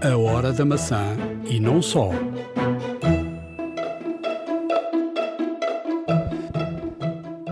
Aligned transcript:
A 0.00 0.16
hora 0.16 0.52
da 0.52 0.64
maçã 0.64 1.16
e 1.44 1.58
não 1.58 1.82
só. 1.82 2.10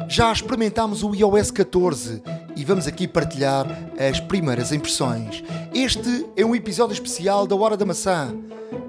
Já 0.09 0.33
experimentámos 0.33 1.03
o 1.03 1.13
iOS 1.13 1.51
14 1.51 2.23
e 2.55 2.65
vamos 2.65 2.87
aqui 2.87 3.09
partilhar 3.09 3.67
as 3.99 4.21
primeiras 4.21 4.71
impressões. 4.71 5.43
Este 5.75 6.25
é 6.37 6.45
um 6.45 6.55
episódio 6.55 6.95
especial 6.95 7.49
da 7.49 7.57
Hora 7.57 7.77
da 7.77 7.85
Maçã 7.85 8.33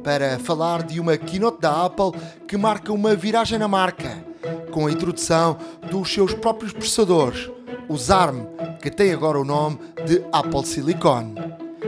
para 0.03 0.37
falar 0.37 0.83
de 0.83 0.99
uma 0.99 1.17
keynote 1.17 1.59
da 1.59 1.85
Apple 1.85 2.11
que 2.47 2.55
marca 2.57 2.93
uma 2.93 3.15
viragem 3.15 3.57
na 3.57 3.67
marca, 3.67 4.23
com 4.69 4.85
a 4.85 4.91
introdução 4.91 5.57
dos 5.89 6.13
seus 6.13 6.31
próprios 6.31 6.73
processadores, 6.73 7.49
os 7.89 8.11
ARM, 8.11 8.45
que 8.79 8.91
tem 8.91 9.11
agora 9.11 9.39
o 9.39 9.43
nome 9.43 9.79
de 10.05 10.23
Apple 10.31 10.63
Silicon. 10.63 11.33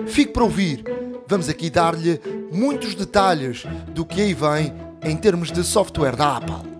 Fique 0.08 0.34
para 0.34 0.44
ouvir, 0.44 0.84
vamos 1.30 1.48
aqui 1.48 1.70
dar-lhe 1.70 2.20
muitos 2.52 2.96
detalhes 2.96 3.64
do 3.94 4.04
que 4.04 4.20
aí 4.20 4.34
vem 4.34 4.74
em 5.04 5.16
termos 5.16 5.52
de 5.52 5.64
software 5.64 6.16
da 6.16 6.38
Apple 6.38 6.80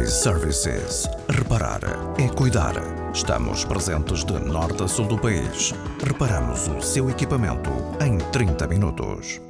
iServices. 0.00 1.08
Reparar 1.28 1.80
é 2.16 2.28
cuidar. 2.28 2.74
Estamos 3.12 3.64
presentes 3.64 4.24
de 4.24 4.38
norte 4.38 4.80
a 4.84 4.86
sul 4.86 5.08
do 5.08 5.18
país. 5.18 5.74
Reparamos 6.06 6.68
o 6.68 6.80
seu 6.80 7.10
equipamento 7.10 7.68
em 8.00 8.16
30 8.30 8.68
minutos. 8.68 9.40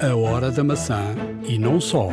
A 0.00 0.14
hora 0.14 0.50
da 0.50 0.62
maçã 0.62 1.02
e 1.42 1.58
não 1.58 1.80
só. 1.80 2.10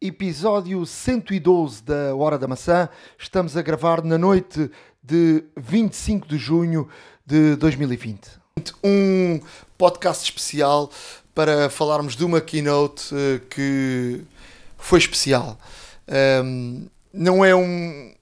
Episódio 0.00 0.86
112 0.86 1.84
da 1.84 2.16
Hora 2.16 2.38
da 2.38 2.48
Maçã. 2.48 2.88
Estamos 3.18 3.54
a 3.54 3.60
gravar 3.60 4.02
na 4.02 4.16
noite 4.16 4.70
de 5.02 5.44
25 5.58 6.26
de 6.26 6.38
junho 6.38 6.88
de 7.26 7.54
2020. 7.56 8.39
Um 8.82 9.40
podcast 9.78 10.24
especial 10.24 10.90
para 11.34 11.70
falarmos 11.70 12.16
de 12.16 12.24
uma 12.24 12.40
keynote 12.40 13.14
eh, 13.14 13.40
que 13.48 14.22
foi 14.76 14.98
especial. 14.98 15.58
Um, 16.44 16.86
não 17.12 17.44
é 17.44 17.54
um, 17.54 18.12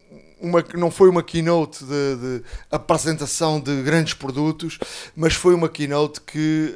uma, 0.41 0.64
não 0.75 0.91
foi 0.91 1.09
uma 1.09 1.22
keynote 1.22 1.84
de, 1.84 2.16
de, 2.16 2.44
apresentação 2.70 3.61
de 3.61 3.83
grandes 3.83 4.14
produtos, 4.14 4.78
mas 5.16 5.34
foi 5.34 5.55
uma 5.55 5.69
keynote 5.69 6.20
que 6.20 6.75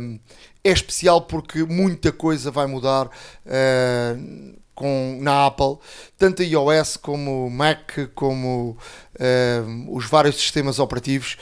um, 0.00 0.18
é 0.62 0.70
especial 0.70 1.22
porque 1.22 1.62
muita 1.64 2.10
coisa 2.10 2.50
vai 2.50 2.66
mudar 2.66 3.06
uh, 3.06 4.54
com, 4.74 5.18
na 5.20 5.46
Apple, 5.46 5.78
tanto 6.18 6.42
a 6.42 6.44
iOS 6.44 6.96
como 6.96 7.48
Mac, 7.50 7.92
como 8.14 8.76
uh, 9.14 9.96
os 9.96 10.06
vários 10.06 10.36
sistemas 10.36 10.78
operativos, 10.78 11.36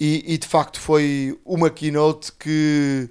e, 0.00 0.34
e 0.34 0.38
de 0.38 0.46
facto 0.46 0.80
foi 0.80 1.38
uma 1.44 1.70
keynote 1.70 2.32
que 2.32 3.10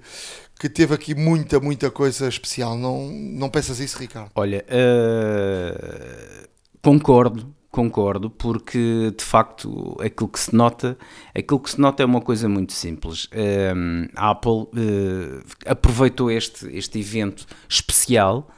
que 0.58 0.68
teve 0.68 0.92
aqui 0.94 1.14
muita, 1.14 1.60
muita 1.60 1.90
coisa 1.90 2.28
especial. 2.28 2.76
Não, 2.76 3.08
não 3.08 3.48
pensas 3.48 3.78
isso, 3.78 3.98
Ricardo? 3.98 4.30
Olha, 4.34 4.64
uh, 4.66 6.48
concordo, 6.82 7.54
concordo, 7.70 8.28
porque 8.28 9.14
de 9.16 9.24
facto 9.24 9.96
aquilo 10.00 10.28
que 10.28 10.40
se 10.40 10.54
nota, 10.54 10.98
aquilo 11.34 11.60
que 11.60 11.70
se 11.70 11.80
nota 11.80 12.02
é 12.02 12.06
uma 12.06 12.20
coisa 12.20 12.48
muito 12.48 12.72
simples. 12.72 13.26
Uh, 13.26 14.08
a 14.16 14.30
Apple 14.30 14.50
uh, 14.50 15.44
aproveitou 15.64 16.30
este, 16.30 16.66
este 16.76 16.98
evento 16.98 17.46
especial, 17.68 18.48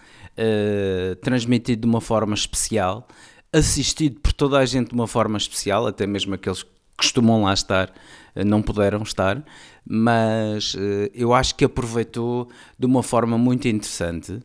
transmitido 1.21 1.83
de 1.83 1.87
uma 1.87 2.01
forma 2.01 2.35
especial, 2.35 3.07
assistido 3.53 4.21
por 4.21 4.33
toda 4.33 4.59
a 4.59 4.65
gente 4.65 4.89
de 4.89 4.95
uma 4.95 5.07
forma 5.07 5.37
especial, 5.37 5.87
até 5.87 6.07
mesmo 6.07 6.35
aqueles 6.35 6.63
que 6.63 6.71
costumam 6.97 7.43
lá 7.43 7.53
estar 7.53 7.93
não 8.35 8.63
puderam 8.63 9.03
estar, 9.03 9.43
mas 9.87 10.75
uh, 10.75 11.11
eu 11.15 11.33
acho 11.35 11.55
que 11.55 11.65
aproveitou 11.65 12.49
de 12.79 12.87
uma 12.87 13.03
forma 13.03 13.37
muito 13.37 13.69
interessante. 13.69 14.41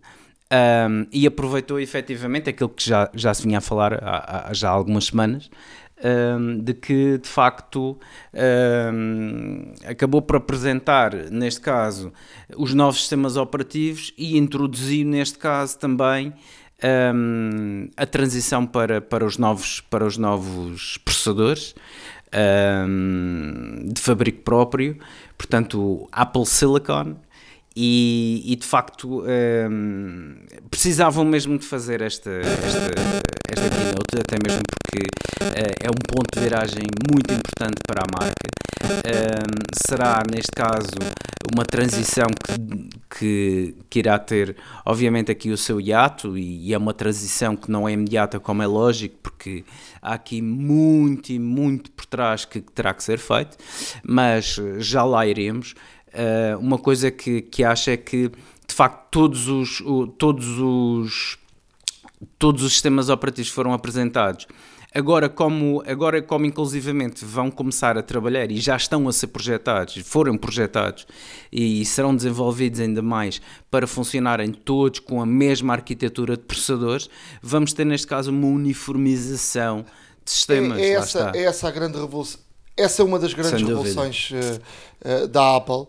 Um, 0.52 1.08
e 1.12 1.26
aproveitou 1.26 1.80
efetivamente 1.80 2.52
aquilo 2.52 2.70
que 2.70 2.88
já, 2.88 3.10
já 3.16 3.34
se 3.34 3.42
vinha 3.42 3.58
a 3.58 3.62
falar 3.62 3.96
há, 3.96 4.50
há 4.50 4.54
já 4.54 4.70
há 4.70 4.72
algumas 4.72 5.06
semanas, 5.06 5.50
um, 6.04 6.60
de 6.60 6.74
que 6.74 7.18
de 7.18 7.28
facto 7.28 7.98
um, 8.94 9.74
acabou 9.88 10.22
por 10.22 10.38
apresentar, 10.38 11.14
neste 11.32 11.62
caso, 11.62 12.12
os 12.56 12.74
novos 12.74 13.02
sistemas 13.02 13.38
operativos 13.38 14.14
e 14.18 14.38
introduzir, 14.38 15.06
neste 15.06 15.38
caso, 15.38 15.78
também 15.80 16.34
um, 17.14 17.90
a 17.96 18.06
transição 18.06 18.66
para, 18.66 19.02
para, 19.02 19.26
os 19.26 19.38
novos, 19.38 19.82
para 19.82 20.06
os 20.06 20.18
novos 20.18 20.98
processadores 20.98 21.74
um, 22.34 23.90
de 23.94 24.02
fabrico 24.02 24.42
próprio, 24.42 24.98
portanto, 25.38 26.08
Apple 26.12 26.46
Silicon. 26.46 27.16
E, 27.78 28.42
e 28.46 28.56
de 28.56 28.66
facto 28.66 29.22
um, 29.26 30.36
precisavam 30.72 31.26
mesmo 31.26 31.58
de 31.58 31.66
fazer 31.66 32.02
esta, 32.02 32.32
esta, 32.32 33.25
esta 33.50 33.70
keynote, 33.70 34.18
até 34.20 34.38
mesmo 34.46 34.64
porque 34.66 35.08
uh, 35.42 35.76
é 35.80 35.90
um 35.90 36.00
ponto 36.08 36.28
de 36.34 36.40
viragem 36.40 36.84
muito 37.12 37.34
importante 37.34 37.80
para 37.86 38.02
a 38.02 38.20
marca. 38.20 38.50
Um, 38.86 39.66
será, 39.88 40.22
neste 40.30 40.52
caso, 40.52 40.92
uma 41.54 41.64
transição 41.64 42.28
que, 42.28 42.90
que, 43.18 43.76
que, 43.90 44.00
irá 44.00 44.18
ter, 44.20 44.56
obviamente, 44.86 45.32
aqui 45.32 45.50
o 45.52 45.58
seu 45.58 45.80
hiato, 45.80 46.38
e, 46.38 46.68
e 46.68 46.74
é 46.74 46.78
uma 46.78 46.94
transição 46.94 47.56
que 47.56 47.72
não 47.72 47.88
é 47.88 47.94
imediata, 47.94 48.40
como 48.40 48.62
é 48.62 48.68
lógico, 48.68 49.16
porque 49.22 49.64
há 50.02 50.14
aqui 50.14 50.42
muito 50.42 51.32
e 51.32 51.40
muito 51.40 51.92
por 51.92 52.06
trás 52.06 52.46
que 52.46 52.62
terá 52.62 52.94
que 52.94 53.04
ser 53.04 53.20
feito, 53.20 53.58
mas 54.04 54.60
já 54.80 55.04
lá 55.04 55.26
iremos. 55.26 55.74
Uh, 56.14 56.58
uma 56.60 56.78
coisa 56.78 57.12
que, 57.12 57.42
que 57.42 57.64
acho 57.64 57.90
é 57.90 57.98
que, 57.98 58.30
de 58.30 58.74
facto, 58.74 59.08
todos 59.12 59.48
os, 59.48 59.84
todos 60.18 60.60
os, 60.60 61.38
todos 62.38 62.64
os 62.64 62.74
sistemas 62.74 63.10
operativos 63.10 63.52
foram 63.52 63.74
apresentados. 63.74 64.48
Agora 64.96 65.28
como, 65.28 65.84
agora, 65.86 66.22
como 66.22 66.46
inclusivamente 66.46 67.26
vão 67.26 67.52
começar 67.52 67.98
a 67.98 68.02
trabalhar 68.02 68.50
e 68.50 68.62
já 68.62 68.78
estão 68.78 69.10
a 69.10 69.12
ser 69.12 69.28
projetados, 69.28 69.98
foram 69.98 70.38
projetados 70.38 71.06
e 71.52 71.84
serão 71.84 72.16
desenvolvidos 72.16 72.80
ainda 72.80 73.02
mais 73.02 73.42
para 73.70 73.86
funcionarem 73.86 74.54
todos 74.54 75.02
com 75.02 75.22
a 75.22 75.26
mesma 75.26 75.74
arquitetura 75.74 76.38
de 76.38 76.44
processadores, 76.44 77.10
vamos 77.42 77.74
ter 77.74 77.84
neste 77.84 78.08
caso 78.08 78.32
uma 78.32 78.48
uniformização 78.48 79.86
de 80.24 80.32
sistemas. 80.32 80.80
É, 80.80 80.82
é 80.82 80.94
essa, 80.94 81.32
é 81.36 81.44
essa 81.44 81.68
a 81.68 81.72
grande 81.72 82.00
revolução. 82.00 82.45
Essa 82.78 83.02
é 83.02 83.06
uma 83.06 83.18
das 83.18 83.34
grandes 83.34 83.62
revoluções 83.62 84.32
uh, 84.32 85.24
uh, 85.24 85.28
da 85.30 85.56
Apple. 85.56 85.76
Uh, 85.76 85.88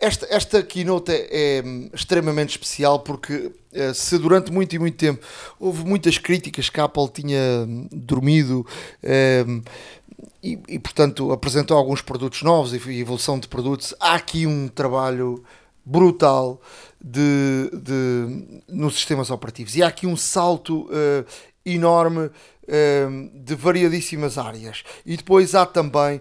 esta, 0.00 0.26
esta 0.28 0.62
keynote 0.64 1.12
é, 1.12 1.28
é 1.30 1.62
extremamente 1.94 2.50
especial 2.50 3.00
porque 3.00 3.52
se 3.94 4.18
durante 4.18 4.50
muito 4.50 4.74
e 4.74 4.78
muito 4.78 4.96
tempo 4.96 5.24
houve 5.60 5.84
muitas 5.84 6.18
críticas 6.18 6.70
que 6.70 6.80
a 6.80 6.84
Apple 6.84 7.08
tinha 7.10 7.38
dormido 7.92 8.66
e, 10.42 10.58
e, 10.66 10.78
portanto 10.78 11.30
apresentou 11.30 11.76
alguns 11.76 12.00
produtos 12.00 12.42
novos 12.42 12.72
e 12.72 12.98
evolução 12.98 13.38
de 13.38 13.46
produtos, 13.46 13.94
há 14.00 14.14
aqui 14.14 14.46
um 14.46 14.68
trabalho 14.68 15.44
brutal 15.84 16.60
de, 16.98 17.70
de, 17.74 18.62
nos 18.66 18.94
sistemas 18.94 19.30
operativos 19.30 19.76
e 19.76 19.82
há 19.82 19.88
aqui 19.88 20.06
um 20.06 20.16
salto 20.16 20.88
enorme 21.64 22.30
de 23.34 23.54
variadíssimas 23.54 24.36
áreas. 24.36 24.84
E 25.06 25.16
depois 25.16 25.54
há 25.54 25.64
também 25.64 26.20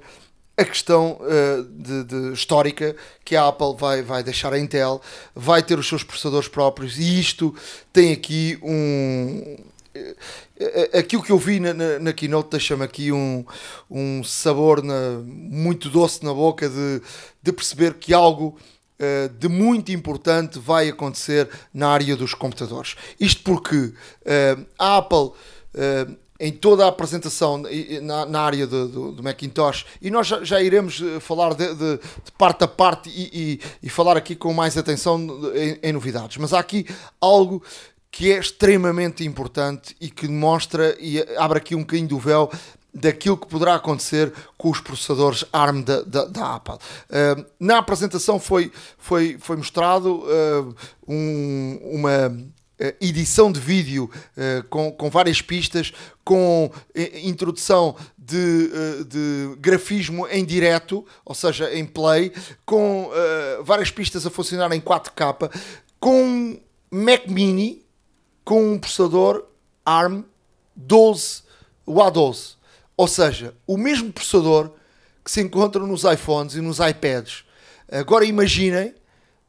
a 0.58 0.66
questão 0.66 1.20
uh, 1.22 1.64
de, 1.64 2.04
de, 2.04 2.34
histórica 2.34 2.96
que 3.24 3.36
a 3.36 3.48
Apple 3.48 3.76
vai, 3.78 4.02
vai 4.02 4.24
deixar 4.24 4.52
a 4.52 4.60
Intel, 4.60 5.00
vai 5.36 5.62
ter 5.62 5.78
os 5.78 5.88
seus 5.88 6.04
processadores 6.04 6.48
próprios 6.48 6.98
e 6.98 7.20
isto 7.20 7.56
tem 7.94 8.12
aqui 8.12 8.58
um. 8.64 9.56
Eh, 10.60 11.00
aquilo 11.00 11.24
que 11.24 11.32
eu 11.32 11.38
vi 11.38 11.60
na, 11.60 11.74
na, 11.74 12.00
na 12.00 12.14
Keynote 12.14 12.50
deixa-me 12.52 12.84
aqui 12.84 13.12
um, 13.12 13.46
um 13.90 14.24
sabor 14.24 14.84
na, 14.84 15.20
muito 15.24 15.90
doce 15.90 16.24
na 16.24 16.34
boca 16.34 16.68
de, 16.68 17.02
de 17.42 17.52
perceber 17.52 17.96
que 17.96 18.14
algo 18.14 18.58
uh, 19.00 19.30
de 19.30 19.48
muito 19.48 19.92
importante 19.92 20.58
vai 20.58 20.90
acontecer 20.90 21.50
na 21.72 21.90
área 21.90 22.16
dos 22.16 22.34
computadores. 22.34 22.96
Isto 23.20 23.44
porque 23.44 23.76
uh, 23.76 24.66
a 24.78 24.98
Apple 24.98 25.34
em 26.40 26.52
toda 26.52 26.86
a 26.86 26.90
apresentação 26.90 27.62
na, 28.02 28.26
na 28.26 28.42
área 28.42 28.68
do, 28.68 28.88
do, 28.88 29.12
do, 29.14 29.24
Macintosh 29.24 29.86
e 30.02 30.12
nós 30.12 30.28
já, 30.28 30.44
já 30.44 30.62
iremos 30.62 31.02
eh, 31.02 31.20
falar 31.20 31.54
de, 31.54 31.74
de, 31.74 31.98
de, 31.98 32.32
parte 32.38 32.64
a 32.64 32.68
parte 32.68 33.10
e, 33.10 33.30
e, 33.34 33.62
e, 33.84 33.90
falar 33.90 34.16
aqui 34.18 34.36
com 34.36 34.54
mais 34.54 34.78
atenção 34.78 35.20
em, 35.56 35.80
em, 35.82 35.94
novidades. 35.94 36.38
Mas 36.38 36.54
há 36.54 36.60
aqui 36.60 36.86
algo 37.20 37.64
que 38.12 38.32
é 38.32 38.40
extremamente 38.40 39.24
importante 39.24 39.96
e 40.00 40.10
que 40.10 40.28
mostra 40.28 40.96
e 41.00 41.20
abre 41.38 41.58
aqui 41.58 41.76
um 41.76 41.82
bocadinho 41.82 42.08
do 42.08 42.20
véu 42.20 42.50
daquilo 42.94 43.38
que 43.38 43.48
poderá 43.48 43.76
acontecer 43.76 44.34
com 44.58 44.70
os 44.70 44.82
processadores 44.82 45.46
ARM 45.54 45.84
da, 45.84 46.02
da, 46.02 46.26
da 46.26 46.56
Apple. 46.56 46.76
Uh, 46.76 47.46
na 47.60 47.78
apresentação 47.78 48.40
foi, 48.40 48.72
foi, 48.98 49.38
foi 49.40 49.56
mostrado 49.56 50.24
uh, 50.24 50.76
um, 51.08 51.80
uma 51.84 52.36
edição 53.02 53.52
de 53.52 53.60
vídeo 53.60 54.10
com, 54.70 54.92
com 54.92 55.10
várias 55.10 55.42
pistas, 55.42 55.92
com 56.24 56.72
introdução 57.24 57.96
de, 58.18 58.70
de 59.06 59.56
grafismo 59.60 60.28
em 60.28 60.46
direto, 60.46 61.06
ou 61.26 61.34
seja, 61.34 61.74
em 61.74 61.86
play, 61.86 62.32
com 62.66 63.10
várias 63.64 63.90
pistas 63.90 64.26
a 64.26 64.30
funcionar 64.30 64.72
em 64.74 64.82
4K, 64.82 65.52
com 66.00 66.60
Mac 66.92 67.28
Mini, 67.28 67.86
com 68.44 68.74
um 68.74 68.80
processador 68.80 69.46
ARM 69.86 70.24
12, 70.76 71.44
o 71.86 71.96
A12. 71.96 72.56
Ou 72.96 73.08
seja, 73.08 73.54
o 73.66 73.78
mesmo 73.78 74.12
processador 74.12 74.72
que 75.24 75.32
se 75.32 75.42
encontra 75.42 75.86
nos 75.86 76.04
iPhones 76.04 76.56
e 76.56 76.62
nos 76.62 76.80
iPads. 76.80 77.44
Agora 77.92 78.26
imaginem 78.26 78.94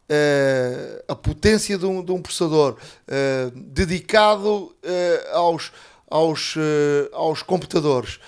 uh, 0.09 1.05
a 1.09 1.15
potência 1.15 1.77
de 1.77 1.87
um, 1.87 2.03
de 2.03 2.13
um 2.13 2.23
processador 2.23 2.77
uh, 2.77 3.51
dedicado 3.55 4.49
uh, 4.49 5.35
aos, 5.35 5.73
aos, 6.11 6.55
aos 7.13 7.43
computadores. 7.43 8.19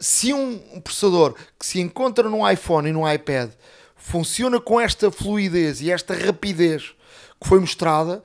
se 0.00 0.32
um, 0.32 0.58
processador 0.80 1.34
que 1.58 1.66
se 1.66 1.80
encontra 1.80 2.28
no 2.28 2.48
iPhone 2.50 2.88
e 2.88 2.92
no 2.92 3.10
iPad 3.10 3.50
funciona 3.94 4.58
com 4.58 4.80
esta 4.80 5.10
fluidez 5.10 5.80
e 5.80 5.90
esta 5.90 6.14
rapidez 6.14 6.94
que 7.40 7.48
foi 7.48 7.60
mostrada, 7.60 8.22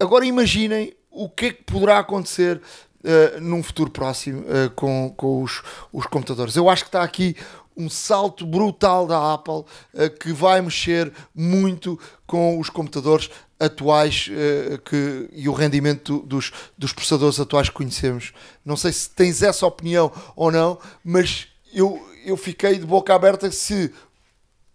agora 0.00 0.24
imaginem 0.24 0.94
o 1.10 1.28
que 1.28 1.46
é 1.46 1.52
que 1.52 1.62
poderá 1.64 1.98
acontecer 1.98 2.60
uh, 3.04 3.40
num 3.40 3.62
futuro 3.62 3.90
próximo 3.90 4.40
uh, 4.42 4.70
com, 4.74 5.12
com 5.16 5.42
os, 5.42 5.62
os 5.92 6.06
computadores. 6.06 6.56
Eu 6.56 6.68
acho 6.68 6.84
que 6.84 6.88
está 6.88 7.02
aqui 7.02 7.36
um 7.78 7.88
salto 7.88 8.44
brutal 8.44 9.06
da 9.06 9.34
Apple 9.34 9.54
uh, 9.54 10.10
que 10.20 10.32
vai 10.32 10.60
mexer 10.60 11.12
muito 11.32 11.98
com 12.26 12.58
os 12.58 12.68
computadores 12.68 13.30
atuais 13.58 14.28
uh, 14.28 14.78
que, 14.82 15.28
e 15.32 15.48
o 15.48 15.52
rendimento 15.52 16.18
dos, 16.20 16.52
dos 16.76 16.92
processadores 16.92 17.38
atuais 17.38 17.68
que 17.68 17.76
conhecemos. 17.76 18.32
Não 18.64 18.76
sei 18.76 18.92
se 18.92 19.08
tens 19.10 19.42
essa 19.42 19.64
opinião 19.64 20.12
ou 20.34 20.50
não, 20.50 20.78
mas 21.04 21.46
eu, 21.72 22.04
eu 22.24 22.36
fiquei 22.36 22.78
de 22.78 22.84
boca 22.84 23.14
aberta 23.14 23.50
se 23.50 23.94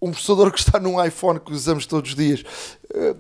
um 0.02 0.12
processador 0.12 0.52
que 0.52 0.60
está 0.60 0.80
num 0.80 1.04
iPhone 1.04 1.40
que 1.40 1.54
usamos 1.54 1.86
todos 1.86 2.12
os 2.12 2.16
dias 2.16 2.42
uh, 2.94 3.18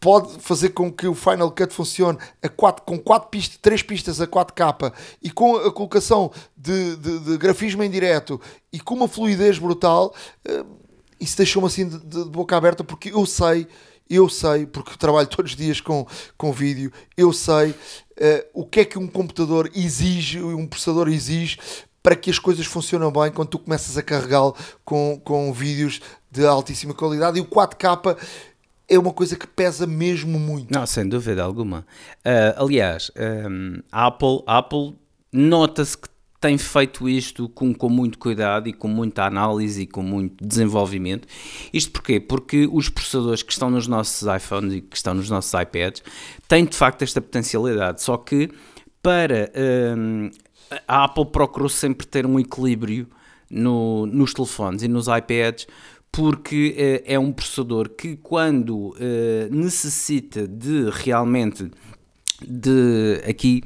pode 0.00 0.40
fazer 0.40 0.70
com 0.70 0.92
que 0.92 1.06
o 1.06 1.14
Final 1.14 1.50
Cut 1.50 1.72
funcione 1.72 2.18
a 2.42 2.48
quatro, 2.48 2.84
com 2.84 2.98
quatro 2.98 3.28
pistas, 3.28 3.58
três 3.60 3.82
pistas 3.82 4.20
a 4.20 4.26
4K 4.26 4.92
e 5.22 5.30
com 5.30 5.56
a 5.56 5.72
colocação 5.72 6.30
de, 6.56 6.96
de, 6.96 7.18
de 7.20 7.38
grafismo 7.38 7.82
em 7.82 7.90
direto 7.90 8.40
e 8.72 8.80
com 8.80 8.94
uma 8.94 9.08
fluidez 9.08 9.58
brutal, 9.58 10.14
uh, 10.48 10.66
isso 11.20 11.36
deixou-me 11.36 11.66
assim 11.66 11.88
de, 11.88 11.98
de, 11.98 12.24
boca 12.24 12.56
aberta 12.56 12.84
porque 12.84 13.10
eu 13.10 13.24
sei, 13.26 13.66
eu 14.08 14.28
sei, 14.28 14.66
porque 14.66 14.96
trabalho 14.96 15.26
todos 15.28 15.52
os 15.52 15.56
dias 15.56 15.80
com, 15.80 16.06
com 16.36 16.52
vídeo, 16.52 16.92
eu 17.16 17.32
sei 17.32 17.70
uh, 17.70 17.76
o 18.54 18.64
que 18.64 18.80
é 18.80 18.84
que 18.84 18.98
um 18.98 19.06
computador 19.06 19.70
exige, 19.74 20.42
um 20.42 20.66
processador 20.66 21.08
exige 21.08 21.58
para 22.02 22.14
que 22.14 22.30
as 22.30 22.38
coisas 22.38 22.66
funcionem 22.66 23.10
bem 23.10 23.32
quando 23.32 23.48
tu 23.48 23.58
começas 23.58 23.96
a 23.96 24.02
carregá-lo 24.02 24.54
com, 24.84 25.20
com 25.24 25.52
vídeos 25.52 26.00
de 26.30 26.46
altíssima 26.46 26.94
qualidade 26.94 27.38
e 27.38 27.40
o 27.40 27.46
4K 27.46 28.16
é 28.88 28.98
uma 28.98 29.12
coisa 29.12 29.36
que 29.36 29.46
pesa 29.46 29.86
mesmo 29.86 30.38
muito. 30.38 30.72
Não, 30.72 30.86
sem 30.86 31.08
dúvida 31.08 31.42
alguma. 31.42 31.80
Uh, 32.24 32.62
aliás, 32.62 33.10
um, 33.50 33.80
a 33.90 34.06
Apple, 34.06 34.42
Apple 34.46 34.94
nota-se 35.32 35.98
que 35.98 36.08
tem 36.40 36.56
feito 36.58 37.08
isto 37.08 37.48
com, 37.48 37.74
com 37.74 37.88
muito 37.88 38.18
cuidado 38.18 38.68
e 38.68 38.72
com 38.72 38.86
muita 38.86 39.24
análise 39.24 39.82
e 39.82 39.86
com 39.86 40.02
muito 40.02 40.46
desenvolvimento. 40.46 41.26
Isto 41.72 41.92
porquê? 41.92 42.20
Porque 42.20 42.68
os 42.70 42.88
processadores 42.88 43.42
que 43.42 43.52
estão 43.52 43.70
nos 43.70 43.86
nossos 43.88 44.22
iPhones 44.28 44.74
e 44.74 44.80
que 44.80 44.96
estão 44.96 45.14
nos 45.14 45.28
nossos 45.28 45.52
iPads 45.52 46.02
têm 46.46 46.64
de 46.64 46.76
facto 46.76 47.02
esta 47.02 47.20
potencialidade, 47.20 48.02
só 48.02 48.16
que 48.16 48.50
para 49.02 49.50
um, 49.96 50.30
a 50.86 51.04
Apple 51.04 51.26
procurou 51.26 51.68
sempre 51.68 52.06
ter 52.06 52.26
um 52.26 52.38
equilíbrio 52.38 53.08
no, 53.50 54.06
nos 54.06 54.34
telefones 54.34 54.82
e 54.82 54.88
nos 54.88 55.06
iPads 55.06 55.66
porque 56.16 56.74
uh, 56.78 57.12
é 57.12 57.18
um 57.18 57.30
processador 57.30 57.90
que 57.90 58.16
quando 58.16 58.88
uh, 58.88 58.94
necessita 59.50 60.48
de 60.48 60.88
realmente 60.90 61.70
de 62.40 63.20
aqui 63.28 63.62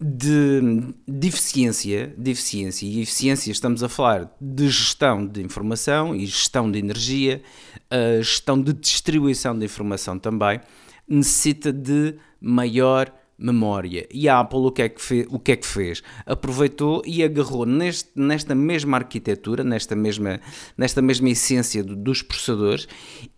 de, 0.00 0.94
de 1.06 1.28
eficiência, 1.28 2.14
de 2.16 2.30
eficiência 2.30 2.86
e 2.86 3.02
eficiência 3.02 3.52
estamos 3.52 3.82
a 3.82 3.90
falar 3.90 4.34
de 4.40 4.68
gestão 4.70 5.26
de 5.26 5.42
informação 5.42 6.16
e 6.16 6.24
gestão 6.24 6.70
de 6.70 6.78
energia, 6.78 7.42
a 7.90 8.22
gestão 8.22 8.58
de 8.60 8.72
distribuição 8.72 9.58
de 9.58 9.66
informação 9.66 10.18
também, 10.18 10.60
necessita 11.06 11.70
de 11.70 12.14
maior 12.40 13.12
memória. 13.40 14.06
E 14.12 14.28
a 14.28 14.40
Apple 14.40 14.58
o 14.58 14.70
que 14.70 14.82
é 14.82 14.88
que, 14.88 15.00
fez, 15.00 15.26
o 15.30 15.38
que, 15.38 15.52
é 15.52 15.56
que 15.56 15.66
fez? 15.66 16.02
Aproveitou 16.26 17.02
e 17.06 17.24
agarrou 17.24 17.64
neste, 17.64 18.10
nesta 18.14 18.54
mesma 18.54 18.98
arquitetura, 18.98 19.64
nesta 19.64 19.96
mesma, 19.96 20.40
nesta 20.76 21.00
mesma 21.00 21.30
essência 21.30 21.82
do, 21.82 21.96
dos 21.96 22.22
processadores 22.22 22.86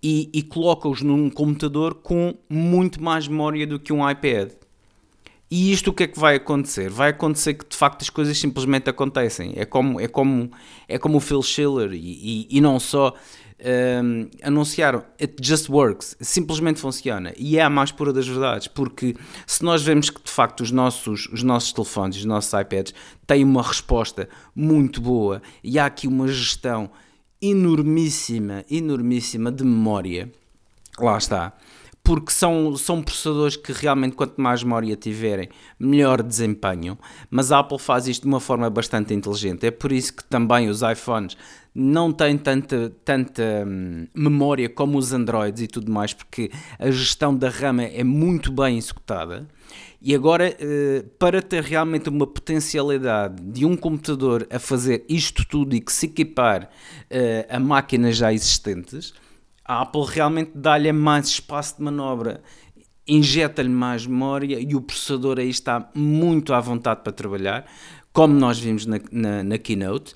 e, 0.03 0.29
e 0.33 0.43
coloca-os 0.43 1.03
num 1.03 1.31
computador 1.31 1.95
com 1.95 2.35
muito 2.51 3.03
mais 3.03 3.29
memória 3.29 3.67
do 3.67 3.79
que 3.79 3.93
um 3.93 4.09
iPad. 4.09 4.51
E 5.55 5.71
isto 5.71 5.91
o 5.91 5.93
que 5.93 6.05
é 6.05 6.07
que 6.07 6.19
vai 6.19 6.37
acontecer? 6.37 6.89
Vai 6.89 7.11
acontecer 7.11 7.53
que 7.53 7.69
de 7.69 7.77
facto 7.77 8.01
as 8.01 8.09
coisas 8.09 8.39
simplesmente 8.39 8.89
acontecem. 8.89 9.53
É 9.55 9.67
como, 9.67 10.01
é 10.01 10.09
como, 10.09 10.51
é 10.89 10.99
como 10.99 11.19
o 11.19 11.21
Phil 11.21 11.43
Schiller 11.43 11.93
e, 11.93 11.99
e, 11.99 12.49
e 12.51 12.59
não 12.59 12.81
só 12.81 13.15
um, 13.63 14.29
anunciaram 14.43 15.05
It 15.21 15.37
Just 15.41 15.69
Works, 15.69 16.17
simplesmente 16.21 16.81
funciona. 16.81 17.33
E 17.37 17.59
é 17.59 17.63
a 17.63 17.71
mais 17.71 17.93
pura 17.93 18.13
das 18.13 18.27
verdades, 18.27 18.67
porque 18.67 19.15
se 19.47 19.63
nós 19.63 19.83
vemos 19.83 20.11
que 20.11 20.23
de 20.23 20.31
facto 20.31 20.61
os 20.61 20.71
nossos, 20.71 21.29
os 21.33 21.43
nossos 21.43 21.73
telefones, 21.73 22.17
os 22.17 22.25
nossos 22.25 22.53
iPads 22.53 22.95
têm 23.27 23.45
uma 23.45 23.63
resposta 23.63 24.29
muito 24.55 25.01
boa 25.01 25.41
e 25.63 25.79
há 25.79 25.87
aqui 25.87 26.07
uma 26.07 26.29
gestão 26.29 26.91
enormíssima, 27.41 28.65
enormíssima 28.71 29.51
de 29.51 29.65
memória, 29.65 30.31
lá 30.99 31.19
está 31.19 31.53
porque 32.03 32.33
são, 32.33 32.77
são 32.77 33.01
processadores 33.01 33.57
que 33.57 33.73
realmente 33.73 34.17
quanto 34.17 34.41
mais 34.41 34.63
memória 34.63 34.97
tiverem, 34.97 35.49
melhor 35.79 36.23
desempenham, 36.23 36.99
mas 37.31 37.53
a 37.53 37.61
Apple 37.61 37.79
faz 37.79 38.09
isto 38.09 38.23
de 38.23 38.29
uma 38.29 38.41
forma 38.41 38.69
bastante 38.69 39.15
inteligente. 39.15 39.67
É 39.67 39.71
por 39.71 39.93
isso 39.93 40.15
que 40.15 40.25
também 40.25 40.69
os 40.69 40.83
iPhones 40.83 41.37
não 41.75 42.13
têm 42.13 42.37
tanta, 42.37 42.93
tanta 43.05 43.65
hum, 43.67 44.07
memória 44.15 44.69
como 44.69 44.99
os 44.99 45.13
Androids 45.13 45.63
e 45.63 45.67
tudo 45.67 45.91
mais, 45.91 46.13
porque 46.13 46.51
a 46.79 46.91
gestão 46.91 47.35
da 47.35 47.49
RAM 47.49 47.81
é 47.81 48.05
muito 48.05 48.53
bem 48.53 48.77
executada. 48.77 49.47
E 50.05 50.15
agora, 50.17 50.55
eh, 50.59 51.05
para 51.17 51.41
ter 51.41 51.63
realmente 51.63 52.09
uma 52.09 52.27
potencialidade 52.27 53.41
de 53.41 53.65
um 53.65 53.77
computador 53.77 54.47
a 54.51 54.59
fazer 54.59 55.05
isto 55.09 55.47
tudo 55.47 55.77
e 55.77 55.81
que 55.81 55.93
se 55.93 56.07
equipar 56.07 56.69
eh, 57.09 57.47
a 57.49 57.61
máquinas 57.61 58.17
já 58.17 58.33
existentes, 58.33 59.15
a 59.73 59.81
Apple 59.81 60.05
realmente 60.07 60.51
dá-lhe 60.55 60.93
mais 60.93 61.29
espaço 61.29 61.79
de 61.79 61.83
manobra, 61.83 62.43
injeta-lhe 63.09 63.71
mais 63.71 64.07
memória 64.07 64.61
e 64.61 64.75
o 64.75 64.83
processador 64.83 65.39
aí 65.39 65.49
está 65.49 65.91
muito 65.95 66.53
à 66.53 66.61
vontade 66.61 67.01
para 67.03 67.13
trabalhar, 67.13 67.65
como 68.13 68.35
nós 68.35 68.59
vimos 68.59 68.85
na, 68.85 69.01
na, 69.11 69.43
na 69.43 69.57
Keynote, 69.57 70.13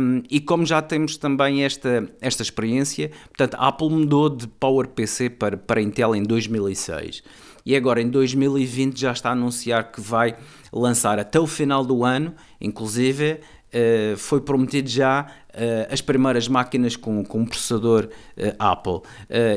um, 0.00 0.22
e 0.30 0.38
como 0.38 0.66
já 0.66 0.82
temos 0.82 1.16
também 1.16 1.64
esta, 1.64 2.06
esta 2.20 2.42
experiência, 2.42 3.10
portanto, 3.28 3.54
a 3.54 3.68
Apple 3.68 3.88
mudou 3.88 4.28
de 4.28 4.46
PowerPC 4.46 5.30
para, 5.30 5.56
para 5.56 5.80
Intel 5.80 6.14
em 6.14 6.22
2006 6.22 7.22
e 7.64 7.74
agora 7.74 8.02
em 8.02 8.10
2020 8.10 9.00
já 9.00 9.12
está 9.12 9.30
a 9.30 9.32
anunciar 9.32 9.90
que 9.90 10.00
vai 10.00 10.36
lançar 10.70 11.18
até 11.18 11.40
o 11.40 11.46
final 11.46 11.84
do 11.84 12.04
ano, 12.04 12.34
inclusive 12.60 13.40
Uh, 13.72 14.18
foi 14.18 14.42
prometido 14.42 14.86
já 14.86 15.22
uh, 15.22 15.90
as 15.90 16.02
primeiras 16.02 16.46
máquinas 16.46 16.94
com, 16.94 17.24
com 17.24 17.38
um 17.38 17.46
processador 17.46 18.06
uh, 18.36 18.54
Apple. 18.58 19.00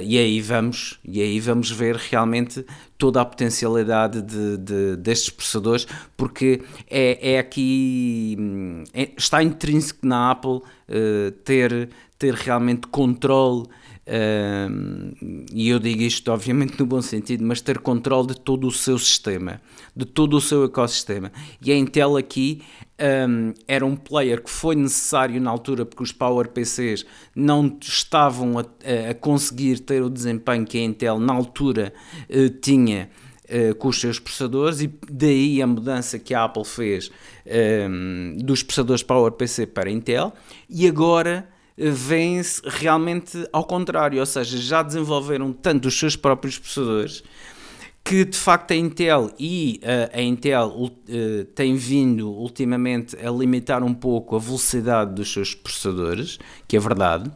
E 0.03 0.17
aí 0.17 0.39
vamos 0.39 0.99
e 1.03 1.21
aí 1.21 1.37
vamos 1.41 1.69
ver 1.69 1.97
realmente 1.97 2.65
toda 2.97 3.19
a 3.19 3.25
potencialidade 3.25 4.21
de, 4.21 4.57
de 4.57 4.95
destes 4.95 5.29
processadores 5.29 5.85
porque 6.15 6.61
é, 6.89 7.33
é 7.33 7.39
aqui 7.39 8.37
hum, 8.39 8.83
é, 8.93 9.09
está 9.17 9.43
intrínseco 9.43 10.07
na 10.07 10.31
Apple 10.31 10.61
ter 11.43 11.89
ter 12.17 12.33
realmente 12.33 12.87
controle 12.87 13.67
e 14.07 15.69
eu 15.69 15.79
digo 15.79 16.03
isto 16.03 16.31
obviamente 16.31 16.79
no 16.79 16.85
bom 16.85 17.01
sentido, 17.01 17.43
mas 17.43 17.59
ter 17.59 17.79
controle 17.79 18.27
de 18.27 18.39
todo 18.39 18.67
o 18.67 18.71
seu 18.71 18.99
sistema, 18.99 19.59
de 19.95 20.05
todo 20.05 20.37
o 20.37 20.41
seu 20.41 20.63
ecossistema. 20.63 21.31
E 21.59 21.71
a 21.71 21.75
Intel 21.75 22.15
aqui 22.15 22.61
um, 23.27 23.53
era 23.67 23.85
um 23.85 23.95
player 23.95 24.41
que 24.41 24.49
foi 24.49 24.75
necessário 24.75 25.41
na 25.41 25.49
altura 25.49 25.85
porque 25.85 26.03
os 26.03 26.11
PowerPCs 26.11 27.05
não 27.35 27.77
estavam 27.81 28.59
a, 28.59 28.65
a 29.09 29.13
conseguir 29.15 29.79
ter 29.79 30.03
o 30.03 30.09
desempenho 30.09 30.65
que 30.65 30.77
a 30.77 30.81
Intel 30.81 31.19
na 31.19 31.33
altura 31.33 31.93
uh, 32.29 32.49
tinha. 32.61 33.09
Uh, 33.47 33.75
com 33.75 33.89
os 33.89 34.01
seus 34.01 34.17
processadores 34.17 34.81
e 34.81 34.91
daí 35.07 35.61
a 35.61 35.67
mudança 35.67 36.17
que 36.17 36.33
a 36.33 36.45
Apple 36.45 36.65
fez 36.65 37.11
um, 37.87 38.37
dos 38.39 38.63
processadores 38.63 39.03
PowerPC 39.03 39.67
para 39.67 39.91
Intel 39.91 40.33
e 40.67 40.87
agora 40.87 41.47
vêm-se 41.77 42.61
realmente 42.65 43.47
ao 43.51 43.65
contrário, 43.65 44.19
ou 44.19 44.25
seja, 44.25 44.57
já 44.57 44.81
desenvolveram 44.81 45.51
tanto 45.51 45.87
os 45.87 45.97
seus 45.97 46.15
próprios 46.15 46.57
processadores 46.57 47.23
que 48.05 48.23
de 48.23 48.37
facto 48.37 48.69
a 48.69 48.75
Intel 48.75 49.31
e 49.39 49.81
uh, 49.81 50.15
a 50.15 50.21
Intel 50.21 50.69
uh, 50.69 51.45
tem 51.55 51.75
vindo 51.75 52.29
ultimamente 52.29 53.17
a 53.17 53.31
limitar 53.31 53.83
um 53.83 53.95
pouco 53.95 54.35
a 54.35 54.39
velocidade 54.39 55.15
dos 55.15 55.33
seus 55.33 55.55
processadores, 55.55 56.37
que 56.67 56.77
é 56.77 56.79
verdade, 56.79 57.31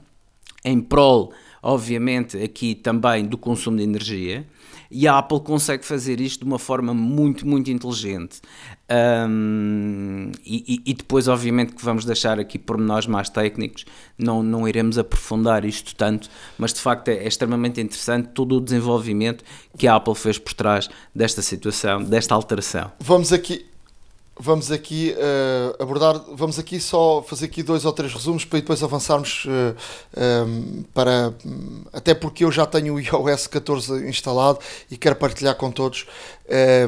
em 0.64 0.80
prol, 0.80 1.34
obviamente, 1.64 2.38
aqui 2.38 2.76
também 2.76 3.26
do 3.26 3.36
consumo 3.36 3.78
de 3.78 3.84
energia. 3.84 4.46
E 4.92 5.08
a 5.08 5.18
Apple 5.18 5.40
consegue 5.42 5.86
fazer 5.86 6.20
isto 6.20 6.40
de 6.40 6.46
uma 6.46 6.58
forma 6.58 6.94
muito, 6.94 7.48
muito 7.48 7.70
inteligente. 7.70 8.42
Um, 8.90 10.32
e, 10.44 10.82
e, 10.84 10.94
depois, 10.96 11.28
obviamente, 11.28 11.74
que 11.74 11.86
vamos 11.86 12.06
deixar 12.06 12.40
aqui 12.40 12.58
pormenores 12.58 13.06
mais 13.06 13.30
técnicos, 13.30 13.86
não, 14.18 14.42
não 14.42 14.68
iremos 14.68 14.98
aprofundar 14.98 15.64
isto 15.64 15.96
tanto, 15.96 16.28
mas 16.58 16.74
de 16.74 16.80
facto 16.80 17.10
é, 17.10 17.18
é, 17.18 17.28
extremamente 17.28 17.80
interessante 17.80 18.30
todo 18.30 18.58
o 18.58 18.62
desenvolvimento 18.62 19.44
que 19.78 19.88
a 19.88 19.96
Apple 19.96 20.16
fez 20.16 20.40
por 20.40 20.54
trás 20.54 20.90
desta 21.14 21.44
situação, 21.44 22.04
desta 22.04 22.34
alteração. 22.34 22.92
Vamos 23.00 23.32
aqui, 23.32 23.68
vamos 24.40 24.72
aqui 24.72 25.14
uh, 25.18 25.84
abordar, 25.84 26.18
vamos 26.34 26.58
aqui 26.58 26.80
só 26.80 27.22
fazer 27.22 27.46
aqui 27.46 27.62
dois 27.62 27.84
ou 27.84 27.92
três 27.92 28.14
resumos 28.14 28.46
para 28.46 28.60
depois 28.60 28.82
avançarmos 28.82 29.44
uh, 29.46 29.76
eh, 30.16 30.44
um, 30.44 30.84
para 30.94 31.34
até 31.92 32.14
porque 32.14 32.46
eu 32.46 32.52
já 32.52 32.66
tenho 32.66 32.94
o 32.94 33.00
iOS 33.00 33.48
14 33.48 34.08
instalado 34.08 34.60
e 34.90 34.96
quero 34.96 35.18
partilhar 35.18 35.56
com 35.56 35.70
todos 35.70 36.08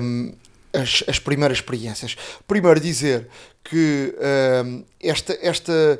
um, 0.01 0.31
as, 0.71 1.03
as 1.07 1.19
primeiras 1.19 1.57
experiências. 1.57 2.15
Primeiro 2.47 2.79
dizer 2.79 3.27
que 3.63 4.15
uh, 4.17 4.85
esta, 5.01 5.37
esta 5.41 5.99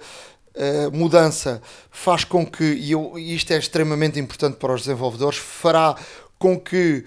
uh, 0.56 0.98
mudança 0.98 1.62
faz 1.92 2.24
com 2.24 2.46
que, 2.46 2.64
e, 2.64 2.94
eu, 2.94 3.20
e 3.20 3.36
isto 3.36 3.52
é 3.52 3.58
extremamente 3.58 4.18
importante 4.20 4.56
para 4.56 4.74
os 4.74 4.84
desenvolvedores, 4.84 5.38
fará 5.38 5.96
com 6.40 6.60
que 6.60 7.06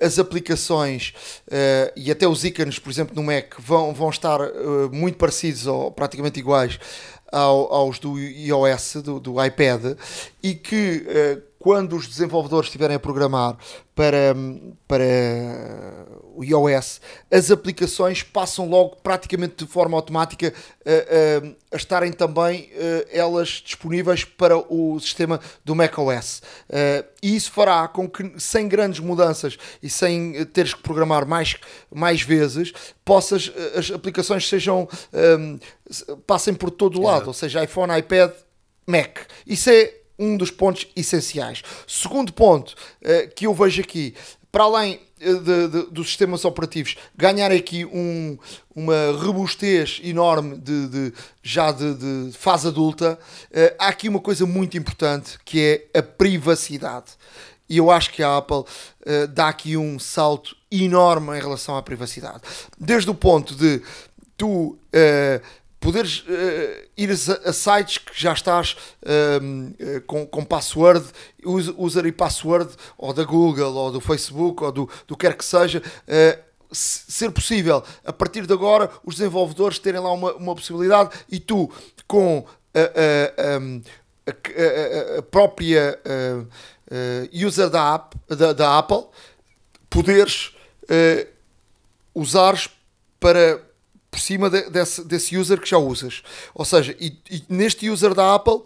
as 0.00 0.18
aplicações 0.18 1.14
uh, 1.46 1.92
e 1.94 2.10
até 2.10 2.26
os 2.26 2.44
ícones, 2.44 2.78
por 2.78 2.90
exemplo, 2.90 3.14
no 3.14 3.22
Mac, 3.22 3.54
vão, 3.58 3.94
vão 3.94 4.10
estar 4.10 4.40
uh, 4.40 4.90
muito 4.92 5.16
parecidos 5.16 5.66
ou 5.66 5.90
praticamente 5.90 6.40
iguais 6.40 6.78
ao, 7.30 7.72
aos 7.72 7.98
do 7.98 8.18
iOS, 8.18 8.96
do, 9.04 9.20
do 9.20 9.44
iPad, 9.44 9.96
e 10.42 10.54
que 10.54 11.06
quando 11.60 11.94
os 11.94 12.08
desenvolvedores 12.08 12.68
estiverem 12.68 12.96
a 12.96 12.98
programar 12.98 13.54
para, 13.94 14.34
para 14.88 15.04
o 16.34 16.42
iOS, 16.42 17.02
as 17.30 17.50
aplicações 17.50 18.22
passam 18.22 18.66
logo 18.66 18.96
praticamente 19.02 19.56
de 19.62 19.70
forma 19.70 19.94
automática 19.94 20.54
a, 20.86 20.90
a, 20.90 21.74
a 21.74 21.76
estarem 21.76 22.12
também 22.12 22.70
elas 23.12 23.62
disponíveis 23.62 24.24
para 24.24 24.56
o 24.56 24.98
sistema 24.98 25.38
do 25.62 25.74
macOS. 25.74 26.40
E 27.22 27.36
isso 27.36 27.52
fará 27.52 27.86
com 27.88 28.08
que, 28.08 28.32
sem 28.38 28.66
grandes 28.66 29.00
mudanças 29.00 29.58
e 29.82 29.90
sem 29.90 30.42
teres 30.46 30.72
que 30.72 30.82
programar 30.82 31.26
mais, 31.26 31.56
mais 31.94 32.22
vezes, 32.22 32.72
possas, 33.04 33.52
as 33.76 33.90
aplicações 33.90 34.48
sejam 34.48 34.88
passem 36.26 36.54
por 36.54 36.70
todo 36.70 36.98
o 36.98 37.02
lado, 37.02 37.26
ou 37.26 37.34
seja, 37.34 37.62
iPhone, 37.62 37.98
iPad, 37.98 38.30
Mac. 38.86 39.18
Isso 39.46 39.68
é 39.68 39.99
um 40.20 40.36
dos 40.36 40.50
pontos 40.50 40.86
essenciais. 40.94 41.62
Segundo 41.86 42.32
ponto 42.32 42.74
uh, 43.02 43.34
que 43.34 43.46
eu 43.46 43.54
vejo 43.54 43.80
aqui, 43.80 44.14
para 44.52 44.64
além 44.64 45.00
eh, 45.20 45.34
de, 45.34 45.68
de, 45.68 45.82
dos 45.90 46.08
sistemas 46.08 46.44
operativos, 46.44 46.96
ganhar 47.16 47.52
aqui 47.52 47.84
um, 47.84 48.38
uma 48.74 49.12
robustez 49.12 50.00
enorme 50.02 50.58
de, 50.58 50.88
de 50.88 51.12
já 51.42 51.70
de, 51.70 52.32
fase 52.32 52.68
adulta, 52.68 53.18
uh, 53.50 53.74
há 53.78 53.88
aqui 53.88 54.08
uma 54.08 54.20
coisa 54.20 54.46
muito 54.46 54.76
importante 54.76 55.38
que 55.44 55.88
é 55.92 55.98
a 55.98 56.02
privacidade. 56.02 57.12
E 57.68 57.76
eu 57.76 57.90
acho 57.90 58.10
que 58.10 58.22
a 58.22 58.38
Apple 58.38 58.56
uh, 58.56 59.28
dá 59.28 59.48
aqui 59.48 59.76
um 59.76 59.98
salto 59.98 60.56
enorme 60.70 61.36
em 61.36 61.40
relação 61.40 61.76
à 61.76 61.82
privacidade. 61.82 62.40
Desde 62.78 63.08
o 63.10 63.14
ponto 63.14 63.54
de 63.54 63.80
tu 64.36 64.48
uh, 64.48 64.78
poderes 65.80 66.20
uh, 66.20 66.88
ir 66.96 67.10
a, 67.10 67.48
a, 67.48 67.52
sites 67.52 67.98
que 67.98 68.12
já 68.14 68.34
estás 68.34 68.76
uh, 69.02 70.00
com, 70.06 70.26
com 70.26 70.44
password, 70.44 71.06
user 71.44 72.04
e 72.06 72.12
password, 72.12 72.70
ou 72.98 73.14
da 73.14 73.24
Google, 73.24 73.74
ou 73.74 73.90
do 73.90 74.00
Facebook, 74.00 74.62
ou 74.62 74.70
do, 74.70 74.88
do 75.06 75.16
quer 75.16 75.34
que 75.34 75.44
seja, 75.44 75.82
uh, 75.82 76.50
ser 76.70 77.30
possível, 77.32 77.82
a 78.04 78.12
partir 78.12 78.46
de 78.46 78.52
agora, 78.52 78.90
os 79.04 79.16
desenvolvedores 79.16 79.78
terem 79.78 80.00
lá 80.00 80.12
uma, 80.12 80.34
uma 80.34 80.54
possibilidade 80.54 81.10
e 81.28 81.40
tu, 81.40 81.68
com 82.06 82.44
a, 82.72 82.80
a, 84.28 85.18
a 85.18 85.22
própria 85.22 85.98
user 87.32 87.68
da, 87.70 87.94
app, 87.94 88.16
da, 88.28 88.52
da 88.52 88.78
Apple, 88.78 89.04
poderes 89.88 90.54
usares 92.14 92.68
para 93.18 93.60
por 94.10 94.20
cima 94.20 94.50
de, 94.50 94.68
desse, 94.70 95.04
desse 95.04 95.36
user 95.36 95.60
que 95.60 95.68
já 95.68 95.78
usas. 95.78 96.22
Ou 96.54 96.64
seja, 96.64 96.94
e, 96.98 97.16
e 97.30 97.44
neste 97.48 97.88
user 97.88 98.14
da 98.14 98.34
Apple, 98.34 98.62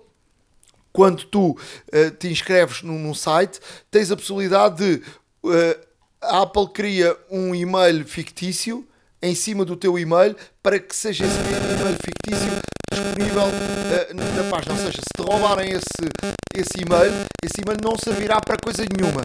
quando 0.93 1.25
tu 1.25 1.51
uh, 1.51 2.11
te 2.19 2.29
inscreves 2.29 2.83
num, 2.83 2.99
num, 2.99 3.15
site, 3.15 3.61
tens 3.91 4.11
a 4.11 4.17
possibilidade 4.17 4.77
de 4.77 5.03
uh, 5.43 5.87
a 6.23 6.43
Apple 6.43 6.69
cria 6.69 7.17
um 7.31 7.55
e-mail 7.55 8.07
fictício 8.07 8.87
em 9.21 9.35
cima 9.35 9.65
do 9.65 9.77
teu 9.77 9.99
e-mail 9.99 10.35
para 10.63 10.79
que 10.79 10.95
seja 10.95 11.25
esse 11.25 11.35
e-mail 11.35 11.97
fictício 12.03 12.63
disponível 12.93 13.43
uh, 13.43 14.15
na 14.15 14.51
página. 14.51 14.73
Ou 14.75 14.79
seja, 14.79 14.99
se 14.99 15.23
te 15.23 15.23
roubarem 15.23 15.73
esse, 15.73 16.09
esse 16.55 16.85
e-mail, 16.85 17.13
esse 17.43 17.61
e-mail 17.61 17.79
não 17.83 17.97
servirá 17.99 18.41
para 18.41 18.57
coisa 18.57 18.85
nenhuma 18.85 19.23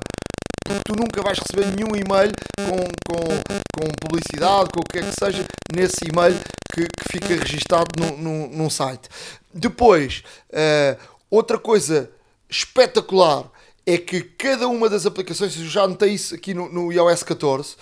tu 0.86 0.96
nunca 0.96 1.22
vais 1.22 1.38
receber 1.40 1.66
nenhum 1.76 1.96
e-mail 1.96 2.32
com, 2.58 2.78
com, 3.08 3.86
com 3.86 3.92
publicidade, 4.02 4.70
com 4.70 4.80
o 4.80 4.84
que 4.84 5.00
é 5.00 5.02
que 5.02 5.14
seja, 5.20 5.46
nesse 5.74 6.06
e-mail 6.08 6.36
que, 6.74 6.88
que 6.88 7.12
fica 7.12 7.36
registado 7.36 7.88
no, 7.98 8.18
no, 8.18 8.48
num 8.50 8.70
site. 8.70 9.10
Depois, 9.54 10.24
uh, 10.50 11.00
outra 11.30 11.58
coisa 11.58 12.12
espetacular 12.50 13.50
é 13.86 13.98
que 13.98 14.22
cada 14.22 14.68
uma 14.68 14.90
das 14.90 15.06
aplicações, 15.06 15.58
eu 15.58 15.66
já 15.66 15.88
notei 15.88 16.14
isso 16.14 16.36
aqui 16.36 16.54
no, 16.54 16.72
no 16.72 16.92
iOS 16.92 17.24
14, 17.24 17.76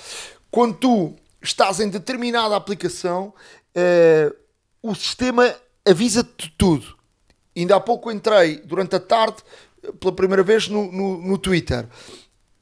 quando 0.49 0.75
tu 0.75 1.15
estás 1.41 1.79
em 1.79 1.89
determinada 1.89 2.55
aplicação, 2.55 3.33
uh, 3.75 4.35
o 4.81 4.95
sistema 4.95 5.53
avisa-te 5.85 6.53
tudo. 6.57 6.95
Ainda 7.55 7.75
há 7.75 7.79
pouco 7.79 8.11
entrei 8.11 8.57
durante 8.57 8.95
a 8.95 8.99
tarde 8.99 9.37
pela 9.99 10.13
primeira 10.13 10.43
vez 10.43 10.67
no, 10.67 10.91
no, 10.91 11.17
no 11.17 11.37
Twitter 11.37 11.87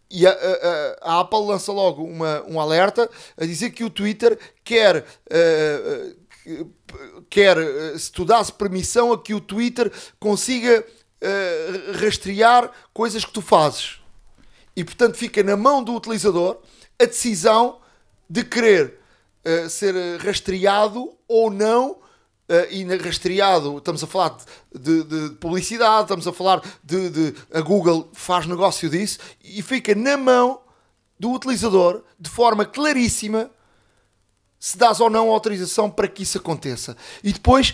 e 0.10 0.26
a, 0.26 0.32
a, 0.32 0.98
a, 1.02 1.20
Apple 1.22 1.46
lança 1.46 1.72
logo 1.72 2.04
uma, 2.04 2.44
um 2.44 2.60
alerta 2.60 3.10
a 3.38 3.46
dizer 3.46 3.72
que 3.72 3.84
o 3.84 3.90
Twitter 3.90 4.38
quer, 4.64 5.04
uh, 5.04 6.66
quer 7.30 7.58
se 7.98 8.12
tu 8.12 8.24
dás 8.24 8.50
permissão 8.50 9.12
a 9.12 9.22
que 9.22 9.34
o 9.34 9.42
Twitter 9.42 9.92
consiga 10.20 10.86
uh, 10.86 12.00
rastrear 12.00 12.72
coisas 12.94 13.26
que 13.26 13.32
tu 13.32 13.42
fazes. 13.42 14.00
E 14.76 14.84
portanto 14.84 15.16
fica 15.16 15.42
na 15.42 15.58
mão 15.58 15.84
do 15.84 15.96
utilizador 15.96 16.60
a 17.00 17.06
decisão 17.06 17.80
de 18.30 18.44
querer 18.44 19.00
uh, 19.46 19.70
ser 19.70 19.96
rastreado 20.20 21.16
ou 21.28 21.50
não 21.50 21.98
Uh, 22.48 22.70
e 22.70 22.84
rastreado, 22.98 23.76
estamos 23.80 24.04
a 24.04 24.08
falar 24.08 24.38
de, 24.72 25.04
de, 25.04 25.30
de, 25.30 25.36
publicidade, 25.38 26.04
estamos 26.04 26.28
a 26.28 26.34
falar 26.34 26.62
de, 26.84 27.10
de. 27.10 27.36
A 27.52 27.60
Google 27.60 28.08
faz 28.14 28.46
negócio 28.46 28.88
disso 28.88 29.18
e 29.44 29.64
fica 29.64 29.96
na 29.96 30.16
mão 30.16 30.62
do 31.20 31.32
utilizador 31.32 32.04
de 32.20 32.30
forma 32.30 32.64
claríssima 32.64 33.50
se 34.60 34.78
dás 34.78 35.00
ou 35.00 35.10
não 35.10 35.32
autorização 35.32 35.90
para 35.90 36.08
que 36.08 36.22
isso 36.22 36.38
aconteça. 36.38 36.96
E 37.24 37.34
depois, 37.34 37.74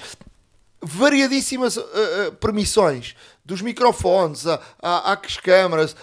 variadíssimas 0.81 1.75
uh, 1.75 1.81
uh, 1.81 2.31
permissões 2.39 3.13
dos 3.43 3.61
microfones, 3.61 4.45
às 4.81 5.35
câmaras, 5.35 5.97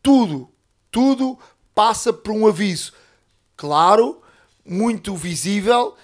tudo, 0.00 0.48
tudo 0.92 1.36
passa 1.74 2.12
por 2.12 2.30
um 2.30 2.46
aviso 2.46 2.92
claro, 3.56 4.22
muito 4.64 5.16
visível 5.16 5.96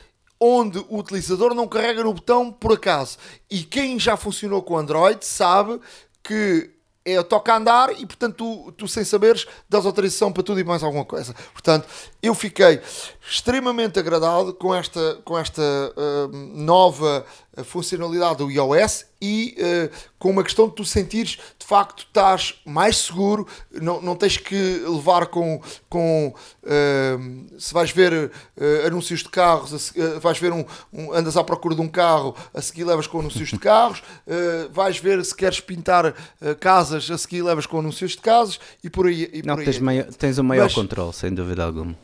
onde 0.45 0.85
o 0.89 0.99
utilizador 0.99 1.55
não 1.55 1.69
carrega 1.69 2.03
no 2.03 2.13
botão 2.13 2.51
por 2.51 2.73
acaso. 2.73 3.17
E 3.49 3.63
quem 3.63 3.97
já 3.97 4.17
funcionou 4.17 4.61
com 4.61 4.77
Android 4.77 5.25
sabe 5.25 5.81
que 6.21 6.69
é 7.05 7.21
toca 7.23 7.55
andar 7.57 7.91
e 8.01 8.07
portanto 8.07 8.37
tu, 8.37 8.73
tu, 8.73 8.89
sem 8.89 9.05
saberes 9.05 9.47
dás 9.69 9.85
autorização 9.85 10.33
para 10.33 10.43
tudo 10.43 10.61
e 10.61 10.65
mais 10.65 10.83
alguma 10.83 11.05
coisa. 11.05 11.35
Portanto, 11.53 11.87
eu 12.21 12.35
fiquei 12.35 12.81
extremamente 13.29 13.99
agradado 13.99 14.55
com 14.55 14.75
esta, 14.75 15.21
com 15.25 15.39
esta 15.39 15.63
uh, 15.63 16.37
nova 16.57 17.25
a 17.57 17.63
funcionalidade 17.63 18.39
do 18.39 18.51
iOS 18.51 19.05
e 19.21 19.55
uh, 19.59 19.95
com 20.19 20.31
uma 20.31 20.43
questão 20.43 20.69
de 20.69 20.75
tu 20.75 20.85
sentires 20.85 21.39
de 21.59 21.67
facto 21.67 22.01
estás 22.01 22.61
mais 22.65 22.97
seguro, 22.97 23.47
não, 23.71 24.01
não 24.01 24.17
tens 24.17 24.37
que 24.37 24.83
levar 24.87 25.27
com, 25.27 25.61
com 25.89 26.35
uh, 26.63 27.61
se 27.61 27.73
vais 27.73 27.91
ver 27.91 28.13
uh, 28.13 28.87
anúncios 28.87 29.21
de 29.21 29.29
carros, 29.29 29.93
vais 30.21 30.39
ver 30.39 30.53
um, 30.53 30.65
um, 30.93 31.13
andas 31.13 31.37
à 31.37 31.45
procura 31.45 31.75
de 31.75 31.81
um 31.81 31.89
carro, 31.89 32.35
a 32.53 32.61
seguir 32.61 32.85
levas 32.85 33.07
com 33.07 33.21
anúncios 33.21 33.51
de 33.51 33.59
carros, 33.59 34.03
vais 34.73 34.99
ver 34.99 35.25
se 35.25 35.35
queres 35.35 35.61
pintar 35.61 36.15
casas, 36.59 37.11
a 37.11 37.19
seguir 37.19 37.43
levas 37.43 37.67
com 37.67 37.79
anúncios 37.79 38.13
de 38.13 38.19
casas 38.19 38.59
e 38.83 38.91
por 38.91 39.07
aí. 39.07 39.31
E 39.33 39.43
não, 39.43 39.55
por 39.55 39.61
aí. 39.61 39.67
Tens, 39.67 39.79
maior, 39.79 40.05
tens 40.07 40.39
o 40.39 40.45
maior 40.45 40.65
Mas, 40.65 40.75
controle, 40.75 41.13
sem 41.13 41.33
dúvida 41.33 41.65
alguma. 41.65 41.95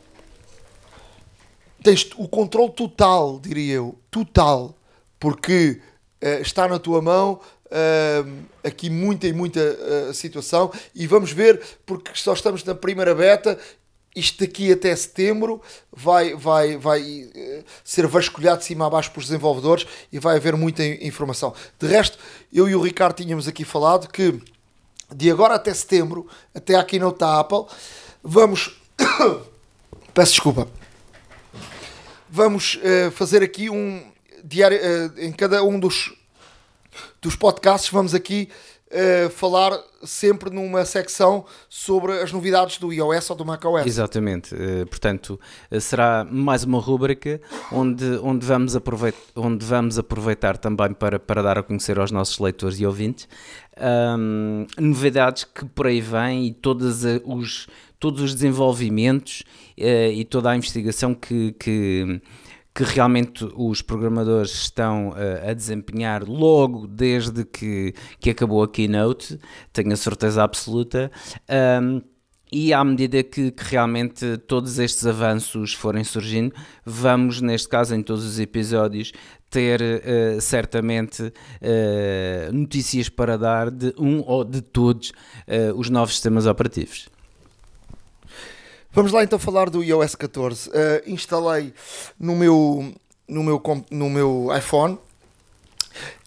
Tens 1.83 2.09
o 2.17 2.27
controle 2.27 2.71
total, 2.71 3.39
diria 3.39 3.75
eu, 3.75 3.97
total, 4.11 4.75
porque 5.19 5.81
uh, 6.23 6.41
está 6.41 6.67
na 6.67 6.79
tua 6.79 7.01
mão 7.01 7.39
uh, 7.65 8.43
aqui 8.63 8.89
muita 8.89 9.27
e 9.27 9.33
muita 9.33 9.59
uh, 9.59 10.13
situação 10.13 10.71
e 10.95 11.05
vamos 11.07 11.31
ver, 11.31 11.61
porque 11.85 12.11
só 12.15 12.33
estamos 12.33 12.63
na 12.63 12.73
primeira 12.73 13.13
beta, 13.13 13.59
isto 14.15 14.39
daqui 14.39 14.71
até 14.71 14.95
setembro 14.95 15.61
vai, 15.91 16.33
vai, 16.33 16.77
vai 16.77 17.29
ser 17.83 18.07
vasculhado 18.07 18.59
de 18.59 18.65
cima 18.65 18.87
a 18.87 18.89
baixo 18.89 19.11
por 19.11 19.21
desenvolvedores 19.21 19.85
e 20.11 20.17
vai 20.17 20.35
haver 20.35 20.55
muita 20.55 20.83
informação. 20.83 21.53
De 21.79 21.87
resto, 21.87 22.17
eu 22.51 22.67
e 22.67 22.75
o 22.75 22.81
Ricardo 22.81 23.15
tínhamos 23.15 23.47
aqui 23.47 23.63
falado 23.63 24.09
que 24.09 24.41
de 25.13 25.31
agora 25.31 25.55
até 25.55 25.73
setembro, 25.73 26.27
até 26.53 26.75
aqui 26.75 26.91
keynote 26.91 27.19
da 27.19 27.39
Apple, 27.39 27.65
vamos. 28.23 28.79
Peço 30.13 30.33
desculpa 30.33 30.67
vamos 32.29 32.75
uh, 32.75 33.11
fazer 33.11 33.41
aqui 33.41 33.69
um 33.69 34.03
diário 34.43 34.77
uh, 34.77 35.19
em 35.19 35.31
cada 35.31 35.63
um 35.63 35.79
dos, 35.79 36.13
dos 37.21 37.35
podcasts 37.35 37.89
vamos 37.89 38.13
aqui 38.13 38.49
uh, 38.91 39.29
falar 39.29 39.77
sempre 40.03 40.49
numa 40.49 40.85
secção 40.85 41.45
sobre 41.67 42.13
as 42.21 42.31
novidades 42.31 42.77
do 42.77 42.93
iOS 42.93 43.29
ou 43.29 43.35
do 43.35 43.45
macOS. 43.45 43.85
Exatamente, 43.85 44.55
portanto 44.89 45.39
será 45.81 46.25
mais 46.29 46.63
uma 46.63 46.79
rúbrica 46.79 47.41
onde, 47.71 48.05
onde, 48.23 48.45
vamos 48.45 48.75
aproveitar, 48.75 49.19
onde 49.35 49.65
vamos 49.65 49.99
aproveitar 49.99 50.57
também 50.57 50.93
para, 50.93 51.19
para 51.19 51.41
dar 51.41 51.57
a 51.57 51.63
conhecer 51.63 51.99
aos 51.99 52.11
nossos 52.11 52.39
leitores 52.39 52.79
e 52.79 52.85
ouvintes 52.85 53.27
um, 54.17 54.65
novidades 54.77 55.43
que 55.43 55.65
por 55.65 55.87
aí 55.87 56.01
vêm 56.01 56.47
e 56.47 56.53
todas 56.53 57.03
os 57.25 57.67
todos 57.99 58.21
os 58.21 58.33
desenvolvimentos 58.33 59.43
uh, 59.77 60.11
e 60.11 60.23
toda 60.23 60.49
a 60.49 60.55
investigação 60.55 61.13
que, 61.13 61.51
que, 61.59 62.21
que 62.79 62.83
realmente 62.85 63.45
os 63.55 63.81
programadores 63.81 64.51
estão 64.51 65.09
uh, 65.09 65.49
a 65.49 65.53
desempenhar 65.53 66.23
logo 66.23 66.87
desde 66.87 67.43
que, 67.43 67.93
que 68.21 68.29
acabou 68.29 68.63
a 68.63 68.69
Keynote, 68.69 69.37
tenho 69.73 69.91
a 69.91 69.97
certeza 69.97 70.41
absoluta. 70.41 71.11
Um, 71.81 72.01
e 72.49 72.71
à 72.71 72.81
medida 72.81 73.21
que, 73.21 73.51
que, 73.51 73.63
realmente 73.65 74.37
todos 74.47 74.79
estes 74.79 75.05
avanços 75.05 75.73
forem 75.73 76.05
surgindo, 76.05 76.55
vamos, 76.85 77.41
neste 77.41 77.67
caso, 77.67 77.93
em 77.93 78.01
todos 78.01 78.23
os 78.23 78.39
episódios, 78.39 79.11
ter 79.49 79.81
uh, 79.81 80.39
certamente 80.39 81.21
uh, 81.23 82.53
notícias 82.53 83.09
para 83.09 83.37
dar 83.37 83.69
de 83.69 83.93
um 83.97 84.23
ou 84.25 84.45
de 84.45 84.61
todos 84.61 85.11
os 85.75 85.89
novos 85.89 86.13
sistemas 86.13 86.45
operativos. 86.45 87.09
Vamos 88.91 89.11
lá 89.11 89.23
então 89.23 89.37
falar 89.37 89.69
do 89.69 89.83
iOS 89.83 90.15
14. 90.15 90.69
Uh, 90.69 90.73
instalei 91.05 91.73
no 92.19 92.35
meu, 92.35 92.91
no, 93.27 93.43
meu, 93.43 93.61
no 93.91 94.09
meu 94.09 94.47
iPhone. 94.57 94.97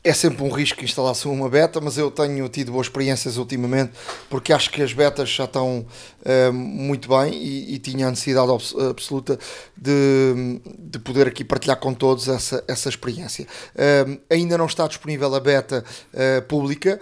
É 0.04 0.12
sempre 0.12 0.42
um 0.42 0.50
risco 0.50 0.84
instalar-se 0.84 1.28
uma 1.28 1.48
beta, 1.48 1.80
mas 1.80 1.96
eu 1.96 2.10
tenho 2.10 2.48
tido 2.48 2.72
boas 2.72 2.88
experiências 2.88 3.36
ultimamente 3.36 3.92
porque 4.28 4.52
acho 4.52 4.68
que 4.68 4.82
as 4.82 4.92
betas 4.92 5.28
já 5.28 5.44
estão 5.44 5.86
uh, 6.26 6.52
muito 6.52 7.08
bem 7.08 7.32
e, 7.32 7.74
e, 7.74 7.78
tinha 7.78 8.08
a 8.08 8.10
necessidade 8.10 8.50
absoluta 8.90 9.38
de, 9.76 10.60
de 10.76 10.98
poder 10.98 11.28
aqui 11.28 11.44
partilhar 11.44 11.78
com 11.78 11.94
todos 11.94 12.26
essa, 12.26 12.64
essa 12.66 12.88
experiência. 12.88 13.46
Uh, 13.76 14.20
ainda 14.28 14.58
não 14.58 14.66
está 14.66 14.88
disponível 14.88 15.32
a 15.32 15.38
beta 15.38 15.84
uh, 16.12 16.42
pública, 16.42 17.00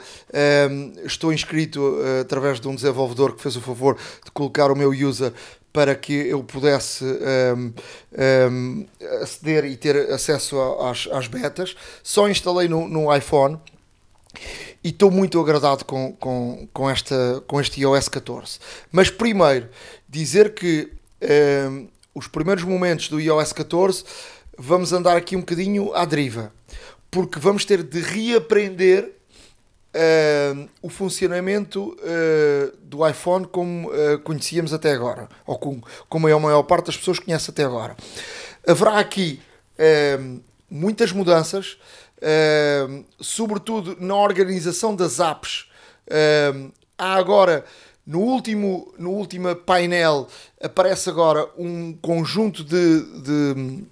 estou 1.05 1.33
inscrito 1.33 1.99
através 2.21 2.61
de 2.61 2.69
um 2.69 2.75
desenvolvedor 2.75 3.35
que 3.35 3.43
fez 3.43 3.57
o 3.57 3.61
favor 3.61 3.97
de 4.25 4.31
colocar 4.31 4.71
o 4.71 4.77
meu 4.77 4.91
user 4.91 5.33
para 5.73 5.95
que 5.95 6.13
eu 6.13 6.43
pudesse 6.43 7.05
um, 7.05 7.73
um, 8.51 8.87
aceder 9.23 9.65
e 9.65 9.77
ter 9.77 9.97
acesso 10.11 10.61
às, 10.81 11.09
às 11.13 11.27
betas. 11.27 11.77
Só 12.03 12.29
instalei 12.29 12.69
no, 12.69 12.89
no 12.89 13.15
iPhone 13.15 13.59
e 14.83 14.89
estou 14.89 15.11
muito 15.11 15.41
agradado 15.41 15.85
com, 15.85 16.13
com, 16.13 16.69
com, 16.73 16.91
esta, 16.91 17.43
com 17.47 17.61
este 17.61 17.81
iOS 17.81 18.09
14. 18.09 18.59
Mas 18.91 19.11
primeiro, 19.11 19.69
dizer 20.09 20.55
que 20.55 20.91
um, 21.69 21.89
os 22.15 22.27
primeiros 22.27 22.65
momentos 22.65 23.09
do 23.09 23.21
iOS 23.21 23.53
14 23.53 24.05
vamos 24.59 24.93
andar 24.93 25.17
aqui 25.17 25.37
um 25.37 25.41
bocadinho 25.41 25.95
à 25.95 26.05
deriva, 26.05 26.53
porque 27.11 27.39
vamos 27.39 27.65
ter 27.65 27.83
de 27.83 28.01
reaprender 28.01 29.20
uh, 29.95 30.69
o 30.83 30.89
funcionamento 30.89 31.97
uh, 31.99 32.77
do 32.83 33.07
iPhone 33.07 33.47
como 33.47 33.89
uh, 33.89 34.19
conhecíamos 34.21 34.73
até 34.73 34.93
agora, 34.93 35.29
ou 35.47 35.59
com, 35.59 35.81
como 36.09 36.29
a 36.29 36.41
maior 36.41 36.63
parte 36.63 36.87
das 36.87 36.97
pessoas 36.97 37.19
conhece 37.19 37.51
até 37.51 37.65
agora. 37.65 37.97
Haverá 38.67 38.99
aqui 38.99 39.41
muitas 40.69 41.11
mudanças, 41.11 41.79
sobretudo 43.19 43.97
na 43.99 44.15
organização 44.15 44.95
das 44.95 45.19
apps. 45.19 45.67
há 46.99 47.15
agora 47.15 47.65
no 48.07 48.21
último, 48.21 48.93
no 48.99 49.11
último 49.13 49.57
painel 49.57 50.29
aparece 50.63 51.09
agora 51.09 51.49
um 51.57 51.95
conjunto 51.95 52.63
de, 52.63 53.01
de, 53.23 53.85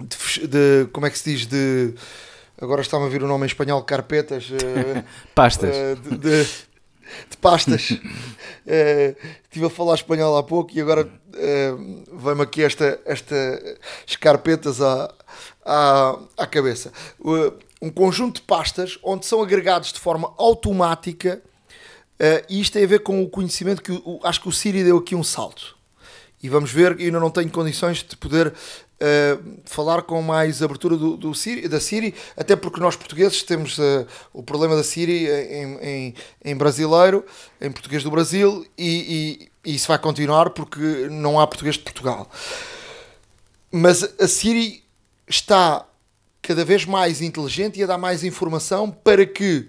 de, 0.00 0.46
de 0.46 0.88
como 0.92 1.06
é 1.06 1.10
que 1.10 1.18
se 1.18 1.32
diz 1.32 1.46
de 1.46 1.94
agora 2.60 2.80
está-me 2.80 3.06
a 3.06 3.08
vir 3.08 3.22
o 3.22 3.26
nome 3.26 3.44
em 3.44 3.46
espanhol, 3.46 3.82
carpetas. 3.82 4.48
Uh, 4.50 5.04
pastas. 5.34 5.74
Uh, 5.76 5.96
de, 5.96 6.16
de, 6.18 6.44
de, 6.44 7.36
pastas. 7.40 7.90
uh, 7.90 9.16
estive 9.44 9.66
a 9.66 9.70
falar 9.70 9.94
espanhol 9.94 10.36
há 10.36 10.42
pouco 10.42 10.72
e 10.74 10.80
agora 10.80 11.06
uh, 11.06 12.18
vem-me 12.18 12.42
aqui 12.42 12.62
esta, 12.62 13.00
esta 13.04 13.34
carpetas 14.20 14.80
à, 14.80 15.12
à, 15.64 16.18
à 16.36 16.46
cabeça. 16.46 16.92
um 17.80 17.90
conjunto 17.90 18.36
de 18.36 18.42
pastas 18.42 18.98
onde 19.02 19.26
são 19.26 19.42
agregados 19.42 19.92
de 19.92 20.00
forma 20.00 20.32
automática 20.38 21.40
e 22.48 22.60
isto 22.60 22.72
tem 22.72 22.84
a 22.84 22.86
ver 22.86 23.00
com 23.00 23.22
o 23.22 23.28
conhecimento 23.28 23.82
que 23.82 23.92
o, 23.92 24.20
acho 24.22 24.40
que 24.40 24.48
o 24.48 24.52
Siri 24.52 24.82
deu 24.82 24.96
aqui 24.96 25.14
um 25.14 25.22
salto. 25.22 25.76
E 26.42 26.48
vamos 26.48 26.70
ver, 26.70 26.96
ainda 26.98 27.18
não 27.18 27.30
tenho 27.30 27.50
condições 27.50 28.02
de 28.02 28.16
poder 28.16 28.54
Uh, 28.98 29.60
falar 29.66 30.00
com 30.02 30.22
mais 30.22 30.62
abertura 30.62 30.96
do, 30.96 31.18
do 31.18 31.34
Siri, 31.34 31.68
da 31.68 31.78
Siri, 31.78 32.14
até 32.34 32.56
porque 32.56 32.80
nós 32.80 32.96
portugueses 32.96 33.42
temos 33.42 33.76
uh, 33.76 34.06
o 34.32 34.42
problema 34.42 34.74
da 34.74 34.82
Siri 34.82 35.26
em, 35.26 35.78
em, 35.82 36.14
em, 36.42 36.56
brasileiro, 36.56 37.22
em 37.60 37.70
português 37.70 38.02
do 38.02 38.10
Brasil, 38.10 38.66
e, 38.78 39.48
e, 39.64 39.70
e, 39.70 39.74
isso 39.74 39.88
vai 39.88 39.98
continuar 39.98 40.48
porque 40.48 41.08
não 41.10 41.38
há 41.38 41.46
português 41.46 41.74
de 41.74 41.82
Portugal. 41.82 42.30
Mas 43.70 44.02
a 44.18 44.26
Siri 44.26 44.82
está 45.28 45.84
cada 46.40 46.64
vez 46.64 46.86
mais 46.86 47.20
inteligente 47.20 47.78
e 47.78 47.82
a 47.82 47.86
dar 47.86 47.98
mais 47.98 48.24
informação 48.24 48.90
para 48.90 49.26
que 49.26 49.68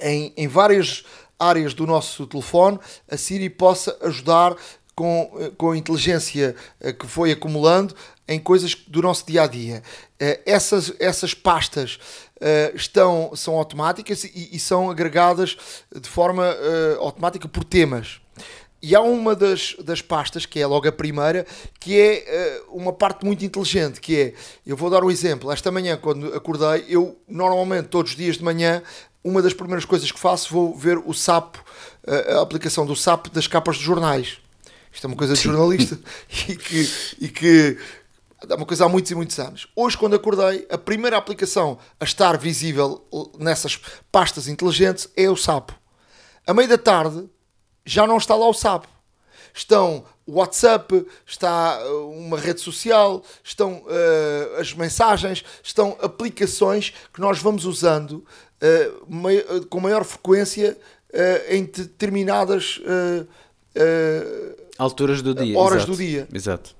em, 0.00 0.32
em 0.36 0.48
várias 0.48 1.04
áreas 1.38 1.72
do 1.74 1.86
nosso 1.86 2.26
telefone 2.26 2.78
a 3.08 3.16
Siri 3.16 3.48
possa 3.48 3.96
ajudar 4.02 4.56
com, 4.98 5.30
com 5.56 5.70
a 5.70 5.76
inteligência 5.76 6.56
eh, 6.80 6.92
que 6.92 7.06
foi 7.06 7.30
acumulando 7.30 7.94
em 8.26 8.40
coisas 8.40 8.74
do 8.74 9.00
nosso 9.00 9.24
dia 9.24 9.44
a 9.44 9.46
dia. 9.46 9.80
Eh, 10.18 10.40
essas, 10.44 10.92
essas 10.98 11.34
pastas 11.34 12.00
eh, 12.40 12.72
estão, 12.74 13.30
são 13.36 13.54
automáticas 13.54 14.24
e, 14.24 14.50
e 14.52 14.58
são 14.58 14.90
agregadas 14.90 15.56
de 15.94 16.08
forma 16.08 16.52
automática 16.98 17.46
por 17.46 17.62
temas. 17.62 18.20
E 18.82 18.96
há 18.96 19.00
uma 19.00 19.36
das, 19.36 19.76
das 19.84 20.02
pastas, 20.02 20.44
que 20.46 20.58
é 20.58 20.66
logo 20.66 20.88
a 20.88 20.92
primeira, 20.92 21.46
que 21.78 22.00
é 22.00 22.64
uh, 22.68 22.76
uma 22.76 22.92
parte 22.92 23.24
muito 23.24 23.44
inteligente, 23.44 24.00
que 24.00 24.20
é, 24.20 24.34
eu 24.64 24.76
vou 24.76 24.88
dar 24.88 25.02
um 25.02 25.10
exemplo, 25.10 25.50
esta 25.50 25.68
manhã 25.72 25.96
quando 25.96 26.32
acordei, 26.32 26.84
eu 26.88 27.18
normalmente 27.26 27.88
todos 27.88 28.12
os 28.12 28.16
dias 28.16 28.36
de 28.36 28.44
manhã, 28.44 28.80
uma 29.22 29.42
das 29.42 29.52
primeiras 29.52 29.84
coisas 29.84 30.12
que 30.12 30.18
faço, 30.18 30.52
vou 30.52 30.76
ver 30.76 30.96
o 30.96 31.12
SAP, 31.12 31.56
uh, 31.56 32.38
a 32.38 32.40
aplicação 32.40 32.86
do 32.86 32.94
SAP 32.94 33.28
das 33.32 33.48
capas 33.48 33.76
de 33.76 33.82
jornais. 33.82 34.38
Isto 34.92 35.06
é 35.06 35.08
uma 35.08 35.16
coisa 35.16 35.34
de 35.34 35.40
jornalista 35.40 35.98
e 36.48 36.56
que, 36.56 36.90
e 37.20 37.28
que 37.28 37.78
é 38.48 38.54
uma 38.54 38.66
coisa 38.66 38.84
há 38.84 38.88
muitos 38.88 39.10
e 39.10 39.14
muitos 39.14 39.38
anos. 39.38 39.66
Hoje, 39.74 39.98
quando 39.98 40.14
acordei, 40.14 40.66
a 40.70 40.78
primeira 40.78 41.16
aplicação 41.16 41.78
a 41.98 42.04
estar 42.04 42.38
visível 42.38 43.04
nessas 43.38 43.80
pastas 44.12 44.46
inteligentes 44.46 45.08
é 45.16 45.28
o 45.28 45.36
sapo. 45.36 45.74
A 46.46 46.54
meio 46.54 46.68
da 46.68 46.78
tarde 46.78 47.28
já 47.84 48.06
não 48.06 48.16
está 48.16 48.36
lá 48.36 48.48
o 48.48 48.54
sapo. 48.54 48.86
estão 49.52 50.04
o 50.24 50.34
WhatsApp, 50.34 51.06
está 51.26 51.80
uma 51.90 52.38
rede 52.38 52.60
social, 52.60 53.24
estão 53.42 53.82
uh, 53.84 54.60
as 54.60 54.74
mensagens, 54.74 55.42
estão 55.62 55.96
aplicações 56.00 56.92
que 57.12 57.20
nós 57.20 57.38
vamos 57.40 57.64
usando 57.64 58.24
uh, 58.62 59.66
com 59.66 59.80
maior 59.80 60.04
frequência 60.04 60.78
uh, 61.12 61.52
em 61.52 61.64
determinadas 61.64 62.78
alturas 64.78 65.20
do 65.20 65.34
dia, 65.34 65.58
horas 65.58 65.78
Exato. 65.78 65.92
do 65.92 65.98
dia. 65.98 66.28
Exato. 66.32 66.78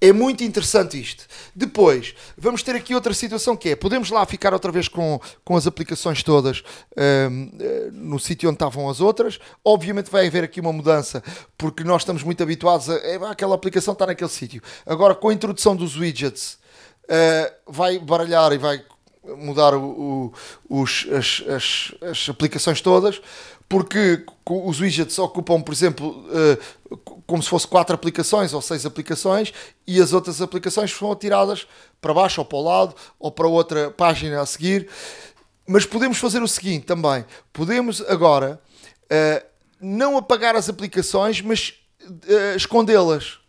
É 0.00 0.12
muito 0.12 0.44
interessante 0.44 1.00
isto. 1.00 1.24
Depois, 1.54 2.14
vamos 2.36 2.62
ter 2.62 2.74
aqui 2.74 2.94
outra 2.94 3.14
situação 3.14 3.56
que 3.56 3.70
é, 3.70 3.76
podemos 3.76 4.10
lá 4.10 4.26
ficar 4.26 4.52
outra 4.52 4.70
vez 4.70 4.86
com, 4.86 5.18
com 5.42 5.56
as 5.56 5.66
aplicações 5.66 6.22
todas 6.22 6.62
um, 6.94 7.50
eh, 7.58 7.88
no 7.90 8.18
sítio 8.18 8.50
onde 8.50 8.56
estavam 8.56 8.90
as 8.90 9.00
outras. 9.00 9.38
Obviamente 9.64 10.10
vai 10.10 10.26
haver 10.26 10.44
aqui 10.44 10.60
uma 10.60 10.74
mudança, 10.74 11.22
porque 11.56 11.82
nós 11.84 12.02
estamos 12.02 12.22
muito 12.22 12.42
habituados 12.42 12.90
a, 12.90 12.96
é, 12.96 13.14
aquela 13.14 13.54
aplicação 13.54 13.94
está 13.94 14.04
naquele 14.04 14.28
sítio. 14.28 14.60
Agora, 14.84 15.14
com 15.14 15.30
a 15.30 15.32
introdução 15.32 15.74
dos 15.74 15.96
widgets, 15.96 16.58
uh, 17.04 17.72
vai 17.72 17.98
baralhar 17.98 18.52
e 18.52 18.58
vai 18.58 18.84
mudar 19.38 19.74
o, 19.74 20.32
o, 20.68 20.82
os, 20.82 21.06
as, 21.10 21.42
as, 21.48 21.94
as 22.02 22.28
aplicações 22.28 22.80
todas 22.80 23.22
porque 23.74 24.24
os 24.48 24.80
widgets 24.80 25.18
ocupam, 25.18 25.60
por 25.60 25.74
exemplo, 25.74 26.24
eh, 26.32 26.58
como 27.26 27.42
se 27.42 27.48
fosse 27.48 27.66
quatro 27.66 27.92
aplicações 27.92 28.54
ou 28.54 28.62
seis 28.62 28.86
aplicações 28.86 29.52
e 29.84 30.00
as 30.00 30.12
outras 30.12 30.40
aplicações 30.40 30.92
são 30.92 31.12
tiradas 31.16 31.66
para 32.00 32.14
baixo 32.14 32.40
ou 32.40 32.44
para 32.44 32.56
o 32.56 32.62
lado 32.62 32.94
ou 33.18 33.32
para 33.32 33.48
outra 33.48 33.90
página 33.90 34.40
a 34.40 34.46
seguir. 34.46 34.88
Mas 35.66 35.84
podemos 35.84 36.18
fazer 36.18 36.40
o 36.40 36.46
seguinte 36.46 36.86
também: 36.86 37.24
podemos 37.52 38.00
agora 38.02 38.60
uh, 39.06 39.46
não 39.80 40.16
apagar 40.16 40.54
as 40.54 40.68
aplicações, 40.68 41.40
mas 41.40 41.74
uh, 42.00 42.56
escondê-las 42.56 43.40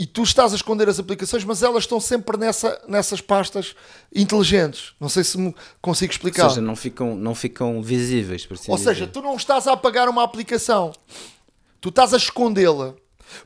e 0.00 0.06
tu 0.06 0.22
estás 0.22 0.54
a 0.54 0.56
esconder 0.56 0.88
as 0.88 0.98
aplicações, 0.98 1.44
mas 1.44 1.62
elas 1.62 1.82
estão 1.82 2.00
sempre 2.00 2.38
nessa, 2.38 2.82
nessas 2.88 3.20
pastas 3.20 3.76
inteligentes. 4.10 4.94
Não 4.98 5.10
sei 5.10 5.22
se 5.22 5.36
me 5.36 5.54
consigo 5.78 6.10
explicar. 6.10 6.44
Ou 6.44 6.48
seja, 6.48 6.62
não 6.62 6.74
ficam, 6.74 7.14
não 7.14 7.34
ficam 7.34 7.82
visíveis. 7.82 8.46
Por 8.46 8.54
assim 8.54 8.70
Ou 8.70 8.78
dizer. 8.78 8.94
seja, 8.94 9.06
tu 9.06 9.20
não 9.20 9.36
estás 9.36 9.66
a 9.66 9.74
apagar 9.74 10.08
uma 10.08 10.24
aplicação, 10.24 10.90
tu 11.82 11.90
estás 11.90 12.14
a 12.14 12.16
escondê-la. 12.16 12.94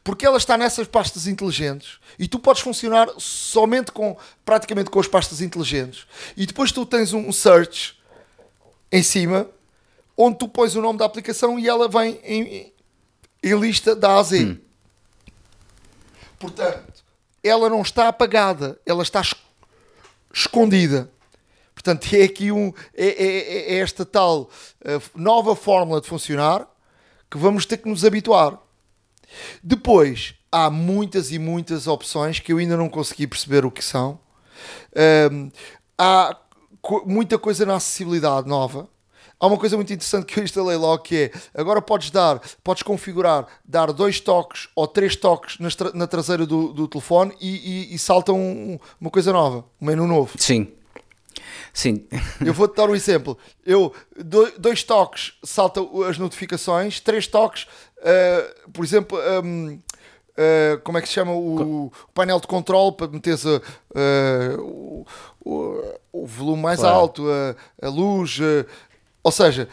Porque 0.04 0.24
ela 0.24 0.38
está 0.38 0.56
nessas 0.56 0.86
pastas 0.86 1.26
inteligentes 1.26 1.98
e 2.18 2.28
tu 2.28 2.38
podes 2.38 2.62
funcionar 2.62 3.08
somente 3.18 3.90
com 3.90 4.16
praticamente 4.44 4.90
com 4.90 5.00
as 5.00 5.08
pastas 5.08 5.40
inteligentes. 5.40 6.06
E 6.36 6.46
depois 6.46 6.70
tu 6.70 6.86
tens 6.86 7.12
um 7.12 7.32
search 7.32 7.98
em 8.92 9.02
cima 9.02 9.46
onde 10.16 10.38
tu 10.38 10.48
pões 10.48 10.76
o 10.76 10.80
nome 10.80 11.00
da 11.00 11.04
aplicação 11.04 11.58
e 11.58 11.68
ela 11.68 11.88
vem 11.88 12.18
em, 12.22 12.72
em 13.42 13.58
lista 13.58 13.96
da 13.96 14.12
A 14.12 14.20
a 14.20 14.22
Z. 14.22 14.44
Hum. 14.44 14.63
Portanto, 16.44 17.04
ela 17.42 17.68
não 17.68 17.82
está 17.82 18.08
apagada, 18.08 18.78
ela 18.84 19.02
está 19.02 19.22
escondida. 20.32 21.10
Portanto, 21.74 22.14
é 22.14 22.22
aqui 22.22 22.52
um, 22.52 22.72
é, 22.94 23.06
é, 23.06 23.74
é 23.74 23.78
esta 23.78 24.04
tal 24.04 24.42
uh, 24.42 25.02
nova 25.14 25.56
fórmula 25.56 26.00
de 26.00 26.06
funcionar 26.06 26.68
que 27.30 27.38
vamos 27.38 27.66
ter 27.66 27.78
que 27.78 27.88
nos 27.88 28.04
habituar. 28.04 28.58
Depois, 29.62 30.34
há 30.52 30.70
muitas 30.70 31.32
e 31.32 31.38
muitas 31.38 31.86
opções 31.86 32.38
que 32.38 32.52
eu 32.52 32.58
ainda 32.58 32.76
não 32.76 32.88
consegui 32.88 33.26
perceber 33.26 33.64
o 33.64 33.70
que 33.70 33.84
são. 33.84 34.20
Há 35.98 36.36
co 36.80 37.02
muita 37.04 37.38
coisa 37.38 37.66
na 37.66 37.74
acessibilidade 37.74 38.46
nova 38.46 38.88
há 39.38 39.46
uma 39.46 39.58
coisa 39.58 39.76
muito 39.76 39.92
interessante 39.92 40.26
que 40.26 40.38
eu 40.38 40.44
instalei 40.44 40.76
logo 40.76 41.02
que 41.02 41.16
é 41.16 41.60
agora 41.60 41.80
podes 41.82 42.10
dar, 42.10 42.40
podes 42.62 42.82
configurar, 42.82 43.46
dar 43.64 43.92
dois 43.92 44.20
toques 44.20 44.68
ou 44.74 44.86
três 44.86 45.16
toques 45.16 45.58
na, 45.58 45.68
na 45.94 46.06
traseira 46.06 46.46
do, 46.46 46.72
do 46.72 46.88
telefone 46.88 47.34
e, 47.40 47.90
e, 47.90 47.94
e 47.94 47.98
salta 47.98 48.32
um, 48.32 48.78
uma 49.00 49.10
coisa 49.10 49.32
nova, 49.32 49.64
um 49.80 49.86
menu 49.86 50.06
novo. 50.06 50.32
Sim. 50.38 50.72
Sim. 51.72 52.06
Eu 52.44 52.54
vou-te 52.54 52.76
dar 52.76 52.88
um 52.88 52.94
exemplo. 52.94 53.36
Eu, 53.66 53.92
dois 54.58 54.84
toques 54.84 55.32
salta 55.42 55.80
as 56.08 56.18
notificações, 56.18 57.00
três 57.00 57.26
toques, 57.26 57.66
uh, 57.98 58.70
por 58.70 58.84
exemplo, 58.84 59.18
um, 59.44 59.78
Uh, 60.36 60.74
eh, 60.74 60.80
como 60.82 60.98
é 60.98 61.00
que 61.00 61.06
se 61.06 61.14
chama 61.14 61.30
o, 61.30 61.86
o 61.86 61.92
painel 62.12 62.40
de 62.40 62.48
controle 62.48 62.90
para 62.90 63.06
meteres 63.06 63.44
uh, 63.44 63.60
o, 64.58 65.06
o, 65.44 65.94
o, 66.12 66.26
volume 66.26 66.60
mais 66.60 66.80
claro. 66.80 66.96
alto, 66.96 67.24
a, 67.30 67.86
a 67.86 67.88
luz, 67.88 68.40
ou 69.24 69.32
seja, 69.32 69.68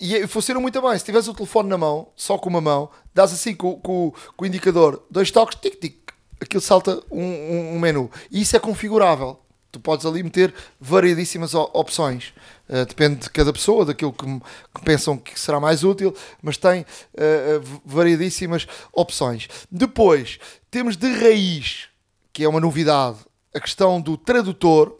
e 0.00 0.26
funciona 0.28 0.60
muito 0.60 0.80
bem. 0.80 0.96
Se 0.96 1.04
tiveres 1.04 1.26
o 1.26 1.34
telefone 1.34 1.68
na 1.68 1.76
mão, 1.76 2.08
só 2.14 2.38
com 2.38 2.48
uma 2.48 2.60
mão, 2.60 2.88
dás 3.12 3.32
assim 3.32 3.54
com, 3.54 3.78
com, 3.80 4.12
com 4.36 4.44
o 4.44 4.46
indicador, 4.46 5.04
dois 5.10 5.30
toques, 5.32 5.58
tic-tic, 5.60 6.12
aquilo 6.40 6.60
salta 6.60 7.02
um, 7.10 7.22
um, 7.22 7.74
um, 7.74 7.78
menu. 7.78 8.10
E 8.30 8.40
isso 8.40 8.56
é 8.56 8.60
configurável. 8.60 9.40
Tu 9.72 9.80
podes 9.80 10.06
ali 10.06 10.22
meter 10.22 10.54
variedíssimas 10.80 11.52
opções. 11.52 12.32
Uh, 12.68 12.86
depende 12.86 13.22
de 13.22 13.30
cada 13.30 13.52
pessoa, 13.52 13.84
daquilo 13.84 14.12
que, 14.12 14.24
que, 14.24 14.84
pensam 14.84 15.16
que 15.18 15.38
será 15.38 15.58
mais 15.58 15.82
útil, 15.82 16.14
mas 16.40 16.56
tem 16.56 16.82
uh, 16.82 17.80
variedíssimas 17.84 18.68
opções. 18.92 19.48
Depois, 19.68 20.38
temos 20.70 20.96
de 20.96 21.10
raiz, 21.12 21.88
que 22.32 22.44
é 22.44 22.48
uma 22.48 22.60
novidade, 22.60 23.18
a 23.52 23.58
questão 23.58 24.00
do 24.00 24.16
tradutor 24.16 24.96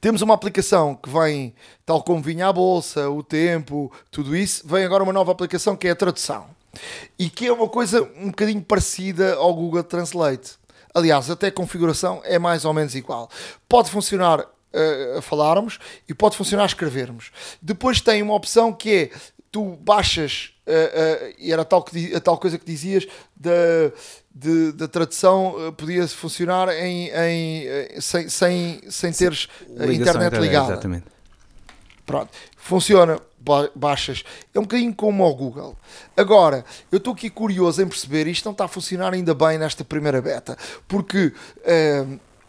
temos 0.00 0.22
uma 0.22 0.34
aplicação 0.34 0.94
que 0.94 1.08
vem, 1.08 1.54
tal 1.84 2.02
como 2.02 2.22
vinha 2.22 2.48
a 2.48 2.52
bolsa, 2.52 3.08
o 3.10 3.22
tempo, 3.22 3.92
tudo 4.10 4.36
isso, 4.36 4.66
vem 4.66 4.84
agora 4.84 5.02
uma 5.02 5.12
nova 5.12 5.32
aplicação 5.32 5.76
que 5.76 5.88
é 5.88 5.90
a 5.90 5.96
tradução. 5.96 6.46
E 7.18 7.30
que 7.30 7.46
é 7.46 7.52
uma 7.52 7.68
coisa 7.68 8.02
um 8.16 8.26
bocadinho 8.26 8.62
parecida 8.62 9.34
ao 9.34 9.54
Google 9.54 9.82
Translate. 9.82 10.52
Aliás, 10.94 11.30
até 11.30 11.48
a 11.48 11.52
configuração 11.52 12.20
é 12.24 12.38
mais 12.38 12.64
ou 12.64 12.72
menos 12.72 12.94
igual. 12.94 13.30
Pode 13.68 13.90
funcionar 13.90 14.40
uh, 14.40 15.18
a 15.18 15.22
falarmos 15.22 15.78
e 16.08 16.14
pode 16.14 16.36
funcionar 16.36 16.64
a 16.64 16.66
escrevermos. 16.66 17.30
Depois 17.60 18.00
tem 18.00 18.22
uma 18.22 18.34
opção 18.34 18.72
que 18.72 18.94
é 18.94 19.10
tu 19.56 19.78
baixas, 19.80 20.52
uh, 20.66 20.70
uh, 20.70 21.34
e 21.38 21.50
era 21.50 21.64
tal 21.64 21.82
que, 21.82 22.14
a 22.14 22.20
tal 22.20 22.36
coisa 22.36 22.58
que 22.58 22.66
dizias, 22.66 23.06
da, 23.34 23.50
de, 24.34 24.72
da 24.72 24.86
tradução 24.86 25.68
uh, 25.68 25.72
podia 25.72 26.06
funcionar 26.06 26.68
em, 26.68 27.08
em, 27.08 27.98
sem, 27.98 28.28
sem, 28.28 28.82
sem 28.90 29.12
teres 29.12 29.48
a 29.80 29.86
internet 29.86 30.36
ligada. 30.36 30.72
Exatamente. 30.72 31.06
Pronto, 32.04 32.30
funciona, 32.54 33.18
baixas. 33.74 34.24
É 34.54 34.58
um 34.58 34.62
bocadinho 34.62 34.94
como 34.94 35.24
ao 35.24 35.34
Google. 35.34 35.74
Agora, 36.14 36.62
eu 36.92 36.98
estou 36.98 37.14
aqui 37.14 37.30
curioso 37.30 37.80
em 37.80 37.88
perceber, 37.88 38.26
isto 38.26 38.44
não 38.44 38.52
está 38.52 38.66
a 38.66 38.68
funcionar 38.68 39.14
ainda 39.14 39.34
bem 39.34 39.56
nesta 39.56 39.84
primeira 39.84 40.20
beta, 40.20 40.58
porque 40.86 41.32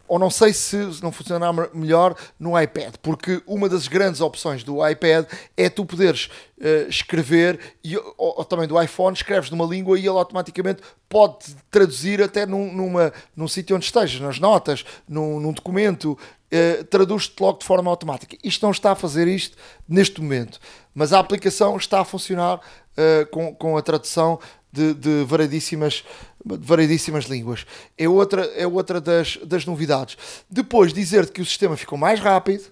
ou 0.08 0.18
não 0.18 0.30
sei 0.30 0.54
se 0.54 0.78
não 1.02 1.12
funcionar 1.12 1.54
melhor 1.74 2.16
no 2.40 2.60
iPad, 2.60 2.96
porque 3.02 3.42
uma 3.46 3.68
das 3.68 3.88
grandes 3.88 4.22
opções 4.22 4.64
do 4.64 4.88
iPad 4.88 5.26
é 5.56 5.70
tu 5.70 5.86
poderes 5.86 6.30
uh, 6.58 6.90
escrever, 6.90 7.60
e, 7.84 7.98
ou, 7.98 8.14
ou, 8.18 8.46
também 8.46 8.68
do 8.68 8.82
iPhone, 8.82 9.16
escreves 9.16 9.50
numa 9.50 9.66
língua 9.66 9.98
e 9.98 10.02
ele 10.02 10.10
automaticamente 10.10 10.82
pode 11.10 11.56
traduzir 11.70 12.22
até 12.22 12.46
num, 12.46 12.74
numa, 12.74 13.14
num 13.36 13.48
sítio 13.48 13.76
onde 13.76 13.86
estejas, 13.86 14.20
nas 14.22 14.40
notas, 14.40 14.86
num, 15.08 15.40
num 15.40 15.52
documento, 15.52 16.12
uh, 16.12 16.84
traduz-te 16.86 17.40
logo 17.40 17.60
de 17.60 17.66
forma 17.66 17.90
automática. 17.90 18.38
Isto 18.44 18.64
não 18.64 18.72
está 18.72 18.92
a 18.92 18.96
fazer 18.96 19.28
isto 19.28 19.58
neste 19.88 20.22
momento, 20.22 20.60
mas 20.94 21.14
a 21.14 21.20
aplicação 21.20 21.78
está 21.78 22.02
a 22.02 22.06
funcionar 22.06 22.58
uh, 22.58 23.26
com, 23.30 23.54
com 23.56 23.78
a 23.78 23.82
tradução 23.82 24.40
de, 24.72 24.94
de 24.94 25.24
variedíssimas, 25.26 26.04
variedíssimas 26.44 27.26
línguas. 27.26 27.66
É 27.98 28.08
outra, 28.08 28.46
é 28.56 28.68
outra 28.68 29.02
das, 29.02 29.38
das 29.38 29.66
novidades. 29.66 30.18
Depois, 30.50 30.94
dizer-te 30.94 31.32
que 31.32 31.42
o 31.42 31.46
sistema 31.46 31.76
ficou 31.78 31.98
mais 31.98 32.20
rápido, 32.20 32.66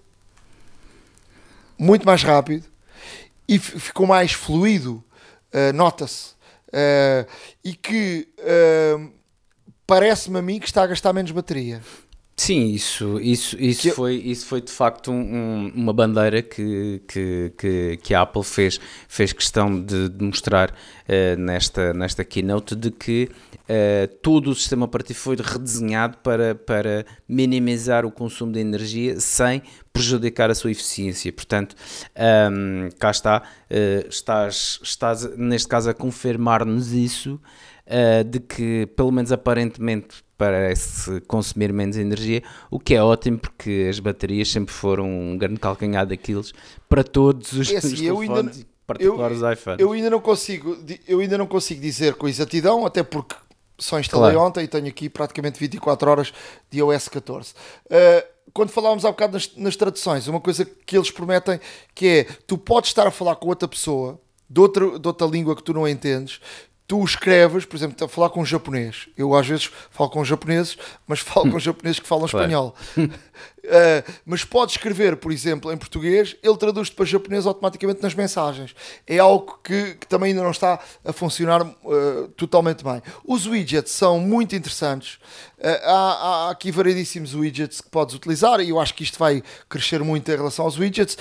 muito 1.78 2.06
mais 2.06 2.22
rápido, 2.22 2.64
e 3.48 3.58
ficou 3.58 4.06
mais 4.06 4.32
fluido, 4.32 5.02
uh, 5.52 5.72
nota-se, 5.74 6.30
uh, 6.68 7.30
e 7.62 7.74
que 7.74 8.28
uh, 8.38 9.12
parece-me 9.86 10.38
a 10.38 10.42
mim 10.42 10.58
que 10.58 10.66
está 10.66 10.82
a 10.82 10.86
gastar 10.86 11.12
menos 11.12 11.30
bateria. 11.30 11.80
Sim, 12.38 12.66
isso, 12.66 13.18
isso, 13.18 13.56
isso, 13.58 13.90
foi, 13.92 14.16
isso 14.16 14.44
foi 14.44 14.60
de 14.60 14.70
facto 14.70 15.10
um, 15.10 15.72
uma 15.74 15.92
bandeira 15.94 16.42
que, 16.42 17.00
que, 17.08 17.50
que, 17.56 17.98
que, 18.02 18.14
a 18.14 18.20
Apple 18.20 18.44
fez, 18.44 18.78
fez 19.08 19.32
questão 19.32 19.80
de, 19.82 20.10
de 20.10 20.22
mostrar 20.22 20.70
uh, 20.70 21.40
nesta, 21.40 21.94
nesta 21.94 22.22
keynote 22.26 22.76
de 22.76 22.90
que 22.90 23.30
uh, 23.62 24.14
todo 24.20 24.50
o 24.50 24.54
sistema 24.54 24.84
operativo 24.84 25.18
foi 25.18 25.36
redesenhado 25.36 26.18
para, 26.18 26.54
para 26.54 27.06
minimizar 27.26 28.04
o 28.04 28.12
consumo 28.12 28.52
de 28.52 28.60
energia 28.60 29.18
sem 29.18 29.62
prejudicar 29.90 30.50
a 30.50 30.54
sua 30.54 30.70
eficiência. 30.70 31.32
Portanto, 31.32 31.74
um, 32.52 32.90
cá 32.98 33.12
está, 33.12 33.42
uh, 33.70 34.08
estás, 34.10 34.78
estás 34.82 35.24
neste 35.38 35.68
caso 35.68 35.88
a 35.88 35.94
confirmar-nos 35.94 36.92
isso. 36.92 37.40
Uh, 37.86 38.24
de 38.24 38.40
que, 38.40 38.86
pelo 38.96 39.12
menos 39.12 39.30
aparentemente, 39.30 40.25
parece 40.36 41.20
consumir 41.22 41.72
menos 41.72 41.96
energia, 41.96 42.42
o 42.70 42.78
que 42.78 42.94
é 42.94 43.02
ótimo 43.02 43.38
porque 43.38 43.86
as 43.88 43.98
baterias 43.98 44.50
sempre 44.50 44.72
foram 44.72 45.08
um 45.08 45.38
grande 45.38 45.58
calcanhar 45.58 46.06
daqueles 46.06 46.52
para 46.88 47.02
todos 47.02 47.52
os, 47.52 47.70
é 47.70 47.78
assim, 47.78 48.04
eu 48.04 48.20
ainda, 48.20 48.52
particulares 48.86 49.40
eu, 49.40 49.52
iPhones. 49.52 49.80
Eu 49.80 49.92
ainda 49.92 50.10
não 50.10 50.20
consigo, 50.20 50.76
eu 51.08 51.20
ainda 51.20 51.38
não 51.38 51.46
consigo 51.46 51.80
dizer 51.80 52.14
com 52.14 52.28
exatidão, 52.28 52.84
até 52.84 53.02
porque 53.02 53.34
só 53.78 53.98
instalei 53.98 54.32
claro. 54.32 54.48
ontem 54.48 54.64
e 54.64 54.68
tenho 54.68 54.86
aqui 54.86 55.08
praticamente 55.08 55.58
24 55.58 56.10
horas 56.10 56.32
de 56.70 56.78
iOS 56.78 57.08
14. 57.08 57.52
Uh, 57.86 58.36
quando 58.52 58.70
falávamos 58.70 59.04
há 59.04 59.10
bocado 59.10 59.34
nas, 59.34 59.54
nas, 59.56 59.76
traduções, 59.76 60.28
uma 60.28 60.40
coisa 60.40 60.64
que 60.64 60.96
eles 60.96 61.10
prometem 61.10 61.60
que 61.94 62.06
é 62.06 62.24
tu 62.46 62.56
podes 62.56 62.90
estar 62.90 63.06
a 63.06 63.10
falar 63.10 63.36
com 63.36 63.48
outra 63.48 63.68
pessoa 63.68 64.18
de 64.48 64.60
outra, 64.60 64.98
de 64.98 65.06
outra 65.06 65.26
língua 65.26 65.54
que 65.56 65.62
tu 65.62 65.74
não 65.74 65.86
entendes, 65.86 66.40
tu 66.86 67.04
escreves, 67.04 67.64
por 67.64 67.76
exemplo, 67.76 68.04
a 68.04 68.08
falar 68.08 68.30
com 68.30 68.40
um 68.40 68.46
japonês. 68.46 69.08
Eu 69.16 69.34
às 69.34 69.46
vezes 69.46 69.70
falo 69.90 70.10
com 70.10 70.24
japoneses, 70.24 70.76
mas 71.06 71.20
falo 71.20 71.50
com 71.50 71.58
japoneses 71.60 72.00
que 72.00 72.06
falam 72.06 72.26
espanhol. 72.26 72.74
uh, 73.66 74.12
mas 74.24 74.44
pode 74.44 74.72
escrever, 74.72 75.16
por 75.16 75.32
exemplo, 75.32 75.72
em 75.72 75.76
português, 75.76 76.36
ele 76.42 76.56
traduz-te 76.56 76.94
para 76.94 77.04
japonês 77.04 77.46
automaticamente 77.46 78.02
nas 78.02 78.14
mensagens. 78.14 78.74
É 79.06 79.18
algo 79.18 79.58
que, 79.62 79.94
que 79.94 80.06
também 80.06 80.30
ainda 80.30 80.42
não 80.42 80.50
está 80.50 80.80
a 81.04 81.12
funcionar 81.12 81.62
uh, 81.62 82.28
totalmente 82.36 82.82
bem. 82.82 83.02
Os 83.24 83.46
widgets 83.46 83.92
são 83.92 84.20
muito 84.20 84.54
interessantes. 84.54 85.14
Uh, 85.58 85.68
há, 85.84 86.46
há, 86.46 86.50
aqui 86.50 86.70
variedíssimos 86.70 87.34
widgets 87.34 87.80
que 87.80 87.88
podes 87.88 88.14
utilizar 88.14 88.60
e 88.60 88.70
eu 88.70 88.80
acho 88.80 88.94
que 88.94 89.02
isto 89.02 89.18
vai 89.18 89.42
crescer 89.68 90.02
muito 90.02 90.30
em 90.30 90.36
relação 90.36 90.64
aos 90.64 90.78
widgets. 90.78 91.16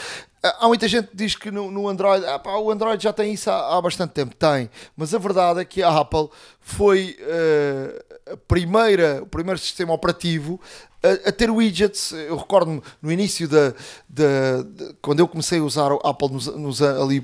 Há 0.60 0.68
muita 0.68 0.88
gente 0.88 1.08
que 1.08 1.16
diz 1.16 1.36
que 1.36 1.50
no, 1.50 1.72
no 1.72 1.88
Android, 1.88 2.24
ah, 2.24 2.38
pá, 2.38 2.52
o 2.58 2.70
Android 2.70 3.02
já 3.02 3.12
tem 3.12 3.34
isso 3.34 3.50
há, 3.50 3.78
há, 3.78 3.82
bastante 3.82 4.12
tempo. 4.12 4.36
Tem, 4.36 4.70
mas 4.96 5.12
a 5.14 5.18
verdade 5.18 5.62
é 5.62 5.66
que 5.66 5.82
a 5.82 5.90
Apple 5.90 6.30
foi 6.68 7.16
uh, 7.22 8.34
a 8.34 8.38
primeira, 8.38 9.22
o 9.22 9.28
primeiro 9.28 9.60
sistema 9.60 9.94
operativo 9.94 10.60
a, 11.04 11.30
a 11.30 11.32
ter 11.32 11.52
widgets. 11.52 12.12
Eu 12.12 12.36
recordo-me 12.36 12.82
no 13.00 13.12
início 13.12 13.48
da, 13.48 13.72
da, 14.10 14.66
quando 15.00 15.20
eu 15.20 15.28
comecei 15.28 15.60
a 15.60 15.64
usar 15.64 15.94
o 15.94 16.02
Apple 16.04 16.30
nos, 16.30 16.48
nos, 16.48 16.82
ali 16.82 17.24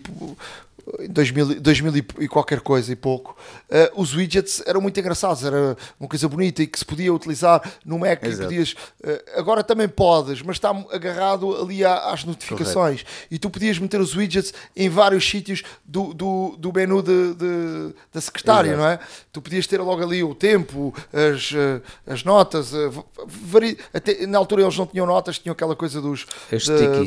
2000, 1.09 1.61
2000 1.61 2.05
e 2.19 2.27
qualquer 2.27 2.59
coisa 2.61 2.91
e 2.91 2.95
pouco, 2.95 3.35
uh, 3.69 4.01
os 4.01 4.13
widgets 4.13 4.61
eram 4.65 4.81
muito 4.81 4.99
engraçados, 4.99 5.43
era 5.43 5.77
uma 5.99 6.09
coisa 6.09 6.27
bonita 6.27 6.61
e 6.61 6.67
que 6.67 6.77
se 6.77 6.85
podia 6.85 7.13
utilizar 7.13 7.61
no 7.85 7.99
Mac 7.99 8.23
e 8.23 8.35
podias, 8.35 8.73
uh, 8.73 9.39
agora 9.39 9.63
também 9.63 9.87
podes, 9.87 10.41
mas 10.41 10.57
está 10.57 10.69
agarrado 10.91 11.55
ali 11.55 11.83
às 11.85 12.23
notificações 12.23 13.03
Correto. 13.03 13.27
e 13.31 13.39
tu 13.39 13.49
podias 13.49 13.79
meter 13.79 13.99
os 13.99 14.15
widgets 14.15 14.53
em 14.75 14.89
vários 14.89 15.27
sítios 15.27 15.63
do, 15.85 16.13
do, 16.13 16.55
do 16.57 16.73
menu 16.73 17.01
de, 17.01 17.33
de 17.35 17.95
da 18.13 18.21
secretária, 18.21 18.69
Exato. 18.69 18.81
não 18.81 18.89
é? 18.89 18.99
Tu 19.31 19.41
podias 19.41 19.67
ter 19.67 19.79
logo 19.79 20.03
ali 20.03 20.23
o 20.23 20.35
tempo, 20.35 20.93
as, 21.13 21.51
uh, 21.51 21.81
as 22.05 22.23
notas, 22.23 22.71
vari... 23.25 23.77
Até, 23.93 24.25
na 24.25 24.37
altura 24.37 24.63
eles 24.63 24.77
não 24.77 24.85
tinham 24.85 25.05
notas, 25.05 25.39
tinham 25.39 25.53
aquela 25.53 25.75
coisa 25.75 26.01
dos, 26.01 26.25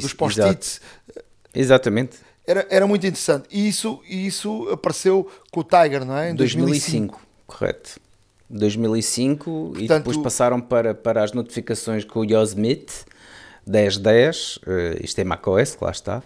dos 0.01 0.14
post-its. 0.14 0.81
Exatamente 1.55 2.34
era, 2.46 2.66
era 2.70 2.87
muito 2.87 3.07
interessante. 3.07 3.46
E 3.50 3.68
isso, 3.68 4.00
isso 4.09 4.68
apareceu 4.70 5.28
com 5.50 5.61
o 5.61 5.64
Tiger, 5.64 6.04
não 6.04 6.16
é? 6.16 6.30
Em 6.30 6.35
2005. 6.35 6.66
2005 6.70 7.24
correto. 7.46 8.00
2005 8.50 9.44
Portanto, 9.44 9.83
e 9.83 9.88
depois 9.88 10.16
passaram 10.18 10.61
para, 10.61 10.94
para 10.94 11.22
as 11.22 11.33
notificações 11.33 12.04
com 12.04 12.20
o 12.20 12.24
Yosemite 12.24 13.04
1010, 13.66 14.57
uh, 14.57 14.61
isto 15.02 15.18
é 15.18 15.24
macOS, 15.24 15.78
lá 15.80 15.90
está, 15.90 16.22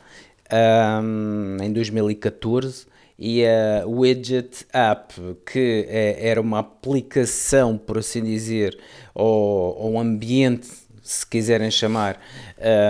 um, 1.02 1.56
em 1.62 1.72
2014 1.72 2.86
e 3.18 3.44
a 3.44 3.84
Widget 3.86 4.66
App, 4.72 5.14
que 5.44 5.86
é, 5.88 6.28
era 6.28 6.40
uma 6.40 6.60
aplicação, 6.60 7.76
por 7.76 7.98
assim 7.98 8.22
dizer, 8.22 8.78
ou, 9.14 9.76
ou 9.76 9.92
um 9.92 10.00
ambiente 10.00 10.68
se 11.08 11.26
quiserem 11.26 11.70
chamar, 11.70 12.20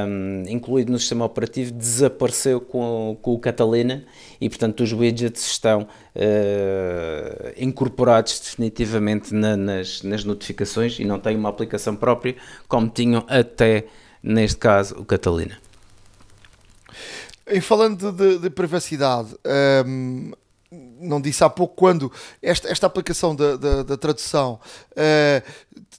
um, 0.08 0.42
incluído 0.48 0.90
no 0.90 0.98
sistema 0.98 1.24
operativo, 1.24 1.70
desapareceu 1.70 2.60
com, 2.60 3.16
com 3.22 3.32
o 3.32 3.38
Catalina 3.38 4.04
e, 4.40 4.48
portanto, 4.48 4.82
os 4.82 4.92
widgets 4.92 5.46
estão 5.46 5.82
uh, 5.82 7.52
incorporados 7.56 8.40
definitivamente 8.40 9.32
na, 9.32 9.56
nas, 9.56 10.02
nas 10.02 10.24
notificações 10.24 10.98
e 10.98 11.04
não 11.04 11.20
têm 11.20 11.36
uma 11.36 11.48
aplicação 11.48 11.94
própria, 11.94 12.34
como 12.66 12.88
tinham 12.88 13.24
até, 13.28 13.84
neste 14.20 14.58
caso, 14.58 14.96
o 14.96 15.04
Catalina. 15.04 15.56
E 17.46 17.60
falando 17.60 18.10
de, 18.10 18.38
de 18.38 18.50
privacidade, 18.50 19.28
um, 19.86 20.32
não 20.70 21.20
disse 21.20 21.42
há 21.42 21.48
pouco 21.48 21.74
quando 21.74 22.12
esta, 22.42 22.68
esta 22.68 22.86
aplicação 22.86 23.34
da, 23.34 23.96
tradução 23.96 24.60
uh, 24.92 25.42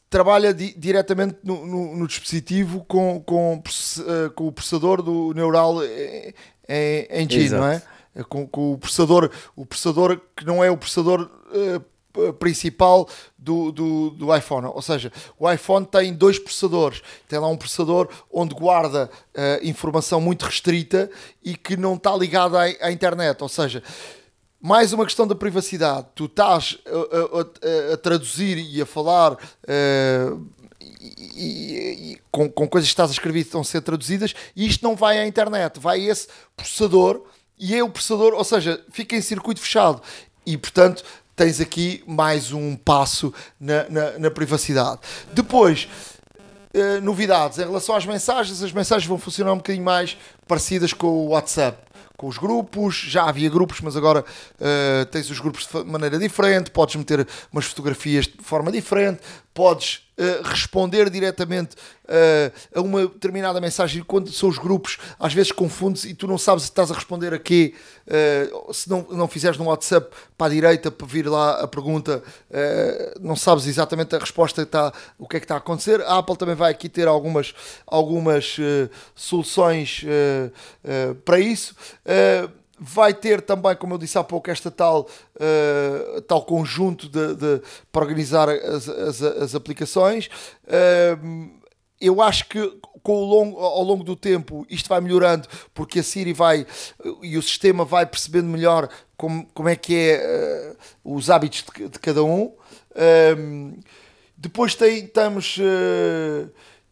trabalha 0.10 0.54
di, 0.54 0.74
diretamente 0.78 1.38
no, 1.43 1.65
no, 1.65 1.95
no, 1.95 2.08
dispositivo 2.08 2.84
com, 2.88 3.22
com, 3.22 3.58
uh, 3.58 4.32
com 4.32 4.48
o 4.48 4.52
processador 4.52 5.02
do 5.02 5.34
Neural 5.34 5.78
Engine, 7.10 7.45
Exato. 7.45 7.62
não 7.62 7.67
é? 7.69 7.82
Com, 8.28 8.48
com, 8.48 8.74
o 8.74 8.78
processador, 8.78 9.30
o 9.56 9.65
processador 9.65 10.19
que 10.36 10.45
não 10.45 10.63
é 10.63 10.72
o 10.72 10.76
processador 10.76 11.30
uh, 11.52 12.34
principal 12.34 13.08
do, 13.38 13.72
do, 13.72 14.10
do, 14.12 14.36
iPhone. 14.36 14.67
Ou 14.67 14.82
seja, 14.82 15.12
o 15.38 15.50
iPhone 15.50 15.86
tem 15.86 16.13
dois 16.13 16.39
processadores. 16.39 17.02
Tem 17.28 17.39
lá 17.39 17.48
um 17.48 17.58
processador 17.58 18.10
onde 18.32 18.54
guarda 18.56 19.10
uh, 19.36 19.67
informação 19.67 20.19
muito 20.19 20.45
restrita 20.45 21.10
e 21.43 21.56
que 21.56 21.78
não 21.78 21.95
está 21.95 22.15
ligada 22.15 22.60
à, 22.60 22.88
à 22.88 22.91
internet. 22.91 23.41
Ou 23.41 23.50
seja, 23.50 23.84
mais 24.62 24.91
uma 24.91 25.06
questão 25.06 25.26
da 25.26 25.36
privacidade. 25.36 26.08
Tu 26.13 26.26
estás 26.26 26.78
a, 26.86 27.91
a, 27.91 27.93
a 27.93 27.98
traduzir 27.98 28.58
e 28.58 28.82
a 28.82 28.86
falar 28.86 29.34
uh, 29.34 30.48
e, 30.82 31.36
e, 31.38 32.12
e, 32.13 32.22
com, 32.30 32.50
com 32.50 32.67
coisas 32.67 32.89
que 32.89 32.93
estás 32.93 33.10
a 33.10 33.13
escrever 33.13 33.41
que 33.41 33.48
estão 33.48 33.62
a 33.62 33.65
ser 33.65 33.82
traduzidas 33.82 34.34
e 34.56 34.67
isto 34.67 34.84
não 34.84 34.95
vai 34.95 35.17
à 35.17 35.26
internet, 35.26 35.80
vai 35.80 36.02
a 36.02 36.12
esse 36.12 36.28
processador 36.58 37.24
e 37.58 37.76
é 37.76 37.84
o 37.84 37.89
processador, 37.89 38.34
ou 38.34 38.43
seja, 38.43 38.84
fica 38.91 39.15
em 39.15 39.22
circuito 39.22 39.62
fechado 39.62 40.02
e 40.45 40.58
portanto 40.58 41.04
tens 41.36 41.62
aqui 41.62 42.04
mais 42.06 42.52
um 42.52 42.76
passo 42.76 43.34
na, 43.58 43.88
na, 43.89 44.19
na 44.19 44.32
privacidade. 44.32 45.00
Depois, 45.32 45.88
uh, 46.76 47.02
novidades 47.02 47.60
em 47.60 47.63
relação 47.63 47.95
às 47.95 48.06
mensagens, 48.06 48.62
as 48.62 48.74
mensagens 48.74 49.08
vão 49.08 49.17
funcionar 49.17 49.54
um 49.54 49.58
bocadinho 49.58 49.86
mais 49.86 50.17
parecidas 50.45 50.91
com 50.91 51.08
o 51.08 51.28
WhatsApp 51.30 51.88
com 52.20 52.28
os 52.28 52.38
grupos, 52.38 52.96
já 52.96 53.24
havia 53.30 53.50
grupos, 53.50 53.80
mas 53.80 53.96
agora 53.96 54.20
uh, 54.26 55.06
tens 55.06 55.30
os 55.30 55.40
grupos 55.40 55.66
de 55.66 55.86
maneira 55.86 56.20
diferente, 56.20 56.70
podes 56.70 56.98
meter 56.98 57.26
umas 57.50 57.64
fotografias 57.64 58.26
de 58.26 58.44
forma 58.44 58.70
diferente, 58.70 59.22
podes 59.60 60.08
uh, 60.17 60.48
responder 60.48 61.10
diretamente 61.10 61.76
uh, 62.06 62.80
a 62.80 62.80
uma 62.80 63.02
determinada 63.02 63.60
mensagem. 63.60 64.02
Quando 64.02 64.32
são 64.32 64.48
os 64.48 64.58
grupos, 64.58 64.98
às 65.19 65.34
vezes 65.34 65.52
confundes 65.52 66.06
e 66.06 66.13
tu 66.13 66.28
não 66.28 66.38
sabes 66.38 66.63
se 66.63 66.69
estás 66.69 66.89
a 66.89 66.93
responder 66.93 67.34
a 67.34 67.38
quê. 67.38 67.74
Uh, 68.08 68.74
se 68.74 68.89
não, 68.89 69.06
não 69.12 69.28
fizeres 69.28 69.58
no 69.58 69.65
WhatsApp 69.65 70.15
para 70.38 70.48
a 70.48 70.50
direita 70.50 70.89
para 70.89 71.06
vir 71.06 71.28
lá 71.28 71.60
a 71.60 71.67
pergunta, 71.67 72.24
não 73.19 73.36
sabes 73.36 73.67
exatamente 73.67 74.15
a 74.15 74.19
resposta, 74.19 74.62
está, 74.62 74.93
o 75.17 75.28
que 75.28 75.36
é 75.36 75.39
que 75.41 75.43
está 75.43 75.56
a 75.56 75.58
acontecer. 75.58 76.00
A 76.04 76.19
Apple 76.19 76.38
também 76.38 76.56
vai 76.56 76.72
aqui 76.72 76.88
ter 76.88 77.06
algumas, 77.06 77.54
algumas 77.86 78.56
soluções 79.13 80.06
para 81.26 81.39
isso 81.41 81.76
vai 82.80 83.13
ter 83.13 83.42
também, 83.42 83.76
como 83.76 83.94
eu 83.94 83.98
disse 83.98 84.18
há 84.18 84.24
pouco, 84.24 84.50
esta 84.50 84.72
tal, 84.72 85.08
uh, 85.36 86.22
tal 86.22 86.44
conjunto 86.44 87.10
de, 87.10 87.36
de, 87.36 87.62
para 87.92 88.04
organizar 88.04 88.48
as, 88.50 88.88
as, 88.88 89.22
as 89.22 89.56
aplicações. 89.56 90.28
Uh, 90.63 91.60
eu 92.00 92.22
acho 92.22 92.48
que 92.48 92.80
com 93.04 93.13
o 93.13 93.26
longo, 93.26 93.60
ao 93.60 93.84
longo 93.84 94.04
do 94.04 94.15
tempo 94.15 94.65
isto 94.70 94.88
vai 94.88 95.02
melhorando 95.02 95.48
porque 95.74 96.00
a 96.00 96.04
Siri 96.04 96.32
vai 96.32 96.65
e 97.22 97.38
o 97.38 97.42
sistema 97.42 97.84
vai 97.84 98.06
percebendo 98.06 98.48
melhor 98.48 98.89
como, 99.18 99.46
como 99.54 99.68
é 99.68 99.76
que 99.76 99.96
é 99.96 100.76
uh, 101.04 101.18
os 101.18 101.30
hábitos 101.30 101.65
de, 101.76 101.89
de 101.89 102.00
cada 102.00 102.24
um. 102.24 102.54
depois 104.38 104.76
tem, 104.76 105.06
estamos, 105.06 105.58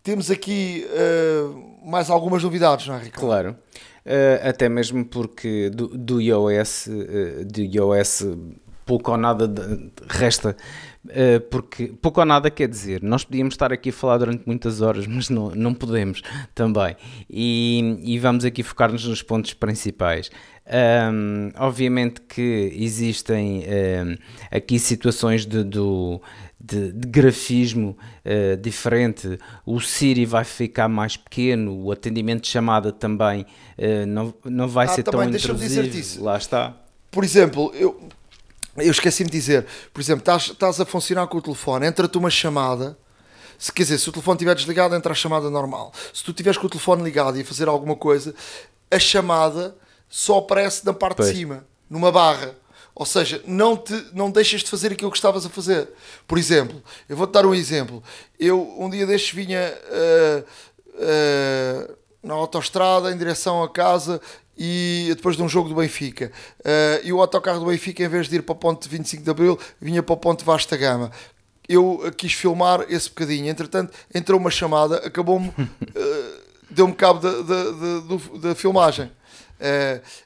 temos 0.04 0.30
aqui 0.30 0.86
mais 1.84 2.10
algumas 2.10 2.43
novidades, 2.43 2.86
não 2.88 2.95
é, 2.95 3.04
Ricardo? 3.04 3.26
Claro. 3.26 3.58
Uh, 4.08 4.48
até 4.48 4.70
mesmo 4.70 5.04
porque 5.04 5.70
do, 5.70 5.89
do 5.89 6.22
iOS, 6.22 6.88
uh, 6.88 7.43
do 7.43 7.62
iOS 7.62 8.24
pouco 8.86 9.12
ou 9.12 9.17
nada 9.17 9.54
resta, 10.08 10.56
uh, 11.06 11.41
porque 11.52 11.88
pouco 12.02 12.22
ou 12.22 12.26
nada 12.26 12.50
quer 12.50 12.70
dizer, 12.70 13.04
nós 13.04 13.26
podíamos 13.26 13.54
estar 13.54 13.74
aqui 13.74 13.89
a 13.89 13.93
falar 13.93 14.20
durante 14.20 14.43
muitas 14.48 14.80
horas, 14.80 15.06
mas 15.08 15.30
não, 15.30 15.50
não 15.50 15.74
podemos 15.74 16.22
também, 16.56 16.96
e, 17.30 18.00
e 18.02 18.17
vamos 18.17 18.46
aqui 18.46 18.63
focar-nos 18.63 19.06
nos 19.06 19.22
pontos 19.22 19.54
principais. 19.54 20.32
Um, 20.70 21.50
obviamente 21.58 22.20
que 22.22 22.74
existem 22.76 23.63
um, 23.63 24.17
aqui 24.52 24.78
situações 24.78 25.46
de, 25.46 25.63
do, 25.63 26.22
de, 26.60 26.91
de 26.91 27.08
grafismo 27.08 27.98
uh, 28.26 28.58
diferente, 28.58 29.38
o 29.65 29.80
Siri 29.80 30.26
vai 30.26 30.43
ficar 30.43 30.88
mais 30.88 31.15
pequeno, 31.15 31.84
o 31.84 31.91
atendimento 31.91 32.41
de 32.43 32.50
chamada 32.50 32.91
também 32.91 33.43
uh, 33.78 34.06
não, 34.08 34.34
não 34.43 34.67
vai 34.67 34.88
ah, 34.88 34.89
ser 34.89 35.04
também, 35.04 35.30
tão 35.30 35.38
intrusivo. 35.38 36.24
Lá 36.24 36.38
está. 36.38 36.76
Por 37.12 37.24
exemplo, 37.24 37.72
eu, 37.76 38.00
eu 38.76 38.91
esqueci-me 38.91 39.30
de 39.30 39.38
dizer, 39.38 39.65
por 39.93 40.02
exemplo, 40.02 40.22
estás, 40.22 40.50
estás 40.50 40.82
a 40.82 40.86
funcionar 40.86 41.28
com 41.28 41.38
o 41.38 41.41
telefone, 41.41 41.86
entra-te 41.86 42.17
uma 42.17 42.30
chamada, 42.30 42.98
se 43.58 43.72
quer 43.72 43.84
dizer, 43.84 44.00
se 44.00 44.10
o 44.10 44.12
telefone 44.12 44.36
estiver 44.36 44.56
desligado, 44.56 44.96
entra 44.96 45.12
a 45.12 45.15
chamada 45.15 45.50
normal. 45.50 45.91
Se 46.13 46.24
tu 46.24 46.32
estiveres 46.32 46.58
com 46.58 46.67
o 46.67 46.70
telefone 46.70 47.04
ligado 47.04 47.38
e 47.38 47.41
a 47.41 47.46
fazer 47.46 47.67
alguma 47.67 47.96
coisa, 47.96 48.34
a 48.89 49.00
chamada 49.00 49.76
só 50.10 50.39
aparece 50.39 50.86
na 50.86 50.93
parte 50.93 51.17
pois. 51.17 51.30
de 51.30 51.36
cima, 51.36 51.65
numa 51.89 52.12
barra. 52.12 52.56
Ou 52.99 53.05
seja, 53.05 53.39
não, 53.45 53.77
te, 53.77 53.93
não 54.12 54.31
deixas 54.31 54.63
de 54.63 54.71
fazer 54.71 54.91
aquilo 54.91 55.12
que 55.12 55.17
estavas 55.17 55.45
a 55.45 55.49
fazer. 55.49 55.88
Por 56.27 56.36
exemplo, 56.36 56.81
eu 57.07 57.15
vou-te 57.15 57.31
dar 57.31 57.45
um 57.45 57.53
exemplo. 57.53 58.01
Eu, 58.39 58.73
um 58.75 58.89
dia 58.89 59.05
destes, 59.05 59.36
vinha 59.36 59.71
uh, 59.71 60.43
uh, 60.95 61.97
na 62.23 62.33
autoestrada 62.33 63.12
em 63.12 63.17
direção 63.17 63.62
a 63.62 63.69
casa 63.69 64.19
e 64.57 65.13
depois 65.15 65.38
de 65.38 65.43
um 65.43 65.47
jogo 65.47 65.69
do 65.69 65.75
Benfica. 65.75 66.31
Uh, 66.62 67.05
e 67.05 67.13
o 67.13 67.21
autocarro 67.21 67.60
do 67.60 67.67
Benfica, 67.67 68.03
em 68.03 68.07
vez 68.07 68.27
de 68.27 68.38
ir 68.38 68.41
para 68.41 68.53
o 68.53 68.55
ponto 68.55 68.89
25 68.89 69.21
de 69.21 69.29
Abril, 69.29 69.60
vinha 69.79 70.01
para 70.01 70.13
o 70.13 70.17
ponto 70.17 70.43
Vasta 70.43 70.75
Gama. 70.75 71.12
Eu 71.69 72.12
quis 72.17 72.33
filmar 72.33 72.83
esse 72.89 73.10
bocadinho. 73.10 73.47
Entretanto, 73.47 73.93
entrou 74.12 74.39
uma 74.39 74.49
chamada, 74.49 75.05
acabou-me, 75.05 75.53
deu-me 76.67 76.95
cabo 76.95 77.19
da, 77.19 78.39
da, 78.39 78.55
filmagem. 78.55 79.12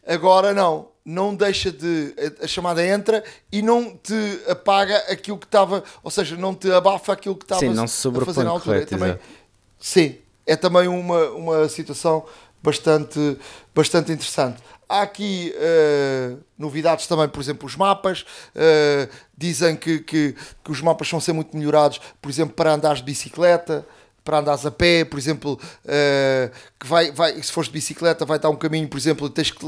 agora 0.07 0.53
não 0.53 0.90
não 1.05 1.35
deixa 1.35 1.71
de. 1.71 2.13
A, 2.41 2.47
chamada 2.47 2.85
entra 2.85 3.23
e 3.51 3.61
não 3.61 3.97
te 3.97 4.41
apaga 4.47 4.97
aquilo 5.09 5.37
que 5.37 5.45
estava. 5.45 5.83
Ou 6.03 6.11
seja, 6.11 6.35
não 6.35 6.53
te 6.53 6.71
abafa 6.71 7.13
aquilo 7.13 7.35
que 7.35 7.45
estava 7.45 7.61
a 7.61 8.25
fazer 8.25 8.43
na 8.43 8.51
altura. 8.51 8.85
Correto, 8.85 8.95
é 8.95 8.97
também, 8.97 9.19
sim, 9.79 10.17
é 10.45 10.55
também 10.55 10.87
uma, 10.87 11.29
uma 11.29 11.69
situação 11.69 12.25
bastante, 12.61 13.37
bastante 13.73 14.11
interessante. 14.11 14.61
Há 14.87 15.03
aqui 15.03 15.53
uh, 15.55 16.37
novidades 16.57 17.07
também, 17.07 17.27
por 17.27 17.39
exemplo, 17.41 17.65
os 17.65 17.75
mapas. 17.75 18.21
Uh, 18.53 19.09
dizem 19.37 19.75
que, 19.75 19.99
que, 19.99 20.35
que, 20.63 20.71
os 20.71 20.81
mapas 20.81 21.09
vão 21.09 21.19
ser 21.19 21.33
muito 21.33 21.55
melhorados, 21.55 21.99
por 22.21 22.29
exemplo, 22.29 22.53
para 22.53 22.73
andares 22.73 22.99
de 22.99 23.05
bicicleta 23.05 23.85
para 24.23 24.39
andares 24.39 24.65
a 24.65 24.71
pé, 24.71 25.03
por 25.03 25.17
exemplo, 25.17 25.59
uh, 25.85 26.51
que 26.79 26.87
vai, 26.87 27.11
vai, 27.11 27.41
se 27.41 27.51
fores 27.51 27.67
de 27.67 27.73
bicicleta, 27.73 28.25
vai 28.25 28.37
estar 28.37 28.49
um 28.49 28.55
caminho, 28.55 28.87
por 28.87 28.97
exemplo, 28.97 29.29
tens 29.29 29.51
que 29.51 29.65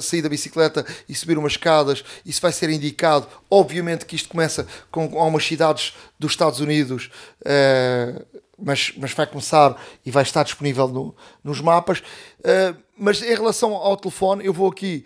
sair 0.00 0.22
da 0.22 0.28
bicicleta 0.28 0.84
e 1.08 1.14
subir 1.14 1.38
umas 1.38 1.52
escadas, 1.52 2.04
isso 2.24 2.40
vai 2.40 2.52
ser 2.52 2.70
indicado. 2.70 3.26
Obviamente 3.50 4.04
que 4.04 4.16
isto 4.16 4.28
começa 4.28 4.66
com 4.90 5.02
algumas 5.18 5.46
cidades 5.46 5.94
dos 6.18 6.32
Estados 6.32 6.60
Unidos, 6.60 7.10
uh, 7.40 8.42
mas, 8.58 8.92
mas 8.96 9.12
vai 9.12 9.26
começar 9.26 9.80
e 10.04 10.10
vai 10.10 10.22
estar 10.22 10.42
disponível 10.42 10.88
no, 10.88 11.14
nos 11.42 11.60
mapas. 11.60 12.00
Uh, 12.40 12.76
mas 12.96 13.22
em 13.22 13.34
relação 13.34 13.74
ao 13.74 13.96
telefone, 13.96 14.44
eu 14.44 14.52
vou 14.52 14.68
aqui 14.68 15.04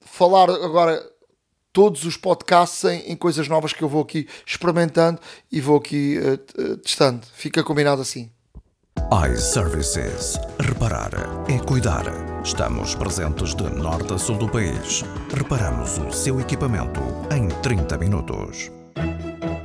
falar 0.00 0.50
agora 0.50 1.04
todos 1.74 2.04
os 2.04 2.16
podcasts 2.16 2.84
em, 2.84 3.12
em, 3.12 3.16
coisas 3.16 3.48
novas 3.48 3.72
que 3.72 3.82
eu 3.82 3.88
vou 3.88 4.00
aqui 4.00 4.28
experimentando 4.46 5.18
e 5.50 5.60
vou 5.60 5.76
aqui 5.76 6.18
uh, 6.18 6.76
testando. 6.78 7.20
Fica 7.34 7.62
combinado 7.64 8.00
assim. 8.00 8.30
iServices. 9.32 10.38
Reparar 10.60 11.10
é 11.48 11.58
cuidar. 11.58 12.04
Estamos 12.44 12.94
presentes 12.94 13.54
de 13.56 13.64
norte 13.64 14.14
a 14.14 14.18
sul 14.18 14.38
do 14.38 14.48
país. 14.48 15.02
Reparamos 15.34 15.98
o 15.98 16.12
seu 16.12 16.40
equipamento 16.40 17.00
em 17.34 17.48
30 17.60 17.98
minutos. 17.98 18.70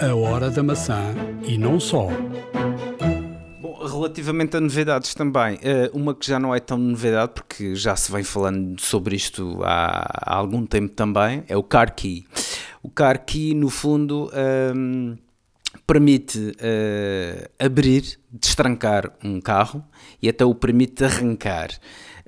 A 0.01 0.15
hora 0.15 0.49
da 0.49 0.63
maçã 0.63 1.13
e 1.43 1.57
não 1.57 1.79
só 1.79 2.07
relativamente 3.99 4.57
a 4.57 4.59
novidades 4.59 5.13
também, 5.13 5.59
eh, 5.61 5.89
uma 5.93 6.15
que 6.15 6.25
já 6.25 6.39
não 6.39 6.55
é 6.55 6.59
tão 6.59 6.77
novidade, 6.77 7.33
porque 7.33 7.75
já 7.75 7.95
se 7.95 8.11
vem 8.11 8.23
falando 8.23 8.79
sobre 8.79 9.15
isto 9.15 9.59
há, 9.63 10.37
algum 10.37 10.65
tempo 10.65 10.93
também, 10.93 11.43
é 11.47 11.55
o 11.55 11.63
Car 11.63 11.93
Key. 11.93 12.25
O 12.81 12.89
Car 12.89 13.25
Key, 13.25 13.53
no 13.53 13.69
fundo, 13.69 14.31
um, 14.33 15.11
ehm, 15.13 15.17
permite 15.85 16.37
uh, 16.39 17.49
abrir, 17.59 18.19
destrancar 18.31 19.11
um 19.23 19.39
carro 19.41 19.83
e 20.21 20.29
até 20.29 20.45
o 20.45 20.53
permite 20.53 21.03
arrancar. 21.03 21.69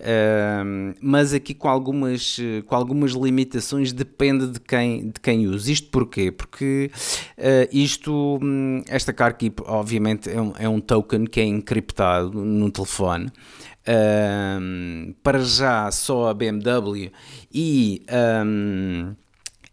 Uh, 0.02 0.96
mas 1.00 1.32
aqui 1.32 1.54
com 1.54 1.68
algumas, 1.68 2.38
com 2.66 2.76
algumas 2.76 3.12
limitações 3.12 3.94
depende 3.94 4.48
de 4.48 4.60
quem, 4.60 5.10
de 5.10 5.20
quem 5.20 5.48
usa. 5.48 5.72
Isto 5.72 5.90
porquê? 5.90 6.32
Porque 6.32 6.90
uh, 7.38 7.70
isto, 7.72 8.40
hum, 8.42 8.82
esta 8.88 9.14
car 9.14 9.38
keep 9.38 9.62
obviamente 9.66 10.30
é 10.30 10.42
um, 10.42 10.54
é 10.58 10.68
um 10.68 10.80
token 10.80 11.26
que 11.26 11.40
é 11.40 11.46
encriptado 11.46 12.44
no 12.44 12.72
telefone. 12.72 13.32
Para 15.24 15.40
já 15.40 15.90
só 15.92 16.30
a 16.30 16.34
BMW 16.36 17.12
e 17.52 18.04
um, 18.46 19.16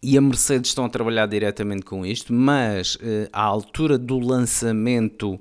e 0.01 0.17
a 0.17 0.21
Mercedes 0.21 0.71
estão 0.71 0.85
a 0.85 0.89
trabalhar 0.89 1.25
diretamente 1.25 1.83
com 1.83 2.05
isto, 2.05 2.33
mas 2.33 2.95
uh, 2.95 3.29
à 3.33 3.41
altura 3.43 3.97
do 3.97 4.17
lançamento 4.17 5.39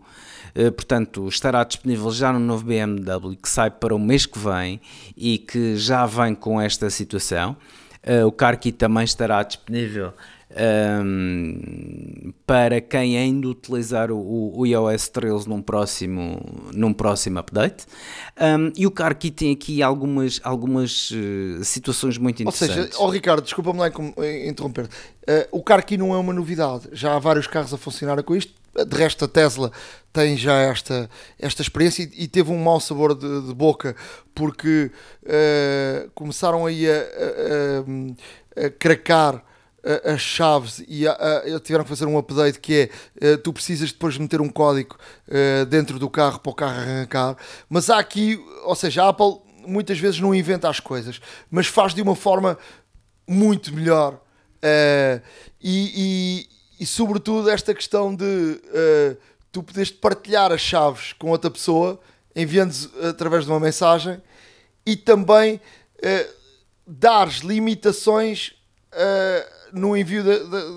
portanto, 0.77 1.29
estará 1.29 1.63
disponível 1.65 2.11
já 2.11 2.33
no 2.33 2.41
novo 2.41 2.65
BMW 2.65 3.37
que 3.41 3.49
sai 3.49 3.71
para 3.71 3.95
o 3.95 3.99
mês 3.99 4.27
que 4.27 4.39
vem 4.39 4.81
e 5.17 5.39
que 5.39 5.77
já 5.77 6.05
vem 6.07 6.35
com 6.35 6.61
esta 6.61 6.91
situação. 6.91 7.57
Uh, 8.07 8.27
o 8.27 8.33
CarKey 8.33 8.73
também 8.73 9.05
estará 9.05 9.43
disponível 9.43 10.13
um, 11.05 12.33
para 12.47 12.81
quem 12.81 13.19
ainda 13.19 13.49
utilizar 13.49 14.11
o, 14.11 14.59
o, 14.59 14.67
iOS 14.67 15.09
13 15.09 15.49
num 15.49 15.61
próximo, 15.61 16.41
num 16.73 16.93
próximo 16.93 17.39
update. 17.39 17.87
Um, 18.41 18.73
e 18.77 18.87
o 18.87 18.91
CarKey 18.91 19.31
tem 19.31 19.53
aqui 19.53 19.83
algumas, 19.83 20.41
algumas 20.43 21.11
uh, 21.11 21.65
situações 21.65 22.17
muito 22.17 22.43
interessantes. 22.43 22.77
Ou 22.77 22.85
seja, 22.85 22.99
oh 22.99 23.11
Ricardo, 23.11 23.43
desculpa-me 23.43 23.79
lá 23.79 23.89
interromper. 24.47 24.85
Uh, 24.85 25.49
o 25.53 25.63
CarKey 25.63 25.99
não 25.99 26.15
é 26.15 26.19
uma 26.19 26.33
novidade. 26.33 26.89
Já 26.93 27.15
há 27.15 27.19
vários 27.19 27.47
carros 27.47 27.75
a 27.75 27.79
funcionar 27.79 28.23
com 28.23 28.35
isto 28.35 28.58
de 28.85 28.97
resto, 28.97 29.25
a 29.25 29.29
Tesla 29.29 29.73
tem 30.13 30.37
já 30.37 30.55
esta, 30.55 31.09
esta 31.39 31.63
experiência 31.63 32.03
e, 32.03 32.25
e 32.25 32.29
teve 32.29 32.51
um 32.51 32.63
mau 32.63 32.81
sabor 32.81 33.15
de, 33.15 33.47
de 33.47 33.55
boca 33.55 33.95
porque 34.35 34.91
uh, 35.25 36.11
começaram 36.15 36.67
aí 36.67 36.89
a, 36.89 36.95
a, 36.95 38.63
a, 38.63 38.67
a 38.67 38.71
cracar 38.71 39.45
as 40.05 40.21
chaves 40.21 40.81
e 40.81 41.05
tiveram 41.63 41.85
que 41.85 41.89
fazer 41.89 42.05
um 42.05 42.19
update 42.19 42.59
que 42.59 42.91
é 43.23 43.35
uh, 43.35 43.39
tu 43.39 43.53
precisas 43.53 43.93
depois 43.93 44.19
meter 44.19 44.41
um 44.41 44.49
código 44.49 44.97
uh, 45.29 45.65
dentro 45.67 45.99
do 45.99 46.11
carro 46.11 46.41
para 46.41 46.51
o 46.51 46.55
carro 46.55 46.81
arrancar. 46.81 47.37
Mas 47.71 47.89
há 47.89 47.99
aqui, 47.99 48.39
ou 48.65 48.75
seja, 48.75 49.05
a 49.05 49.09
Apple 49.09 49.41
muitas 49.67 49.99
vezes 49.99 50.19
não 50.19 50.35
inventa 50.35 50.69
as 50.69 50.81
coisas 50.81 51.21
mas 51.51 51.67
faz 51.67 51.95
de 51.95 52.01
uma 52.01 52.17
forma 52.17 52.59
muito 53.27 53.73
melhor 53.73 54.15
uh, 54.15 55.23
e, 55.61 56.49
e 56.79 56.87
sobretudo 56.87 57.51
esta 57.51 57.75
questão 57.75 58.15
de 58.15 58.25
uh, 58.25 59.17
tu 59.51 59.63
poderes 59.63 59.91
partilhar 59.91 60.53
as 60.53 60.61
chaves 60.61 61.13
com 61.15 61.31
outra 61.31 61.51
pessoa, 61.51 62.01
enviando 62.35 62.73
através 63.09 63.45
de 63.45 63.51
uma 63.51 63.59
mensagem 63.59 64.21
e 64.87 64.97
também 64.97 65.57
uh, 65.57 66.35
dares 66.87 67.39
limitações 67.39 68.55
uh, 68.93 69.79
no 69.79 69.97
envio 69.97 70.23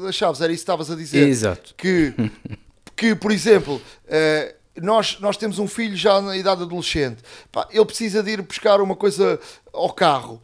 das 0.04 0.16
chaves. 0.16 0.42
Era 0.42 0.52
isso 0.52 0.62
que 0.62 0.64
estavas 0.64 0.90
a 0.90 0.96
dizer. 0.96 1.28
Exato. 1.28 1.76
Que, 1.76 2.14
que 2.96 3.16
por 3.16 3.32
exemplo, 3.32 3.76
uh, 3.76 4.82
nós, 4.82 5.20
nós 5.20 5.38
temos 5.38 5.60
um 5.60 5.68
filho 5.68 5.96
já 5.96 6.20
na 6.22 6.36
idade 6.36 6.64
adolescente, 6.64 7.22
Pá, 7.52 7.68
ele 7.70 7.86
precisa 7.86 8.24
de 8.24 8.32
ir 8.32 8.42
buscar 8.42 8.82
uma 8.82 8.96
coisa 8.96 9.40
ao 9.74 9.92
carro, 9.94 10.42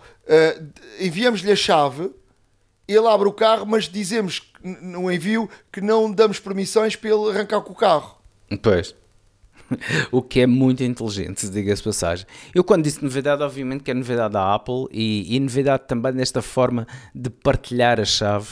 enviamos-lhe 0.99 1.49
a 1.49 1.55
chave 1.55 2.11
ele 2.87 3.07
abre 3.07 3.27
o 3.27 3.33
carro, 3.33 3.65
mas 3.65 3.89
dizemos 3.89 4.39
no 4.63 5.11
envio 5.11 5.49
que 5.71 5.81
não 5.81 6.11
damos 6.11 6.39
permissões 6.39 6.95
para 6.95 7.09
ele 7.09 7.29
arrancar 7.29 7.61
com 7.61 7.73
o 7.73 7.75
carro. 7.75 8.17
Pois. 8.61 8.95
o 10.11 10.21
que 10.21 10.41
é 10.41 10.47
muito 10.47 10.83
inteligente, 10.83 11.47
diga-se 11.49 11.83
passagem. 11.83 12.25
Eu 12.53 12.63
quando 12.63 12.83
disse 12.83 13.03
novidade, 13.03 13.41
obviamente 13.43 13.83
que 13.83 13.91
é 13.91 13.93
novidade 13.93 14.33
da 14.33 14.53
Apple 14.53 14.85
e, 14.91 15.35
e 15.35 15.39
novidade 15.39 15.83
também 15.87 16.11
nesta 16.13 16.41
forma 16.41 16.87
de 17.13 17.29
partilhar 17.29 17.99
a 17.99 18.05
chave 18.05 18.49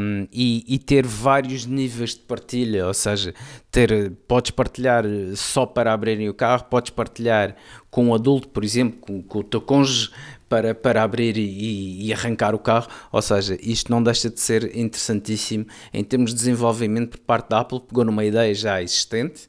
um, 0.00 0.26
e, 0.32 0.64
e, 0.66 0.78
ter 0.78 1.06
vários 1.06 1.66
níveis 1.66 2.14
de 2.14 2.20
partilha, 2.20 2.86
ou 2.86 2.94
seja, 2.94 3.34
ter, 3.70 4.12
podes 4.26 4.50
partilhar 4.50 5.04
só 5.34 5.66
para 5.66 5.92
abrirem 5.92 6.28
o 6.28 6.34
carro, 6.34 6.64
podes 6.64 6.90
partilhar 6.90 7.54
com 7.90 8.06
um 8.06 8.14
adulto, 8.14 8.48
por 8.48 8.64
exemplo, 8.64 8.98
com, 9.00 9.22
com 9.22 9.38
o 9.40 9.44
teu 9.44 9.60
cônjuge, 9.60 10.10
para, 10.48 10.74
para 10.74 11.02
abrir 11.02 11.36
e, 11.36 12.06
e, 12.06 12.12
arrancar 12.12 12.54
o 12.54 12.58
carro. 12.58 12.88
Ou 13.12 13.20
seja, 13.20 13.58
isto 13.60 13.90
não 13.90 14.02
deixa 14.02 14.30
de 14.30 14.40
ser 14.40 14.76
interessantíssimo 14.76 15.66
em 15.92 16.02
termos 16.02 16.30
de 16.30 16.36
desenvolvimento 16.36 17.10
por 17.10 17.20
parte 17.20 17.50
da 17.50 17.60
Apple, 17.60 17.80
pegou 17.80 18.04
numa 18.04 18.24
ideia 18.24 18.54
já 18.54 18.82
existente. 18.82 19.48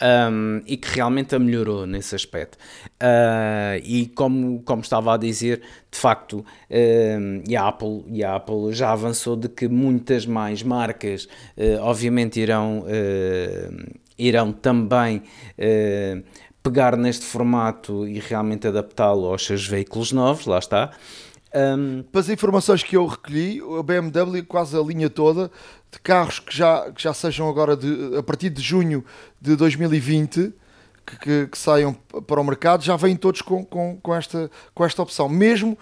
Um, 0.00 0.62
e 0.64 0.76
que 0.76 0.94
realmente 0.94 1.34
a 1.34 1.40
melhorou 1.40 1.84
nesse 1.84 2.14
aspecto. 2.14 2.56
Uh, 3.02 3.82
e 3.82 4.06
como, 4.14 4.62
como 4.62 4.80
estava 4.80 5.14
a 5.14 5.16
dizer, 5.16 5.60
de 5.90 5.98
facto, 5.98 6.38
uh, 6.38 7.42
e, 7.48 7.56
a 7.56 7.66
Apple, 7.66 8.04
e 8.06 8.22
a 8.22 8.36
Apple 8.36 8.72
já 8.72 8.92
avançou 8.92 9.34
de 9.34 9.48
que 9.48 9.66
muitas 9.66 10.24
mais 10.24 10.62
marcas, 10.62 11.24
uh, 11.56 11.80
obviamente, 11.80 12.38
irão, 12.38 12.84
irão 14.16 14.52
também 14.52 15.22
pegar 16.62 16.96
neste 16.96 17.24
formato 17.24 18.06
e 18.06 18.20
realmente 18.20 18.68
adaptá-lo 18.68 19.26
aos 19.26 19.44
seus 19.44 19.66
veículos 19.66 20.12
novos, 20.12 20.46
lá 20.46 20.58
está. 20.58 20.90
Um... 21.54 22.02
Para 22.02 22.20
as 22.20 22.28
informações 22.28 22.82
que 22.82 22.96
eu 22.96 23.06
recolhi, 23.06 23.60
a 23.78 23.82
BMW, 23.82 24.44
quase 24.46 24.76
a 24.76 24.80
linha 24.80 25.08
toda 25.08 25.50
de 25.90 25.98
carros 26.00 26.38
que 26.38 26.54
já, 26.54 26.90
que 26.92 27.02
já 27.02 27.14
sejam 27.14 27.48
agora 27.48 27.76
de, 27.76 28.16
a 28.16 28.22
partir 28.22 28.50
de 28.50 28.60
junho 28.60 29.04
de 29.40 29.56
2020, 29.56 30.52
que, 31.06 31.18
que, 31.18 31.46
que, 31.46 31.58
saiam 31.58 31.94
para 32.26 32.40
o 32.40 32.44
mercado 32.44 32.84
já 32.84 32.94
vêm 32.96 33.16
todos 33.16 33.40
com, 33.40 33.64
com, 33.64 33.98
com, 34.02 34.14
esta, 34.14 34.50
com 34.74 34.84
esta 34.84 35.02
opção. 35.02 35.28
Mesmo 35.28 35.72
uh, 35.72 35.78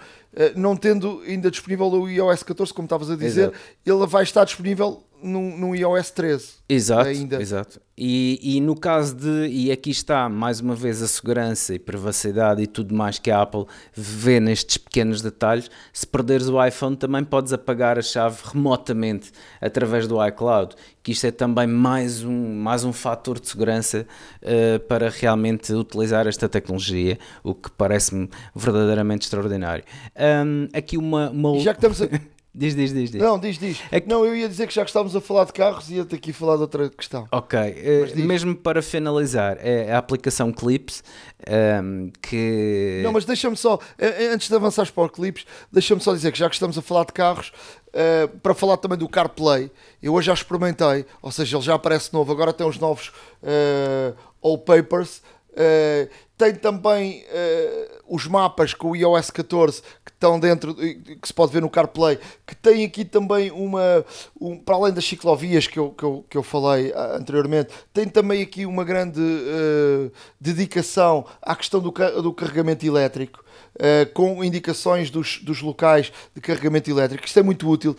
não 0.55 0.77
tendo 0.77 1.21
ainda 1.27 1.51
disponível 1.51 1.87
o 1.87 2.09
iOS 2.09 2.43
14, 2.43 2.73
como 2.73 2.85
estavas 2.85 3.11
a 3.11 3.15
dizer, 3.17 3.49
Exato. 3.49 3.57
ele 3.85 4.05
vai 4.07 4.23
estar 4.23 4.45
disponível 4.45 5.03
no, 5.21 5.57
no 5.57 5.75
iOS 5.75 6.11
13. 6.11 6.47
Exato, 6.69 7.09
ainda. 7.09 7.41
exato. 7.41 7.81
E, 7.97 8.39
e 8.57 8.61
no 8.61 8.75
caso 8.75 9.15
de, 9.15 9.47
e 9.47 9.71
aqui 9.71 9.89
está 9.89 10.29
mais 10.29 10.59
uma 10.59 10.75
vez 10.75 11.01
a 11.01 11.07
segurança 11.07 11.73
e 11.73 11.79
privacidade 11.79 12.61
e 12.61 12.67
tudo 12.67 12.93
mais 12.93 13.17
que 13.17 13.31
a 13.31 13.41
Apple 13.41 13.65
vê 13.91 14.39
nestes 14.39 14.77
pequenos 14.77 15.21
detalhes, 15.21 15.71
se 15.91 16.05
perderes 16.05 16.47
o 16.47 16.63
iPhone 16.63 16.95
também 16.95 17.23
podes 17.23 17.53
apagar 17.53 17.97
a 17.97 18.01
chave 18.03 18.39
remotamente 18.53 19.31
através 19.59 20.07
do 20.07 20.23
iCloud, 20.27 20.75
que 21.01 21.11
isto 21.11 21.25
é 21.25 21.31
também 21.31 21.65
mais 21.65 22.23
um, 22.23 22.55
mais 22.55 22.83
um 22.83 22.93
fator 22.93 23.39
de 23.39 23.47
segurança 23.47 24.05
uh, 24.43 24.79
para 24.81 25.09
realmente 25.09 25.73
utilizar 25.73 26.27
esta 26.27 26.47
tecnologia, 26.47 27.17
o 27.43 27.55
que 27.55 27.71
parece-me 27.71 28.29
verdadeiramente 28.55 29.23
extraordinário. 29.23 29.83
Um, 30.15 30.67
aqui 30.71 30.97
uma, 30.97 31.31
uma... 31.31 31.59
já 31.59 31.73
que 31.73 31.79
estamos 31.85 32.01
a... 32.03 32.07
Diz, 32.59 32.75
diz, 32.75 32.91
diz, 32.91 33.11
diz. 33.11 33.21
Não, 33.21 33.37
diz, 33.37 33.59
diz. 33.59 33.79
É 33.91 34.01
que... 34.01 34.09
Não, 34.09 34.25
eu 34.25 34.35
ia 34.35 34.49
dizer 34.49 34.65
que 34.65 34.73
já 34.73 34.83
que 34.83 34.89
estávamos 34.89 35.15
a 35.15 35.21
falar 35.21 35.43
de 35.43 35.53
carros, 35.53 35.91
ia-te 35.91 36.15
aqui 36.15 36.33
falar 36.33 36.55
de 36.55 36.63
outra 36.63 36.89
questão. 36.89 37.27
Ok, 37.31 37.59
uh, 37.59 38.19
mesmo 38.25 38.55
para 38.55 38.81
finalizar, 38.81 39.57
é 39.59 39.93
a 39.93 39.99
aplicação 39.99 40.51
Clips 40.51 41.03
um, 41.47 41.53
ehm, 41.53 42.11
que. 42.19 43.01
Não, 43.03 43.11
mas 43.11 43.25
deixa-me 43.25 43.55
só, 43.55 43.77
eh, 43.99 44.23
eh, 44.23 44.33
antes 44.33 44.49
de 44.49 44.55
avançares 44.55 44.89
para 44.89 45.03
o 45.03 45.09
Clips, 45.09 45.45
deixa-me 45.71 46.01
só 46.01 46.11
dizer 46.13 46.31
que 46.31 46.39
já 46.39 46.49
que 46.49 46.55
estamos 46.55 46.75
a 46.79 46.81
falar 46.81 47.05
de 47.05 47.13
carros, 47.13 47.51
uh, 47.89 48.27
para 48.39 48.55
falar 48.55 48.77
também 48.77 48.97
do 48.97 49.07
CarPlay, 49.07 49.69
eu 50.01 50.15
hoje 50.15 50.25
já 50.25 50.33
experimentei, 50.33 51.05
ou 51.21 51.31
seja, 51.31 51.57
ele 51.57 51.63
já 51.63 51.75
aparece 51.75 52.11
novo, 52.11 52.31
agora 52.31 52.51
tem 52.51 52.65
os 52.65 52.79
novos 52.79 53.11
uh, 53.43 54.57
Papers. 54.57 55.21
Uh, 55.57 56.07
tem 56.37 56.53
também 56.53 57.23
uh, 57.23 57.97
os 58.07 58.27
mapas 58.27 58.71
com 58.71 58.91
o 58.91 58.95
iOS 58.95 59.31
14 59.31 59.81
que 60.05 60.11
estão 60.11 60.39
dentro, 60.39 60.75
que 60.75 61.19
se 61.27 61.33
pode 61.33 61.51
ver 61.51 61.63
no 61.63 61.69
CarPlay, 61.69 62.19
que 62.45 62.55
tem 62.55 62.85
aqui 62.85 63.03
também 63.03 63.49
uma, 63.49 64.05
um, 64.39 64.55
para 64.55 64.75
além 64.75 64.93
das 64.93 65.03
ciclovias 65.05 65.65
que 65.65 65.79
eu, 65.79 65.89
que 65.89 66.03
eu, 66.03 66.25
que 66.29 66.37
eu 66.37 66.43
falei 66.43 66.93
ah, 66.93 67.15
anteriormente, 67.15 67.69
tem 67.91 68.07
também 68.07 68.43
aqui 68.43 68.67
uma 68.67 68.83
grande 68.83 69.19
uh, 69.19 70.11
dedicação 70.39 71.25
à 71.41 71.55
questão 71.55 71.79
do, 71.79 71.91
do 72.21 72.31
carregamento 72.31 72.85
elétrico. 72.85 73.43
Uh, 73.75 74.11
com 74.13 74.43
indicações 74.43 75.11
dos, 75.11 75.39
dos 75.43 75.61
locais 75.61 76.11
de 76.33 76.41
carregamento 76.41 76.89
elétrico. 76.89 77.27
Isto 77.27 77.39
é 77.39 77.43
muito 77.43 77.69
útil 77.69 77.95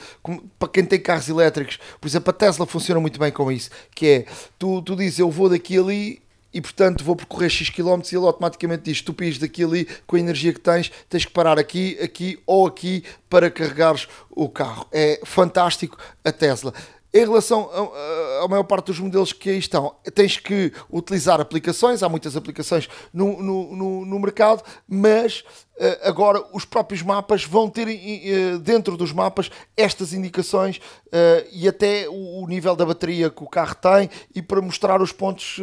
para 0.59 0.69
quem 0.69 0.85
tem 0.85 1.01
carros 1.01 1.29
elétricos. 1.29 1.79
Por 2.01 2.09
exemplo, 2.09 2.31
a 2.31 2.33
Tesla 2.33 2.67
funciona 2.67 3.01
muito 3.01 3.19
bem 3.19 3.31
com 3.31 3.51
isso, 3.51 3.71
que 3.95 4.07
é, 4.09 4.27
tu, 4.59 4.83
tu 4.83 4.97
dizes, 4.97 5.21
eu 5.21 5.31
vou 5.31 5.49
daqui 5.49 5.79
ali 5.79 6.21
e 6.53 6.61
portanto 6.61 7.05
vou 7.05 7.14
percorrer 7.14 7.51
X 7.51 7.70
km 7.70 8.01
e 8.11 8.16
ele 8.16 8.26
automaticamente 8.26 8.84
diz: 8.84 9.03
tu 9.03 9.12
pis 9.12 9.38
daqui 9.38 9.62
ali 9.62 9.86
com 10.07 10.16
a 10.16 10.20
energia 10.20 10.53
que 10.53 10.61
tens, 10.61 10.90
tens 11.09 11.24
que 11.24 11.32
parar 11.32 11.59
aqui, 11.59 11.99
aqui 12.01 12.38
ou 12.46 12.66
aqui 12.66 13.05
para 13.28 13.51
carregares 13.51 14.09
o 14.30 14.49
carro. 14.49 14.86
É 14.92 15.20
fantástico 15.24 15.99
a 16.24 16.32
Tesla. 16.32 16.72
Em 17.13 17.21
relação 17.21 17.71
à 18.43 18.47
maior 18.49 18.65
parte 18.65 18.87
dos 18.87 19.01
modelos 19.01 19.33
que 19.33 19.49
aí 19.49 19.59
estão, 19.59 19.95
tens 20.15 20.37
que 20.37 20.71
utilizar 20.93 21.41
aplicações, 21.41 22.03
há 22.03 22.09
muitas 22.09 22.37
aplicações 22.37 22.87
no, 23.15 23.43
no, 23.43 23.75
no, 23.75 24.05
no 24.05 24.19
mercado, 24.19 24.63
mas 24.87 25.41
uh, 25.41 25.99
agora 26.03 26.45
os 26.53 26.67
próprios 26.67 27.01
mapas 27.01 27.45
vão 27.45 27.71
ter 27.71 27.89
uh, 27.89 28.59
dentro 28.59 28.95
dos 28.95 29.11
mapas 29.11 29.51
estas 29.75 30.13
indicações 30.13 30.77
uh, 31.07 31.49
e 31.51 31.67
até 31.67 32.07
o, 32.11 32.47
nível 32.47 32.77
da 32.77 32.85
bateria 32.85 33.31
que 33.31 33.43
o 33.43 33.49
carro 33.49 33.75
tem 33.77 34.11
e 34.35 34.43
para 34.43 34.61
mostrar 34.61 35.01
os 35.01 35.11
pontos 35.11 35.59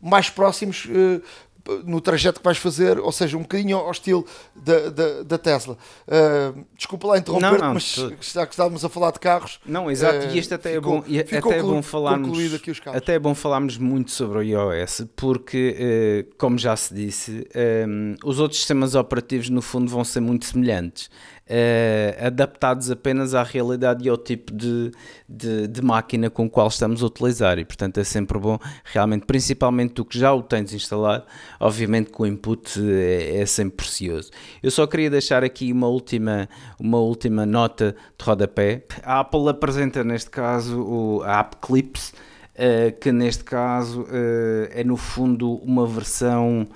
mais 0.00 0.28
próximos 0.28 0.86
no 1.84 2.00
trajeto 2.00 2.40
que 2.40 2.44
vais 2.44 2.58
fazer, 2.58 2.98
ou 2.98 3.12
seja, 3.12 3.36
um 3.36 3.42
bocadinho 3.42 3.76
ao 3.76 3.90
estilo 3.90 4.24
da, 4.54 4.90
da, 4.90 5.22
da 5.22 5.38
Tesla. 5.38 5.76
Uh, 6.06 6.64
desculpa 6.76 7.08
lá 7.08 7.18
interromper, 7.18 7.62
mas 7.72 7.94
já 8.20 8.46
que 8.46 8.52
estávamos 8.52 8.84
a 8.84 8.88
falar 8.88 9.12
de 9.12 9.20
carros. 9.20 9.60
Não, 9.66 9.90
exato, 9.90 10.26
uh, 10.26 10.30
e 10.30 10.38
este 10.38 10.54
até 10.54 10.74
ficou, 10.74 10.98
é 10.98 11.00
bom, 11.00 11.04
e 11.06 11.18
até 11.18 11.36
é 11.36 11.62
bom 11.62 11.82
falarmos, 11.82 12.38
até 12.86 13.14
é 13.14 13.18
bom 13.18 13.34
falarmos 13.34 13.78
muito 13.78 14.10
sobre 14.10 14.38
o 14.38 14.42
iOS, 14.42 15.06
porque, 15.14 16.26
uh, 16.30 16.36
como 16.36 16.58
já 16.58 16.76
se 16.76 16.94
disse, 16.94 17.46
um, 17.86 18.14
os 18.24 18.38
outros 18.38 18.60
sistemas 18.60 18.94
operativos 18.94 19.48
no 19.48 19.62
fundo 19.62 19.90
vão 19.90 20.04
ser 20.04 20.20
muito 20.20 20.46
semelhantes 20.46 21.10
uh, 21.50 22.26
adaptados 22.26 22.90
apenas 22.90 23.34
à 23.34 23.42
realidade 23.42 24.06
e 24.06 24.08
ao 24.08 24.16
tipo 24.16 24.54
de, 24.54 24.92
de, 25.28 25.66
de, 25.66 25.82
máquina 25.82 26.30
com 26.30 26.48
qual 26.48 26.68
estamos 26.68 27.02
a 27.02 27.06
utilizar 27.06 27.58
e 27.58 27.64
portanto 27.64 27.98
é 27.98 28.04
sempre 28.04 28.38
bom 28.38 28.56
realmente, 28.84 29.26
principalmente 29.26 29.94
tu 29.94 30.04
que 30.04 30.16
já 30.18 30.32
o 30.32 30.42
tens 30.42 30.72
instalado, 30.72 31.24
obviamente 31.58 32.10
que 32.10 32.22
o 32.22 32.26
input 32.26 32.80
é, 32.80 33.40
é 33.40 33.46
sempre 33.46 33.78
precioso. 33.78 34.30
Eu 34.62 34.70
só 34.70 34.86
queria 34.86 35.10
deixar 35.10 35.42
aqui 35.42 35.72
uma 35.72 35.88
última, 35.88 36.48
uma 36.78 36.98
última 36.98 37.44
nota 37.44 37.96
de 38.16 38.24
rodapé. 38.24 38.84
A 39.02 39.20
Apple 39.20 39.48
apresenta 39.48 40.04
neste 40.04 40.30
caso 40.30 40.80
o, 40.80 41.22
a 41.24 41.40
App 41.40 41.56
Clips, 41.60 42.12
uh, 42.54 42.96
que 43.00 43.10
neste 43.10 43.42
caso 43.42 44.02
uh, 44.02 44.68
é 44.70 44.84
no 44.84 44.96
fundo 44.96 45.54
uma 45.56 45.86
versão 45.86 46.68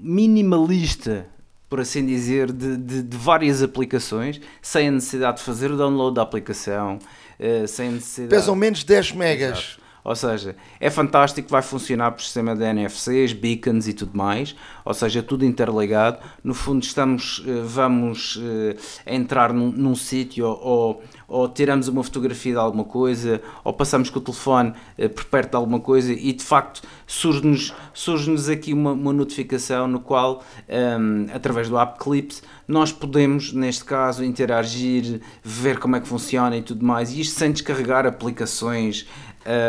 minimalista 0.00 1.26
por 1.68 1.80
assim 1.80 2.04
dizer, 2.04 2.52
de, 2.52 2.76
de, 2.76 3.02
de, 3.02 3.16
várias 3.16 3.62
aplicações, 3.62 4.40
sem 4.62 4.88
a 4.88 4.90
necessidade 4.90 5.38
de 5.38 5.42
fazer 5.42 5.70
o 5.70 5.76
download 5.76 6.14
da 6.14 6.22
aplicação, 6.22 6.98
uh, 7.40 7.66
sem 7.66 7.90
necessidade... 7.90 8.30
Pesam 8.30 8.54
menos 8.54 8.84
10 8.84 9.12
megas. 9.12 9.58
Exato. 9.58 9.86
Ou 10.06 10.14
seja, 10.14 10.54
é 10.78 10.88
fantástico, 10.88 11.48
vai 11.48 11.62
funcionar 11.62 12.12
por 12.12 12.22
sistema 12.22 12.54
de 12.54 12.62
NFCs, 12.72 13.32
beacons 13.32 13.88
e 13.88 13.92
tudo 13.92 14.16
mais, 14.16 14.54
ou 14.84 14.94
seja, 14.94 15.20
tudo 15.20 15.44
interligado. 15.44 16.18
No 16.44 16.54
fundo, 16.54 16.84
estamos, 16.84 17.42
eh, 17.44 17.60
vamos 17.64 18.36
uh, 18.36 18.76
entrar 19.04 19.52
num, 19.52 19.72
num 19.72 19.96
sítio 19.96 20.46
ou, 20.46 21.02
ou 21.28 21.48
tiramos 21.48 21.88
uma 21.88 22.02
fotografia 22.02 22.52
de 22.52 22.58
alguma 22.58 22.84
coisa, 22.84 23.40
ou 23.64 23.72
passamos 23.72 24.10
com 24.10 24.18
o 24.18 24.22
telefone 24.22 24.72
uh, 24.98 25.08
por 25.08 25.24
perto 25.24 25.50
de 25.50 25.56
alguma 25.56 25.80
coisa 25.80 26.12
e 26.12 26.32
de 26.32 26.44
facto 26.44 26.82
surge-nos 27.06 27.74
surge 27.92 28.52
aqui 28.52 28.72
uma, 28.72 28.92
uma, 28.92 29.12
notificação 29.12 29.86
no 29.86 30.00
qual, 30.00 30.42
um, 30.68 30.72
ehm, 30.74 31.26
através 31.32 31.68
do 31.68 31.78
App 31.78 31.98
Clips, 31.98 32.42
nós 32.66 32.92
podemos, 32.92 33.52
neste 33.52 33.84
caso, 33.84 34.24
interagir, 34.24 35.20
ver 35.42 35.78
como 35.78 35.96
é 35.96 36.00
que 36.00 36.08
funciona 36.08 36.56
e 36.56 36.62
tudo 36.62 36.84
mais, 36.84 37.12
e 37.12 37.20
isto 37.20 37.38
sem 37.38 37.52
descarregar 37.52 38.06
aplicações. 38.06 39.06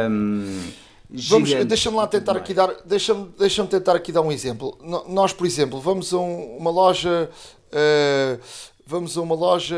Um, 0.10 0.88
Vamos, 1.10 1.54
deixa-me 1.66 1.96
lá 1.96 2.06
tentar 2.06 2.36
aqui 2.36 2.54
dar, 2.54 2.70
deixa-me, 2.86 3.30
deixa-me 3.40 3.70
tentar 3.70 3.96
aqui 3.96 4.12
dar 4.12 4.22
um 4.22 4.32
exemplo. 4.32 4.78
Nós, 5.08 5.32
por 5.32 5.48
exemplo, 5.48 5.80
vamos 5.80 6.14
a 6.14 6.18
um, 6.18 6.58
uma 6.58 6.70
loja, 6.70 7.30
uh, 7.72 8.40
vamos 8.88 9.18
a 9.18 9.22
uma 9.22 9.36
loja 9.36 9.76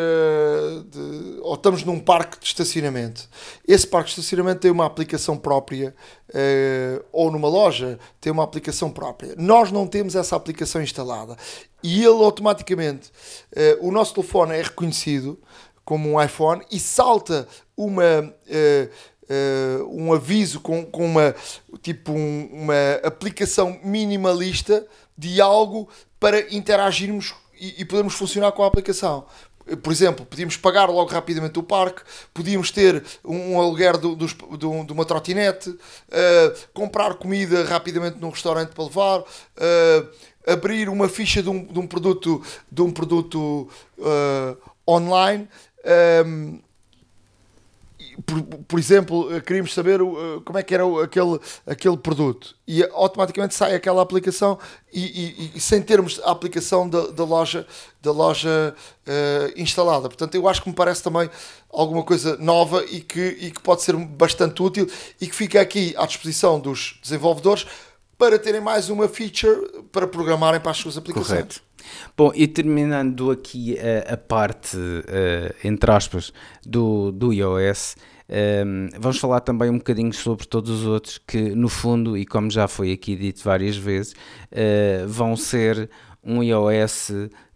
de, 0.85 1.39
ou 1.41 1.55
estamos 1.55 1.83
num 1.83 1.99
parque 1.99 2.39
de 2.39 2.45
estacionamento. 2.45 3.27
Esse 3.67 3.87
parque 3.87 4.13
de 4.13 4.19
estacionamento 4.19 4.61
tem 4.61 4.69
uma 4.69 4.85
aplicação 4.85 5.35
própria, 5.35 5.95
uh, 6.29 7.03
ou 7.11 7.31
numa 7.31 7.49
loja 7.49 7.97
tem 8.21 8.31
uma 8.31 8.43
aplicação 8.43 8.91
própria. 8.91 9.33
Nós 9.35 9.71
não 9.71 9.87
temos 9.87 10.15
essa 10.15 10.35
aplicação 10.35 10.81
instalada 10.81 11.35
e 11.81 12.03
ele 12.03 12.23
automaticamente, 12.23 13.09
uh, 13.51 13.87
o 13.87 13.91
nosso 13.91 14.13
telefone 14.13 14.53
é 14.53 14.61
reconhecido 14.61 15.39
como 15.83 16.07
um 16.07 16.21
iPhone 16.21 16.63
e 16.71 16.79
salta 16.79 17.47
uma 17.75 18.21
uh, 18.21 19.19
um 19.91 20.11
aviso 20.11 20.59
com, 20.59 20.83
com 20.83 21.05
uma, 21.05 21.35
tipo 21.83 22.11
um, 22.11 22.49
uma 22.51 22.93
aplicação 23.03 23.79
minimalista 23.83 24.85
de 25.15 25.39
algo 25.39 25.87
para 26.19 26.53
interagirmos 26.53 27.35
e, 27.59 27.85
podermos 27.85 28.13
funcionar 28.13 28.51
com 28.51 28.63
a 28.63 28.67
aplicação 28.67 29.25
por 29.77 29.91
exemplo, 29.91 30.25
podíamos 30.25 30.57
pagar 30.57 30.89
logo 30.89 31.11
rapidamente 31.11 31.59
o 31.59 31.63
parque, 31.63 32.01
podíamos 32.33 32.71
ter 32.71 33.03
um 33.23 33.59
aluguer 33.59 33.97
do, 33.97 34.15
do, 34.15 34.25
do, 34.57 34.83
de 34.83 34.93
uma 34.93 35.05
trotinete, 35.05 35.69
uh, 35.69 35.77
comprar 36.73 37.15
comida 37.15 37.63
rapidamente 37.65 38.17
num 38.19 38.29
restaurante 38.29 38.69
para 38.69 38.83
levar, 38.83 39.19
uh, 39.19 40.09
abrir 40.47 40.89
uma 40.89 41.07
ficha 41.07 41.43
de 41.43 41.49
um, 41.49 41.63
de 41.63 41.79
um 41.79 41.87
produto, 41.87 42.41
de 42.71 42.81
um 42.81 42.91
produto 42.91 43.69
uh, 43.97 44.57
online. 44.87 45.47
Por, 48.25 48.41
por, 48.41 48.79
exemplo, 48.79 49.35
eh, 49.35 49.41
queríamos 49.41 49.73
saber 49.73 50.01
uh, 50.01 50.41
como 50.45 50.57
é 50.57 50.63
que 50.63 50.73
era 50.73 50.83
aquele, 51.03 51.39
aquele 51.65 51.97
produto 51.97 52.55
e 52.67 52.83
automaticamente 52.83 53.55
sai 53.55 53.75
aquela 53.75 54.01
aplicação 54.01 54.57
e, 54.91 55.51
e, 55.53 55.57
e 55.57 55.59
sem 55.59 55.81
termos 55.81 56.19
a 56.23 56.31
aplicação 56.31 56.89
da, 56.89 57.07
da 57.07 57.23
loja, 57.23 57.65
da 58.01 58.11
loja 58.11 58.75
uh, 59.07 59.61
instalada. 59.61 60.07
Portanto, 60.07 60.35
eu 60.35 60.47
acho 60.47 60.61
que 60.61 60.69
me 60.69 60.75
parece 60.75 61.03
também 61.03 61.29
alguma 61.69 62.03
coisa 62.03 62.35
nova 62.37 62.83
e 62.85 63.01
que, 63.01 63.37
e 63.39 63.51
que 63.51 63.61
pode 63.61 63.83
ser 63.83 63.95
bastante 63.95 64.61
útil 64.61 64.89
e 65.21 65.27
que 65.27 65.35
fica 65.35 65.61
aqui 65.61 65.93
à 65.97 66.05
disposição 66.05 66.59
dos 66.59 66.99
desenvolvedores 67.01 67.65
para 68.17 68.37
terem 68.37 68.59
mais 68.59 68.89
uma 68.89 69.07
feature 69.07 69.83
para 69.91 70.07
programarem 70.07 70.59
para 70.59 70.71
as 70.71 70.77
suas 70.77 70.97
aplicações. 70.97 71.29
Correto. 71.29 71.68
Bom, 72.15 72.31
e 72.35 72.47
terminando 72.47 73.31
aqui 73.31 73.77
a, 73.79 74.13
a 74.13 74.17
parte, 74.17 74.77
uh, 74.77 75.55
entre 75.63 75.91
aspas, 75.91 76.33
do, 76.65 77.11
do 77.11 77.33
iOS, 77.33 77.95
Um, 78.31 78.89
vamos 78.99 79.17
falar 79.17 79.39
também 79.39 79.71
um 79.71 79.79
bocadinho 79.79 80.13
sobre 80.13 80.45
todos 80.45 80.69
os 80.69 80.85
outros 80.85 81.17
que, 81.17 81.49
no 81.55 81.67
fundo, 81.67 82.15
e 82.15 82.27
como 82.27 82.51
já 82.51 82.67
foi 82.67 82.91
aqui 82.91 83.15
dito 83.15 83.43
várias 83.43 83.75
vezes, 83.75 84.13
uh, 84.13 85.07
vão 85.07 85.35
ser 85.35 85.89
um 86.23 86.43
iOS 86.43 87.11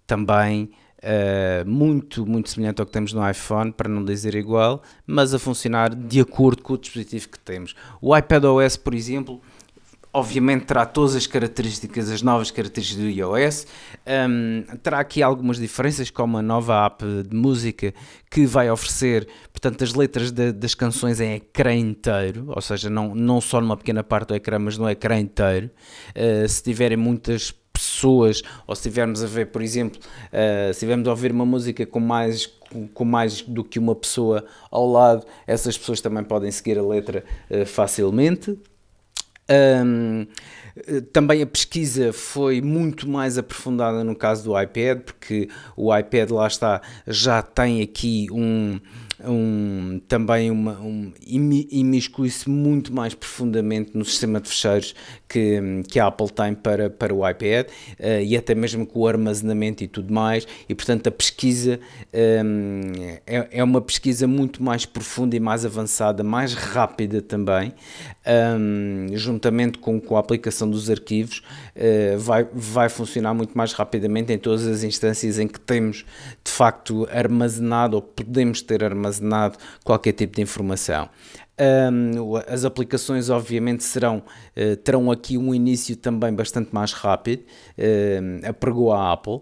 também 0.08 0.72
uh, 0.98 1.70
muito, 1.70 2.26
muito 2.26 2.50
semelhante 2.50 2.80
ao 2.82 2.88
que 2.88 2.92
temos 2.92 3.14
no 3.14 3.30
iPhone, 3.30 3.72
para 3.72 3.88
não 3.88 4.04
dizer 4.04 4.34
igual, 4.34 4.82
mas 5.06 5.32
a 5.32 5.38
funcionar 5.38 5.94
de 5.94 6.20
acordo 6.20 6.64
com 6.64 6.74
o 6.74 6.78
dispositivo 6.78 7.30
que 7.30 7.40
temos. 7.40 7.76
O 8.02 8.18
iPadOS, 8.18 8.76
por 8.76 8.96
exemplo, 8.96 9.42
obviamente 10.14 10.66
terá 10.66 10.86
todas 10.86 11.16
as 11.16 11.26
características, 11.26 12.10
as 12.10 12.22
novas 12.22 12.52
características 12.52 13.04
do 13.04 13.10
iOS. 13.10 13.66
Um, 14.08 14.64
terá 14.78 15.00
aqui 15.00 15.24
algumas 15.24 15.58
diferenças, 15.58 16.12
como 16.12 16.38
a 16.38 16.42
nova 16.42 16.86
app 16.86 17.04
de 17.28 17.36
música 17.36 17.94
que 18.30 18.46
vai 18.46 18.70
oferecer, 18.70 19.28
portanto, 19.52 19.84
as 19.84 19.94
letras 19.96 20.32
de, 20.32 20.52
das 20.52 20.76
canções 20.76 21.20
em 21.20 21.34
ecrã 21.34 21.74
inteiro, 21.74 22.46
ou 22.48 22.62
seja, 22.62 22.90
não, 22.90 23.16
não 23.16 23.42
só 23.42 23.60
numa 23.60 23.76
pequena 23.76 24.04
parte 24.04 24.30
do 24.30 24.36
ecrã, 24.36 24.60
mas 24.60 24.78
no 24.78 24.88
ecrã 24.88 25.20
inteiro. 25.20 25.72
Uh, 26.16 26.48
se 26.48 26.62
tiverem 26.62 26.98
muitas 26.98 27.52
pessoas, 27.74 28.44
ou 28.68 28.76
se 28.76 28.82
estivermos 28.82 29.24
a 29.24 29.28
ver, 29.28 29.48
por 29.48 29.64
exemplo, 29.64 30.00
uh, 30.00 30.66
se 30.68 30.72
estivermos 30.72 31.08
a 31.08 31.12
ouvir 31.12 31.32
uma 31.32 31.46
música 31.46 31.86
com 31.88 32.00
mais, 32.00 32.46
com 32.94 33.04
mais 33.04 33.42
do 33.42 33.64
que 33.64 33.80
uma 33.80 33.96
pessoa 33.96 34.46
ao 34.70 34.88
lado, 34.88 35.26
essas 35.48 35.76
pessoas 35.76 36.00
também 36.00 36.24
podem 36.24 36.52
seguir 36.52 36.78
a 36.78 36.84
letra 36.84 37.26
uh, 37.50 37.66
facilmente. 37.66 38.56
Um, 39.50 40.26
também 41.12 41.42
a 41.42 41.46
pesquisa 41.46 42.12
foi 42.12 42.62
muito 42.62 43.08
mais 43.08 43.38
aprofundada 43.38 44.04
no 44.04 44.16
caso 44.16 44.44
do 44.44 44.60
iPad, 44.60 45.02
porque 45.02 45.50
o 45.78 45.96
iPad 45.96 46.32
lá 46.32 46.48
está, 46.48 46.82
já 47.06 47.42
tem 47.42 47.82
aqui 47.82 48.28
um, 48.32 48.80
um, 49.24 50.02
também 50.08 50.50
uma, 50.50 50.80
um, 50.80 51.14
imiscui-se 51.22 52.50
muito 52.50 52.94
mais 52.94 53.14
profundamente 53.14 53.92
no 53.96 54.04
sistema 54.04 54.42
de 54.42 54.50
fecheiros 54.50 54.96
que, 55.34 55.82
que 55.90 56.00
a 56.00 56.06
Apple 56.06 56.30
tem 56.30 56.54
para, 56.54 56.92
para 56.92 57.12
o 57.12 57.28
iPad 57.28 57.68
uh, 58.00 58.22
e 58.24 58.38
até 58.38 58.54
mesmo 58.54 58.86
com 58.86 59.00
o 59.00 59.08
armazenamento 59.08 59.84
e 59.84 59.88
tudo 59.88 60.14
mais, 60.14 60.48
e 60.70 60.76
portanto 60.76 61.08
a 61.08 61.12
pesquisa 61.12 61.80
um, 62.46 62.82
é, 63.26 63.48
é 63.52 63.64
uma 63.64 63.82
pesquisa 63.82 64.28
muito 64.28 64.62
mais 64.62 64.86
profunda 64.86 65.36
e 65.36 65.40
mais 65.40 65.66
avançada, 65.66 66.24
mais 66.24 66.54
rápida 66.54 67.20
também, 67.20 67.74
um, 68.60 69.08
juntamente 69.14 69.80
com, 69.80 70.00
com 70.00 70.16
a 70.16 70.20
aplicação 70.20 70.70
dos 70.70 70.88
arquivos, 70.88 71.42
uh, 71.76 72.20
vai, 72.20 72.48
vai 72.54 72.88
funcionar 72.88 73.34
muito 73.34 73.58
mais 73.58 73.74
rapidamente 73.74 74.32
em 74.32 74.38
todas 74.38 74.68
as 74.68 74.84
instâncias 74.84 75.40
em 75.40 75.48
que 75.48 75.60
temos 75.60 76.06
de 76.44 76.52
facto 76.52 77.08
armazenado 77.12 77.96
ou 77.96 78.04
podemos 78.04 78.62
ter 78.62 78.84
armazenado 78.84 79.58
qualquer 79.84 80.12
tipo 80.12 80.36
de 80.36 80.44
informação. 80.44 81.10
Um, 81.60 82.36
as 82.48 82.66
aplicações 82.66 83.30
obviamente 83.30 83.84
serão, 83.84 84.24
uh, 84.58 84.76
terão 84.78 85.12
aqui 85.12 85.38
um 85.38 85.54
início 85.54 85.96
também 85.96 86.34
bastante 86.34 86.74
mais 86.74 86.94
rápido, 86.94 87.42
uh, 87.78 88.50
apregou 88.50 88.92
a 88.92 89.14
Apple 89.14 89.42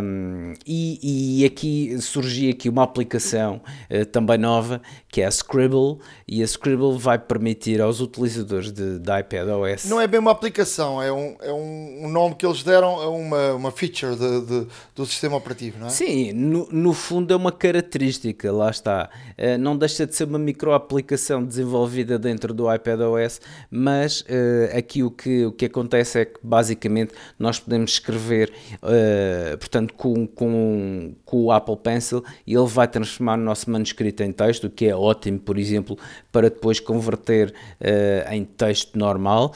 um, 0.00 0.54
e, 0.64 1.40
e, 1.42 1.44
aqui 1.44 2.00
surgiu 2.00 2.52
aqui 2.52 2.68
uma 2.68 2.84
aplicação 2.84 3.60
uh, 3.90 4.06
também 4.06 4.38
nova 4.38 4.80
que 5.08 5.20
é 5.20 5.26
a 5.26 5.30
Scribble 5.30 5.98
e 6.26 6.40
a 6.40 6.46
Scribble 6.46 6.96
vai 6.96 7.18
permitir 7.18 7.80
aos 7.80 8.00
utilizadores 8.00 8.70
de, 8.70 9.00
de 9.00 9.20
iPadOS 9.20 9.86
não 9.86 10.00
é 10.00 10.06
bem 10.06 10.20
uma 10.20 10.30
aplicação, 10.30 11.02
é 11.02 11.12
um, 11.12 11.36
é 11.40 11.52
um 11.52 12.08
nome 12.08 12.36
que 12.36 12.46
eles 12.46 12.62
deram 12.62 12.94
a 13.00 13.08
uma, 13.08 13.54
uma 13.54 13.70
feature 13.72 14.14
de, 14.14 14.40
de, 14.42 14.66
do 14.94 15.04
sistema 15.04 15.36
operativo, 15.36 15.80
não 15.80 15.88
é? 15.88 15.90
Sim, 15.90 16.32
no, 16.32 16.68
no 16.70 16.92
fundo 16.92 17.32
é 17.32 17.36
uma 17.36 17.50
característica, 17.50 18.52
lá 18.52 18.70
está, 18.70 19.10
uh, 19.36 19.58
não 19.58 19.76
deixa 19.76 20.06
de 20.06 20.14
ser 20.14 20.24
uma 20.24 20.38
micro 20.38 20.72
aplicação 21.08 21.42
desenvolvida 21.42 22.18
dentro 22.18 22.52
do 22.52 22.72
iPadOS, 22.72 23.40
mas 23.70 24.20
uh, 24.20 24.76
aqui 24.76 25.02
o 25.02 25.10
que, 25.10 25.46
o 25.46 25.52
que 25.52 25.64
acontece 25.64 26.20
é 26.20 26.24
que 26.26 26.38
basicamente 26.42 27.14
nós 27.38 27.58
podemos 27.58 27.92
escrever, 27.92 28.52
uh, 28.82 29.56
portanto, 29.56 29.94
com, 29.94 30.26
com, 30.26 31.14
com 31.24 31.44
o 31.44 31.50
Apple 31.52 31.76
Pencil 31.76 32.22
e 32.46 32.54
ele 32.54 32.66
vai 32.66 32.86
transformar 32.86 33.38
o 33.38 33.42
nosso 33.42 33.70
manuscrito 33.70 34.22
em 34.22 34.32
texto, 34.32 34.64
o 34.64 34.70
que 34.70 34.86
é 34.86 34.94
ótimo, 34.94 35.38
por 35.38 35.56
exemplo, 35.56 35.98
para 36.30 36.50
depois 36.50 36.78
converter 36.78 37.54
uh, 37.80 38.32
em 38.32 38.44
texto 38.44 38.98
normal, 38.98 39.54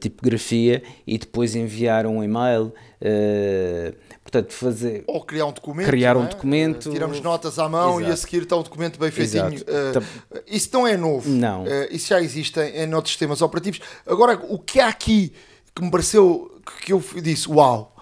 tipografia, 0.00 0.82
e 1.06 1.18
depois 1.18 1.54
enviar 1.54 2.06
um 2.06 2.22
e-mail. 2.22 2.72
Uh, 3.02 3.94
portanto, 4.34 4.52
fazer. 4.52 5.04
Ou 5.06 5.20
criar 5.24 5.46
um 5.46 5.52
documento. 5.52 5.86
Criar 5.86 6.16
um 6.16 6.24
é? 6.24 6.28
documento. 6.28 6.90
tiramos 6.90 7.20
notas 7.20 7.58
à 7.58 7.68
mão 7.68 8.00
Exato. 8.00 8.10
e 8.10 8.12
a 8.12 8.16
seguir 8.16 8.42
está 8.42 8.56
um 8.56 8.62
documento 8.62 8.98
bem 8.98 9.10
feitinho. 9.10 9.60
Uh, 9.60 10.42
isso 10.46 10.70
não 10.72 10.86
é 10.86 10.96
novo. 10.96 11.28
Não. 11.28 11.64
Uh, 11.64 11.68
isso 11.90 12.08
já 12.08 12.20
existe 12.20 12.58
em, 12.60 12.84
em 12.84 12.94
outros 12.94 13.12
sistemas 13.12 13.40
operativos. 13.42 13.80
Agora, 14.06 14.40
o 14.48 14.58
que 14.58 14.80
há 14.80 14.88
aqui 14.88 15.32
que 15.74 15.82
me 15.82 15.90
pareceu 15.90 16.60
que 16.82 16.92
eu 16.92 17.02
disse, 17.22 17.48
uau, 17.48 17.94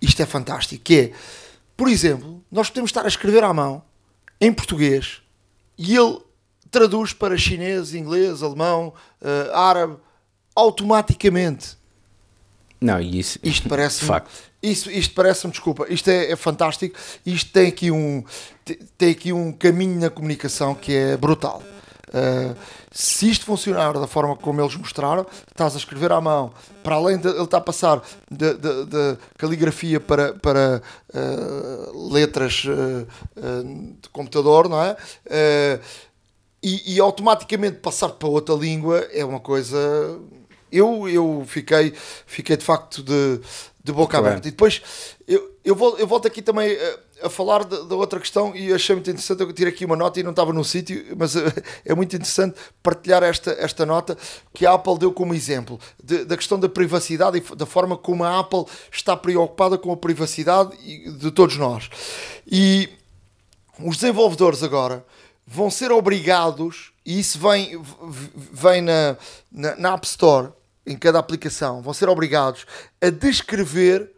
isto 0.00 0.20
é 0.20 0.26
fantástico, 0.26 0.82
que 0.82 0.98
é, 0.98 1.12
por 1.76 1.88
exemplo, 1.88 2.42
nós 2.50 2.68
podemos 2.68 2.90
estar 2.90 3.04
a 3.04 3.08
escrever 3.08 3.44
à 3.44 3.52
mão 3.52 3.82
em 4.40 4.52
português 4.52 5.22
e 5.78 5.96
ele 5.96 6.18
traduz 6.70 7.12
para 7.12 7.36
chinês, 7.36 7.94
inglês, 7.94 8.42
alemão, 8.42 8.92
uh, 9.20 9.54
árabe, 9.54 9.96
automaticamente. 10.54 11.76
Não, 12.80 13.00
isso, 13.00 13.38
isto 13.42 13.68
parece 13.68 14.04
facto. 14.04 14.51
Isto, 14.62 14.90
isto 14.90 15.14
parece-me, 15.14 15.50
desculpa, 15.50 15.86
isto 15.88 16.08
é, 16.08 16.30
é, 16.30 16.36
fantástico. 16.36 16.96
Isto 17.26 17.50
tem 17.50 17.66
aqui, 17.66 17.90
um, 17.90 18.22
tem 18.96 19.10
aqui 19.10 19.32
um 19.32 19.52
caminho 19.52 19.98
na 19.98 20.08
comunicação 20.08 20.74
que 20.74 20.94
é 20.94 21.16
brutal. 21.16 21.62
Uh, 22.08 22.54
se 22.90 23.30
isto 23.30 23.46
funcionar 23.46 23.94
da 23.94 24.06
forma 24.06 24.36
como 24.36 24.60
eles 24.60 24.76
mostraram, 24.76 25.26
estás 25.50 25.74
a 25.74 25.78
escrever 25.78 26.12
à 26.12 26.20
mão, 26.20 26.52
para 26.84 26.94
além 26.94 27.16
de 27.16 27.26
ele 27.26 27.42
estar 27.42 27.56
a 27.56 27.60
passar 27.62 28.02
de, 28.30 28.52
de, 28.54 28.84
de 28.84 29.18
caligrafia 29.38 29.98
para, 29.98 30.34
para 30.34 30.82
uh, 31.12 32.12
letras 32.12 32.64
uh, 32.66 33.06
de 34.00 34.08
computador, 34.10 34.68
não 34.68 34.80
é? 34.82 34.94
E, 36.62 36.94
e 36.94 37.00
automaticamente 37.00 37.78
passar 37.78 38.10
para 38.10 38.28
outra 38.28 38.54
língua 38.54 38.98
é 39.10 39.24
uma 39.24 39.40
coisa 39.40 39.78
eu, 40.72 41.06
eu 41.06 41.44
fiquei, 41.46 41.92
fiquei 42.26 42.56
de 42.56 42.64
facto 42.64 43.02
de, 43.02 43.40
de 43.84 43.92
boca 43.92 44.16
Muito 44.16 44.28
aberta. 44.28 44.48
E 44.48 44.50
depois 44.50 44.80
eu, 45.26 45.56
eu, 45.64 45.74
volto, 45.74 45.98
eu 45.98 46.06
volto 46.06 46.26
aqui 46.26 46.40
também 46.40 46.76
a, 46.76 47.26
a 47.26 47.30
falar 47.30 47.64
da 47.64 47.94
outra 47.96 48.20
questão 48.20 48.54
e 48.54 48.72
achei 48.72 48.94
muito 48.94 49.10
interessante. 49.10 49.40
Eu 49.40 49.52
tirei 49.52 49.72
aqui 49.72 49.84
uma 49.84 49.96
nota 49.96 50.20
e 50.20 50.22
não 50.22 50.30
estava 50.30 50.52
no 50.52 50.64
sítio, 50.64 51.04
mas 51.16 51.34
é, 51.34 51.52
é 51.86 51.94
muito 51.94 52.14
interessante 52.14 52.56
partilhar 52.82 53.22
esta, 53.22 53.50
esta 53.52 53.84
nota 53.84 54.16
que 54.54 54.64
a 54.64 54.74
Apple 54.74 54.98
deu 54.98 55.12
como 55.12 55.34
exemplo 55.34 55.80
de, 56.02 56.24
da 56.24 56.36
questão 56.36 56.58
da 56.58 56.68
privacidade 56.68 57.38
e 57.38 57.56
da 57.56 57.66
forma 57.66 57.96
como 57.96 58.24
a 58.24 58.38
Apple 58.38 58.64
está 58.90 59.16
preocupada 59.16 59.76
com 59.76 59.90
a 59.92 59.96
privacidade 59.96 60.76
de 61.18 61.30
todos 61.30 61.56
nós. 61.56 61.90
E 62.46 62.88
os 63.80 63.96
desenvolvedores 63.96 64.62
agora 64.62 65.04
vão 65.46 65.70
ser 65.70 65.90
obrigados, 65.90 66.92
e 67.04 67.18
isso 67.18 67.38
vem, 67.38 67.80
vem 68.52 68.80
na, 68.80 69.16
na, 69.50 69.76
na 69.76 69.94
App 69.94 70.06
Store 70.06 70.52
em 70.86 70.96
cada 70.96 71.18
aplicação 71.18 71.80
vão 71.82 71.94
ser 71.94 72.08
obrigados 72.08 72.66
a 73.00 73.10
descrever 73.10 74.12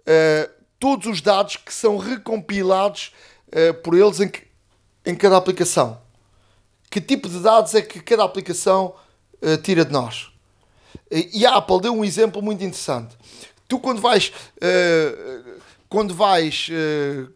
uh, 0.00 0.50
todos 0.78 1.06
os 1.06 1.20
dados 1.20 1.56
que 1.56 1.72
são 1.72 1.96
recompilados 1.96 3.12
uh, 3.48 3.74
por 3.82 3.94
eles 3.94 4.20
em, 4.20 4.30
em 5.06 5.14
cada 5.14 5.36
aplicação. 5.36 6.00
Que 6.90 7.00
tipo 7.00 7.28
de 7.28 7.40
dados 7.40 7.74
é 7.74 7.82
que 7.82 8.00
cada 8.00 8.24
aplicação 8.24 8.94
uh, 9.42 9.56
tira 9.58 9.84
de 9.84 9.92
nós? 9.92 10.30
E 11.10 11.46
a 11.46 11.56
Apple 11.56 11.80
deu 11.80 11.94
um 11.94 12.04
exemplo 12.04 12.42
muito 12.42 12.62
interessante. 12.62 13.16
Tu, 13.66 13.78
quando 13.78 14.00
vais, 14.00 14.30
quando 15.88 16.14
vais 16.14 16.68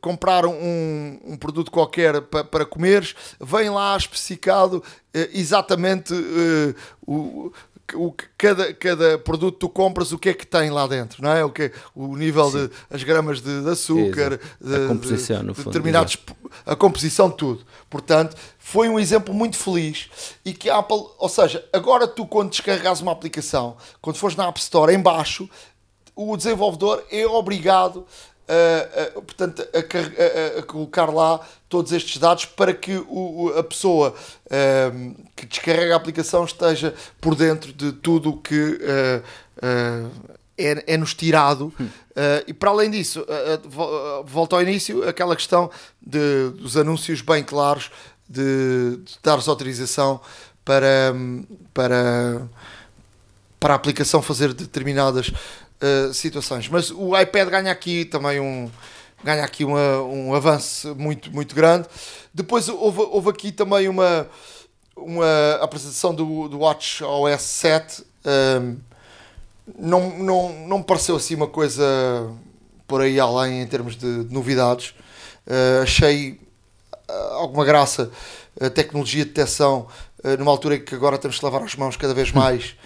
comprar 0.00 0.44
um, 0.44 1.20
um, 1.24 1.36
produto 1.38 1.70
qualquer 1.70 2.20
para, 2.22 2.44
para 2.44 2.66
comeres, 2.66 3.14
vem 3.40 3.70
lá 3.70 3.96
especificado 3.96 4.82
exatamente 5.32 6.12
o 7.06 7.50
o 7.94 8.12
que 8.12 8.24
cada, 8.38 8.72
cada 8.74 9.18
produto 9.18 9.58
tu 9.58 9.68
compras, 9.68 10.12
o 10.12 10.18
que 10.18 10.28
é 10.28 10.34
que 10.34 10.46
tem 10.46 10.70
lá 10.70 10.86
dentro, 10.86 11.22
não 11.22 11.30
é? 11.30 11.44
O, 11.44 11.50
que, 11.50 11.72
o 11.94 12.16
nível 12.16 12.50
Sim. 12.50 12.66
de 12.66 12.72
as 12.90 13.02
gramas 13.02 13.40
de, 13.40 13.62
de 13.62 13.68
açúcar, 13.68 14.40
de, 14.60 14.76
a 14.76 14.88
composição, 14.88 15.42
no 15.42 15.54
fundo, 15.54 15.66
determinados, 15.66 16.16
a 16.64 16.76
composição 16.76 17.28
de 17.30 17.36
tudo. 17.36 17.66
Portanto, 17.90 18.36
foi 18.58 18.88
um 18.88 18.98
exemplo 18.98 19.34
muito 19.34 19.56
feliz 19.56 20.08
e 20.44 20.52
que 20.52 20.70
a 20.70 20.78
Apple, 20.78 21.04
ou 21.18 21.28
seja, 21.28 21.64
agora 21.72 22.06
tu 22.06 22.26
quando 22.26 22.50
descarregas 22.50 23.00
uma 23.00 23.12
aplicação, 23.12 23.76
quando 24.00 24.16
fores 24.16 24.36
na 24.36 24.48
App 24.48 24.58
Store, 24.60 24.94
em 24.94 25.00
baixo, 25.00 25.48
o 26.14 26.36
desenvolvedor 26.36 27.02
é 27.10 27.26
obrigado 27.26 28.06
a, 28.52 29.02
a, 29.02 29.22
portanto, 29.22 29.62
a, 29.62 30.58
a, 30.58 30.62
colocar 30.62 31.06
lá 31.06 31.40
todos 31.68 31.92
estes 31.92 32.18
dados 32.18 32.44
para 32.44 32.74
que 32.74 32.96
o, 33.08 33.52
a 33.56 33.62
pessoa 33.62 34.14
um, 34.94 35.14
que 35.34 35.46
descarrega 35.46 35.94
a 35.94 35.96
aplicação 35.96 36.44
esteja 36.44 36.94
por 37.20 37.34
dentro 37.34 37.72
de 37.72 37.92
tudo 37.92 38.30
o 38.30 38.36
que 38.36 38.54
uh, 38.54 39.22
uh, 39.56 40.10
é, 40.58 40.94
é, 40.94 40.96
nos 40.96 41.14
tirado. 41.14 41.72
Hum. 41.80 41.84
Uh, 41.84 42.44
e 42.46 42.52
para 42.52 42.70
além 42.70 42.90
disso, 42.90 43.24
volto 44.26 44.54
ao 44.54 44.62
início, 44.62 45.08
aquela 45.08 45.34
questão 45.34 45.70
de, 46.00 46.50
dos 46.50 46.76
anúncios 46.76 47.22
bem 47.22 47.42
claros 47.42 47.90
de, 48.28 48.98
de 48.98 49.18
dares 49.22 49.48
autorização 49.48 50.20
para, 50.64 51.14
para, 51.72 52.42
para 53.58 53.74
a 53.74 53.76
aplicação 53.76 54.22
fazer 54.22 54.52
determinadas 54.52 55.32
uh, 55.82 56.14
situações. 56.14 56.68
Mas 56.68 56.90
o 56.90 57.18
iPad 57.18 57.48
ganha 57.48 57.72
aqui 57.72 58.04
também 58.04 58.40
um 58.40 58.70
ganha 59.24 59.44
aqui 59.44 59.64
uma, 59.64 60.02
um 60.02 60.34
avanço 60.34 60.94
muito, 60.96 61.32
muito 61.32 61.54
grande. 61.54 61.88
Depois 62.34 62.68
houve, 62.68 63.00
houve 63.00 63.30
aqui 63.30 63.52
também 63.52 63.88
uma, 63.88 64.26
uma 64.96 65.54
apresentação 65.60 66.14
do, 66.14 66.48
do 66.48 66.58
Watch 66.58 67.02
OS 67.04 67.42
7. 67.42 68.04
Um, 68.60 68.76
não, 69.78 70.18
não, 70.18 70.66
não 70.66 70.78
me 70.78 70.84
pareceu 70.84 71.16
assim 71.16 71.34
uma 71.34 71.46
coisa 71.46 71.84
por 72.86 73.00
aí 73.00 73.18
além 73.18 73.62
em 73.62 73.66
termos 73.66 73.96
de, 73.96 74.24
de 74.24 74.34
novidades. 74.34 74.90
Uh, 75.46 75.82
achei 75.82 76.40
uh, 77.08 77.34
alguma 77.34 77.64
graça 77.64 78.10
a 78.60 78.68
tecnologia 78.68 79.24
de 79.24 79.30
detecção 79.30 79.86
uh, 80.24 80.36
numa 80.38 80.50
altura 80.50 80.76
em 80.76 80.84
que 80.84 80.94
agora 80.94 81.16
temos 81.16 81.38
que 81.38 81.44
lavar 81.44 81.62
as 81.62 81.74
mãos 81.74 81.96
cada 81.96 82.14
vez 82.14 82.30
mais 82.32 82.76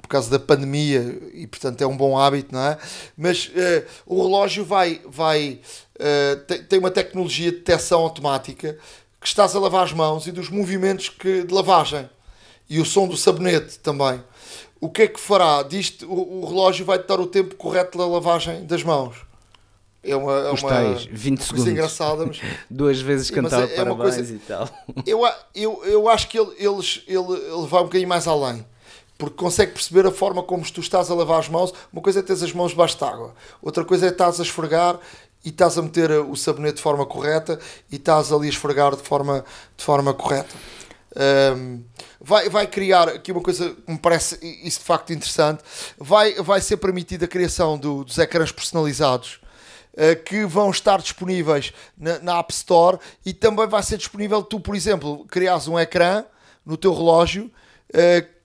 por 0.00 0.08
causa 0.08 0.30
da 0.30 0.38
pandemia 0.38 1.18
e 1.34 1.46
portanto 1.46 1.82
é 1.82 1.86
um 1.86 1.96
bom 1.96 2.18
hábito, 2.18 2.54
não 2.54 2.62
é? 2.62 2.78
Mas 3.16 3.50
o 4.06 4.22
relógio 4.22 4.64
vai, 4.64 5.00
vai 5.06 5.60
tem, 6.46 6.62
tem 6.64 6.78
uma 6.78 6.90
tecnologia 6.90 7.50
de 7.50 7.58
detecção 7.58 8.00
automática 8.00 8.78
que 9.20 9.26
estás 9.26 9.54
a 9.54 9.60
lavar 9.60 9.84
as 9.84 9.92
mãos 9.92 10.26
e 10.26 10.32
dos 10.32 10.48
movimentos 10.48 11.08
que, 11.08 11.42
de 11.42 11.52
lavagem 11.52 12.08
e 12.68 12.80
o 12.80 12.84
som 12.84 13.06
do 13.06 13.16
sabonete 13.16 13.78
também 13.80 14.22
o 14.80 14.88
que 14.88 15.02
é 15.02 15.06
que 15.06 15.20
fará? 15.20 15.62
Disto, 15.62 16.10
o, 16.10 16.42
o 16.42 16.46
relógio 16.46 16.86
vai 16.86 16.98
dar 16.98 17.20
o 17.20 17.26
tempo 17.26 17.54
correto 17.56 17.98
da 17.98 18.06
lavagem 18.06 18.64
das 18.64 18.82
mãos. 18.82 19.16
É 20.02 20.16
uma, 20.16 20.32
é 20.32 20.50
uma, 20.50 20.68
tais 20.68 21.04
20 21.04 21.38
uma 21.38 21.44
segundos. 21.44 21.68
engraçada, 21.68 22.24
mas, 22.24 22.40
duas 22.70 22.98
vezes 23.02 23.30
cantar 23.30 23.68
é, 23.68 23.76
é 23.76 23.82
uma 23.82 23.94
coisa, 23.96 24.20
e 24.22 24.38
tal. 24.38 24.66
Eu, 25.04 25.20
eu, 25.54 25.84
eu 25.84 26.08
acho 26.08 26.26
que 26.26 26.38
ele, 26.38 26.52
eles, 26.56 27.02
ele, 27.06 27.32
ele 27.32 27.66
vai 27.66 27.82
um 27.82 27.84
bocadinho 27.84 28.08
mais 28.08 28.26
além 28.26 28.64
porque 29.20 29.36
consegue 29.36 29.72
perceber 29.72 30.06
a 30.06 30.10
forma 30.10 30.42
como 30.42 30.64
tu 30.72 30.80
estás 30.80 31.10
a 31.10 31.14
lavar 31.14 31.38
as 31.38 31.48
mãos. 31.48 31.74
Uma 31.92 32.00
coisa 32.00 32.20
é 32.20 32.22
ter 32.22 32.32
as 32.32 32.52
mãos 32.54 32.70
debaixo 32.70 32.96
de 32.96 33.04
água, 33.04 33.34
outra 33.60 33.84
coisa 33.84 34.06
é 34.06 34.08
estás 34.08 34.40
a 34.40 34.42
esfregar 34.42 34.98
e 35.44 35.50
estás 35.50 35.76
a 35.76 35.82
meter 35.82 36.10
o 36.10 36.34
sabonete 36.34 36.76
de 36.76 36.82
forma 36.82 37.04
correta 37.04 37.60
e 37.92 37.96
estás 37.96 38.32
ali 38.32 38.46
a 38.46 38.50
esfregar 38.50 38.96
de 38.96 39.02
forma, 39.02 39.44
de 39.76 39.84
forma 39.84 40.14
correta. 40.14 40.56
Um, 41.54 41.82
vai, 42.18 42.48
vai 42.48 42.66
criar 42.66 43.08
aqui 43.08 43.30
uma 43.30 43.42
coisa 43.42 43.70
que 43.70 43.92
me 43.92 43.98
parece 43.98 44.38
isso 44.64 44.78
de 44.78 44.86
facto 44.86 45.12
interessante. 45.12 45.62
Vai, 45.98 46.34
vai 46.34 46.60
ser 46.62 46.78
permitida 46.78 47.26
a 47.26 47.28
criação 47.28 47.76
do, 47.76 48.04
dos 48.04 48.16
ecrãs 48.16 48.50
personalizados 48.50 49.38
uh, 49.94 50.22
que 50.24 50.46
vão 50.46 50.70
estar 50.70 50.98
disponíveis 50.98 51.74
na, 51.98 52.18
na, 52.20 52.38
App 52.38 52.52
Store 52.54 52.98
e 53.26 53.34
também 53.34 53.66
vai 53.66 53.82
ser 53.82 53.98
disponível 53.98 54.42
tu, 54.42 54.58
por 54.58 54.74
exemplo, 54.74 55.26
criares 55.26 55.68
um 55.68 55.78
ecrã 55.78 56.24
no 56.64 56.76
teu 56.78 56.94
relógio. 56.94 57.50
Uh, 57.90 58.39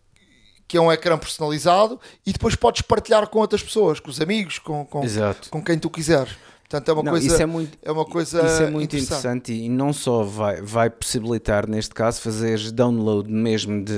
que 0.68 0.78
é 0.78 0.82
um 0.82 0.92
ecrã 0.92 1.18
personalizado 1.18 2.00
e 2.26 2.34
depois 2.34 2.56
podes 2.56 2.82
partilhar 2.82 3.28
com 3.28 3.40
outras 3.40 3.62
pessoas, 3.62 4.00
com 4.00 4.10
os 4.10 4.20
amigos, 4.20 4.60
com, 4.60 4.86
com, 4.86 5.02
com 5.50 5.64
quem 5.64 5.78
tu 5.78 5.90
quiseres. 5.90 6.36
Portanto, 6.68 6.90
é 6.90 6.94
uma 6.94 7.04
não, 7.04 7.12
coisa, 7.12 7.28
isso 7.28 7.42
é, 7.42 7.46
muito, 7.46 7.78
é 7.84 7.92
uma 7.92 8.06
coisa 8.06 8.44
isso 8.44 8.64
é 8.64 8.72
muito 8.72 8.96
interessante. 8.96 9.52
interessante. 9.52 9.54
e 9.54 9.70
não 9.70 9.94
só 9.94 10.24
vai, 10.24 10.62
vai 10.62 10.90
possibilitar, 10.90 11.68
neste 11.68 11.94
caso, 11.94 12.20
fazer 12.20 12.72
download 12.72 13.32
mesmo 13.32 13.84
de 13.84 13.94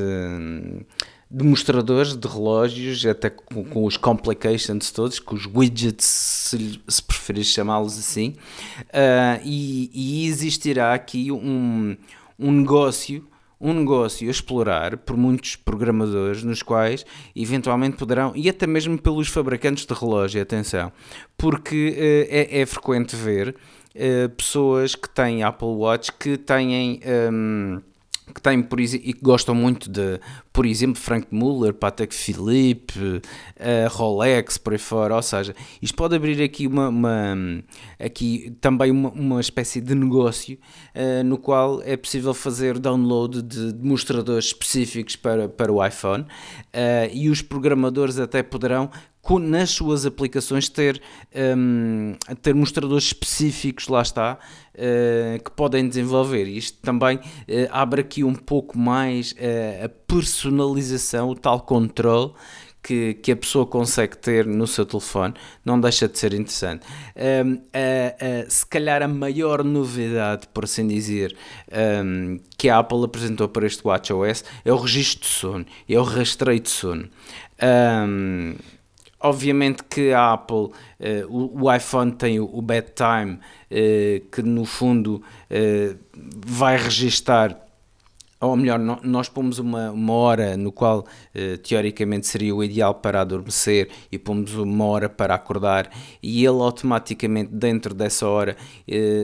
demonstradores 1.29 2.15
de 2.15 2.27
relógios, 2.27 3.05
até 3.05 3.29
com, 3.29 3.63
com, 3.63 3.85
os 3.85 3.97
complications 3.97 4.91
todos, 4.91 5.19
com 5.19 5.35
os 5.35 5.45
widgets, 5.45 6.05
se, 6.05 6.81
se 6.87 7.03
preferires 7.03 7.47
chamá-los 7.47 7.97
assim, 7.97 8.35
uh, 8.79 9.41
e, 9.43 9.89
e, 9.93 10.27
existirá 10.27 10.93
aqui 10.93 11.31
um, 11.31 11.97
um 12.39 12.51
negócio 12.51 13.27
um 13.59 13.73
negócio 13.73 14.27
a 14.27 14.31
explorar 14.31 14.97
por 14.97 15.17
muitos 15.17 15.55
programadores, 15.55 16.43
nos 16.43 16.61
quais 16.61 17.05
eventualmente 17.35 17.97
poderão, 17.97 18.33
e 18.35 18.49
até 18.49 18.67
mesmo 18.67 18.97
pelos 18.97 19.27
fabricantes 19.27 19.85
de 19.85 19.93
relógio, 19.93 20.41
atenção, 20.41 20.91
porque 21.37 21.89
uh, 21.97 22.33
é, 22.33 22.61
é, 22.61 22.65
frequente 22.65 23.15
ver 23.15 23.55
uh, 23.95 24.29
pessoas 24.29 24.95
que 24.95 25.09
têm 25.09 25.43
Apple 25.43 25.67
Watch 25.67 26.11
que 26.13 26.37
têm. 26.37 26.99
Um, 27.31 27.81
que 28.33 28.41
têm 28.41 28.61
por 28.61 28.79
e 28.79 28.87
que 28.87 29.21
gostam 29.21 29.55
muito 29.55 29.89
de, 29.89 30.19
por 30.51 30.65
exemplo, 30.65 31.01
Frank 31.01 31.27
Muller, 31.31 31.73
Patek 31.73 32.13
Philippe, 32.13 32.99
uh, 32.99 33.21
Rolex, 33.89 34.57
por 34.57 34.73
aí 34.73 34.79
fora. 34.79 35.15
Ou 35.15 35.21
seja, 35.21 35.55
isto 35.81 35.95
pode 35.95 36.15
abrir 36.15 36.41
aqui 36.41 36.67
uma, 36.67 36.89
uma 36.89 37.35
aqui 37.99 38.55
também 38.61 38.91
uma, 38.91 39.09
uma 39.09 39.41
espécie 39.41 39.81
de 39.81 39.95
negócio 39.95 40.57
uh, 40.95 41.23
no 41.23 41.37
qual 41.37 41.81
é 41.83 41.95
possível 41.97 42.33
fazer 42.33 42.79
download 42.79 43.41
de 43.41 43.73
demonstradores 43.73 44.47
específicos 44.47 45.15
para, 45.15 45.47
para 45.49 45.71
o 45.71 45.85
iPhone 45.85 46.23
uh, 46.23 46.27
e 47.11 47.29
os 47.29 47.41
programadores 47.41 48.19
até 48.19 48.43
poderão 48.43 48.89
nas 49.37 49.71
suas 49.71 50.05
aplicações 50.05 50.69
ter, 50.69 51.01
um, 51.57 52.15
ter 52.41 52.55
mostradores 52.55 53.07
específicos, 53.07 53.89
lá 53.89 54.01
está, 54.01 54.39
uh, 54.73 55.43
que 55.43 55.51
podem 55.51 55.87
desenvolver. 55.87 56.45
Isto 56.47 56.79
também 56.81 57.17
uh, 57.17 57.21
abre 57.69 58.01
aqui 58.01 58.23
um 58.23 58.33
pouco 58.33 58.77
mais 58.77 59.33
uh, 59.33 59.85
a 59.85 59.89
personalização, 59.89 61.29
o 61.29 61.35
tal 61.35 61.59
controle 61.59 62.31
que, 62.81 63.15
que, 63.15 63.33
a 63.33 63.35
pessoa 63.35 63.65
consegue 63.65 64.17
ter 64.17 64.45
no 64.45 64.65
seu 64.65 64.85
telefone, 64.85 65.33
não 65.65 65.77
deixa 65.77 66.07
de 66.07 66.17
ser 66.17 66.33
interessante. 66.33 66.85
Um, 67.43 67.59
se 68.47 68.65
calhar 68.65 69.03
a 69.03 69.09
maior 69.09 69.61
novidade, 69.61 70.47
por 70.53 70.63
assim 70.63 70.87
dizer, 70.87 71.35
um, 72.05 72.39
que 72.57 72.69
a 72.69 72.79
Apple 72.79 73.03
apresentou 73.03 73.49
para 73.49 73.67
este 73.67 73.85
WatchOS 73.85 74.45
é 74.63 74.71
o 74.71 74.77
registro 74.77 75.27
de 75.27 75.33
sono, 75.35 75.65
é 75.89 75.99
o 75.99 76.03
rastreio 76.03 76.61
de 76.61 76.69
sono. 76.69 77.09
Um, 77.61 78.55
Obviamente 79.19 79.83
que 79.83 80.13
a 80.13 80.33
Apple, 80.33 80.57
uh, 80.57 80.71
o, 81.27 81.63
o, 81.63 81.73
iPhone 81.73 82.11
tem 82.11 82.39
o, 82.39 82.47
o 82.53 82.61
bedtime, 82.61 83.39
uh, 83.71 84.29
que 84.31 84.43
no 84.43 84.63
fundo 84.63 85.23
uh, 85.49 85.97
vai 86.45 86.77
registar, 86.77 87.59
ou 88.39 88.55
melhor, 88.55 88.77
no, 88.77 88.99
nós 89.01 89.27
pomos 89.27 89.57
uma, 89.57 89.89
uma 89.89 90.13
hora 90.13 90.55
no 90.55 90.71
qual 90.71 91.07
teoricamente 91.63 92.27
seria 92.27 92.53
o 92.53 92.63
ideal 92.63 92.93
para 92.93 93.21
adormecer 93.21 93.89
e 94.11 94.19
pomos 94.19 94.53
uma 94.53 94.85
hora 94.85 95.09
para 95.09 95.33
acordar 95.33 95.89
e 96.21 96.45
ele 96.45 96.61
automaticamente 96.61 97.49
dentro 97.51 97.95
dessa 97.95 98.27
hora, 98.27 98.55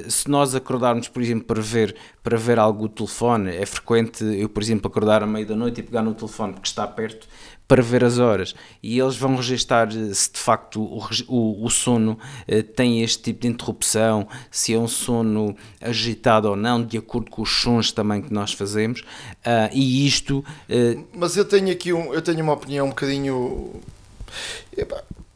se 0.09 0.27
nós 0.27 0.55
acordarmos, 0.55 1.07
por 1.07 1.21
exemplo, 1.21 1.45
para 1.45 1.61
ver, 1.61 1.95
para 2.23 2.37
ver 2.37 2.57
algo 2.57 2.87
do 2.87 2.89
telefone, 2.89 3.55
é 3.55 3.65
frequente 3.67 4.23
eu, 4.23 4.49
por 4.49 4.63
exemplo, 4.63 4.87
acordar 4.87 5.21
à 5.21 5.27
meia 5.27 5.45
da 5.45 5.55
noite 5.55 5.81
e 5.81 5.83
pegar 5.83 6.01
no 6.01 6.15
telefone 6.15 6.53
porque 6.53 6.67
está 6.67 6.87
perto 6.87 7.27
para 7.67 7.81
ver 7.81 8.03
as 8.03 8.19
horas 8.19 8.53
e 8.81 8.99
eles 8.99 9.15
vão 9.15 9.35
registar 9.35 9.87
eh, 9.87 10.13
se 10.13 10.31
de 10.31 10.39
facto 10.39 10.81
o, 10.81 11.01
o, 11.27 11.65
o 11.65 11.69
sono 11.69 12.19
eh, 12.47 12.61
tem 12.61 13.01
este 13.01 13.23
tipo 13.23 13.41
de 13.41 13.47
interrupção, 13.47 14.27
se 14.51 14.73
é 14.73 14.77
um 14.77 14.87
sono 14.87 15.55
agitado 15.81 16.49
ou 16.49 16.55
não, 16.55 16.83
de 16.83 16.97
acordo 16.97 17.31
com 17.31 17.41
os 17.41 17.49
sons 17.49 17.91
também 17.91 18.21
que 18.21 18.33
nós 18.33 18.53
fazemos. 18.53 19.01
Uh, 19.01 19.69
e 19.71 20.05
isto. 20.07 20.43
Uh... 20.69 21.05
Mas 21.13 21.35
eu 21.37 21.45
tenho 21.45 21.71
aqui 21.71 21.93
um, 21.93 22.13
eu 22.13 22.21
tenho 22.21 22.41
uma 22.41 22.53
opinião 22.53 22.87
um 22.87 22.89
bocadinho. 22.89 23.81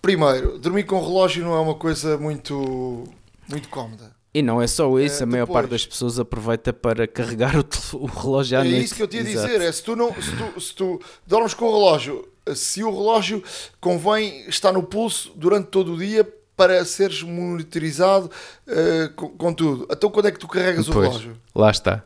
Primeiro, 0.01 0.57
dormir 0.57 0.83
com 0.83 0.99
relógio 1.01 1.43
não 1.43 1.55
é 1.55 1.59
uma 1.59 1.75
coisa 1.75 2.17
muito, 2.17 3.03
muito 3.49 3.67
cómoda. 3.69 4.16
E 4.33 4.41
não 4.41 4.61
é 4.61 4.67
só 4.67 4.99
isso, 4.99 5.21
é, 5.21 5.23
a 5.23 5.25
maior 5.25 5.45
depois, 5.45 5.61
parte 5.61 5.71
das 5.71 5.85
pessoas 5.85 6.19
aproveita 6.19 6.71
para 6.71 7.07
carregar 7.07 7.55
o, 7.57 7.65
o 7.97 8.05
relógio 8.05 8.57
à 8.57 8.61
é 8.61 8.63
noite. 8.63 8.79
É 8.79 8.83
isso 8.83 8.95
que 8.95 9.03
eu 9.03 9.07
tinha 9.07 9.21
a 9.23 9.25
dizer, 9.25 9.61
é 9.61 9.71
se 9.71 9.83
tu, 9.83 9.95
não, 9.95 10.13
se, 10.13 10.31
tu, 10.35 10.61
se 10.61 10.75
tu 10.75 11.01
dormes 11.25 11.53
com 11.53 11.65
o 11.65 11.71
relógio, 11.71 12.27
se 12.55 12.83
o 12.83 12.91
relógio 12.91 13.43
convém 13.79 14.47
estar 14.47 14.71
no 14.71 14.83
pulso 14.83 15.31
durante 15.35 15.67
todo 15.67 15.93
o 15.93 15.97
dia 15.97 16.27
para 16.55 16.83
seres 16.85 17.21
monitorizado 17.21 18.29
uh, 18.67 19.13
com, 19.15 19.29
com, 19.29 19.53
tudo. 19.53 19.87
Então 19.91 20.09
quando 20.09 20.27
é 20.27 20.31
que 20.31 20.39
tu 20.39 20.47
carregas 20.47 20.87
pois, 20.87 20.97
o 20.97 21.01
relógio? 21.01 21.37
Lá 21.55 21.71
está. 21.71 22.03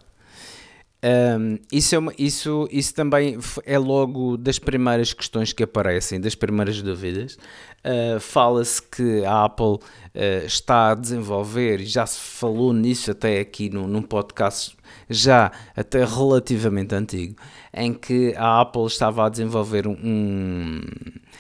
Um, 1.04 1.58
isso, 1.72 1.96
é 1.96 1.98
uma, 1.98 2.14
isso, 2.16 2.68
isso 2.72 2.94
também 2.94 3.40
é 3.66 3.80
logo 3.80 4.38
das 4.38 4.60
primeiras 4.60 5.14
questões 5.14 5.52
que 5.52 5.64
aparecem, 5.64 6.22
das 6.22 6.36
primeiras 6.36 6.80
dúvidas. 6.82 7.40
Uh, 7.84 8.20
Fala-se 8.20 8.82
que 8.82 9.26
a 9.26 9.46
Apple 9.46 9.76
uh, 9.76 10.46
está 10.46 10.92
a 10.92 10.96
desenvolver, 10.96 11.82
e 11.82 11.86
já 11.86 12.06
se 12.06 12.20
falou 12.20 12.74
nisso 12.74 13.10
até 13.10 13.40
aqui 13.40 13.70
no, 13.70 13.88
num 13.88 14.04
podcast 14.04 14.78
já 15.10 15.52
até 15.76 16.06
relativamente 16.06 16.94
antigo, 16.94 17.36
em 17.74 17.94
que 17.94 18.34
a 18.38 18.62
Apple 18.62 18.86
estava 18.86 19.26
a 19.26 19.30
desenvolver 19.30 19.88
um, 19.88 20.82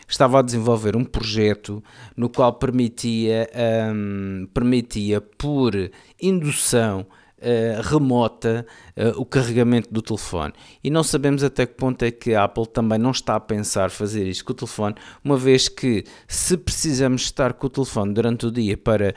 estava 0.07 0.39
a 0.39 0.41
desenvolver 0.41 0.95
um 0.95 1.05
projeto 1.05 1.83
no 2.15 2.29
qual 2.29 2.53
permitia, 2.53 3.49
um, 3.93 4.47
permitia 4.53 5.21
por 5.21 5.73
indução 6.21 7.05
uh, 7.41 7.81
remota 7.81 8.65
uh, 8.95 9.19
o 9.19 9.25
carregamento 9.25 9.91
do 9.91 10.01
telefone. 10.01 10.53
E 10.83 10.89
não 10.89 11.03
sabemos 11.03 11.43
até 11.43 11.65
que 11.65 11.73
ponto 11.73 12.03
é 12.03 12.11
que 12.11 12.33
a 12.33 12.43
Apple 12.43 12.67
também 12.67 12.99
não 12.99 13.11
está 13.11 13.35
a 13.35 13.39
pensar 13.39 13.89
fazer 13.89 14.27
isto 14.27 14.45
com 14.45 14.53
o 14.53 14.55
telefone, 14.55 14.95
uma 15.23 15.37
vez 15.37 15.67
que 15.67 16.03
se 16.27 16.57
precisamos 16.57 17.23
estar 17.23 17.53
com 17.53 17.67
o 17.67 17.69
telefone 17.69 18.13
durante 18.13 18.45
o 18.45 18.51
dia 18.51 18.77
para 18.77 19.13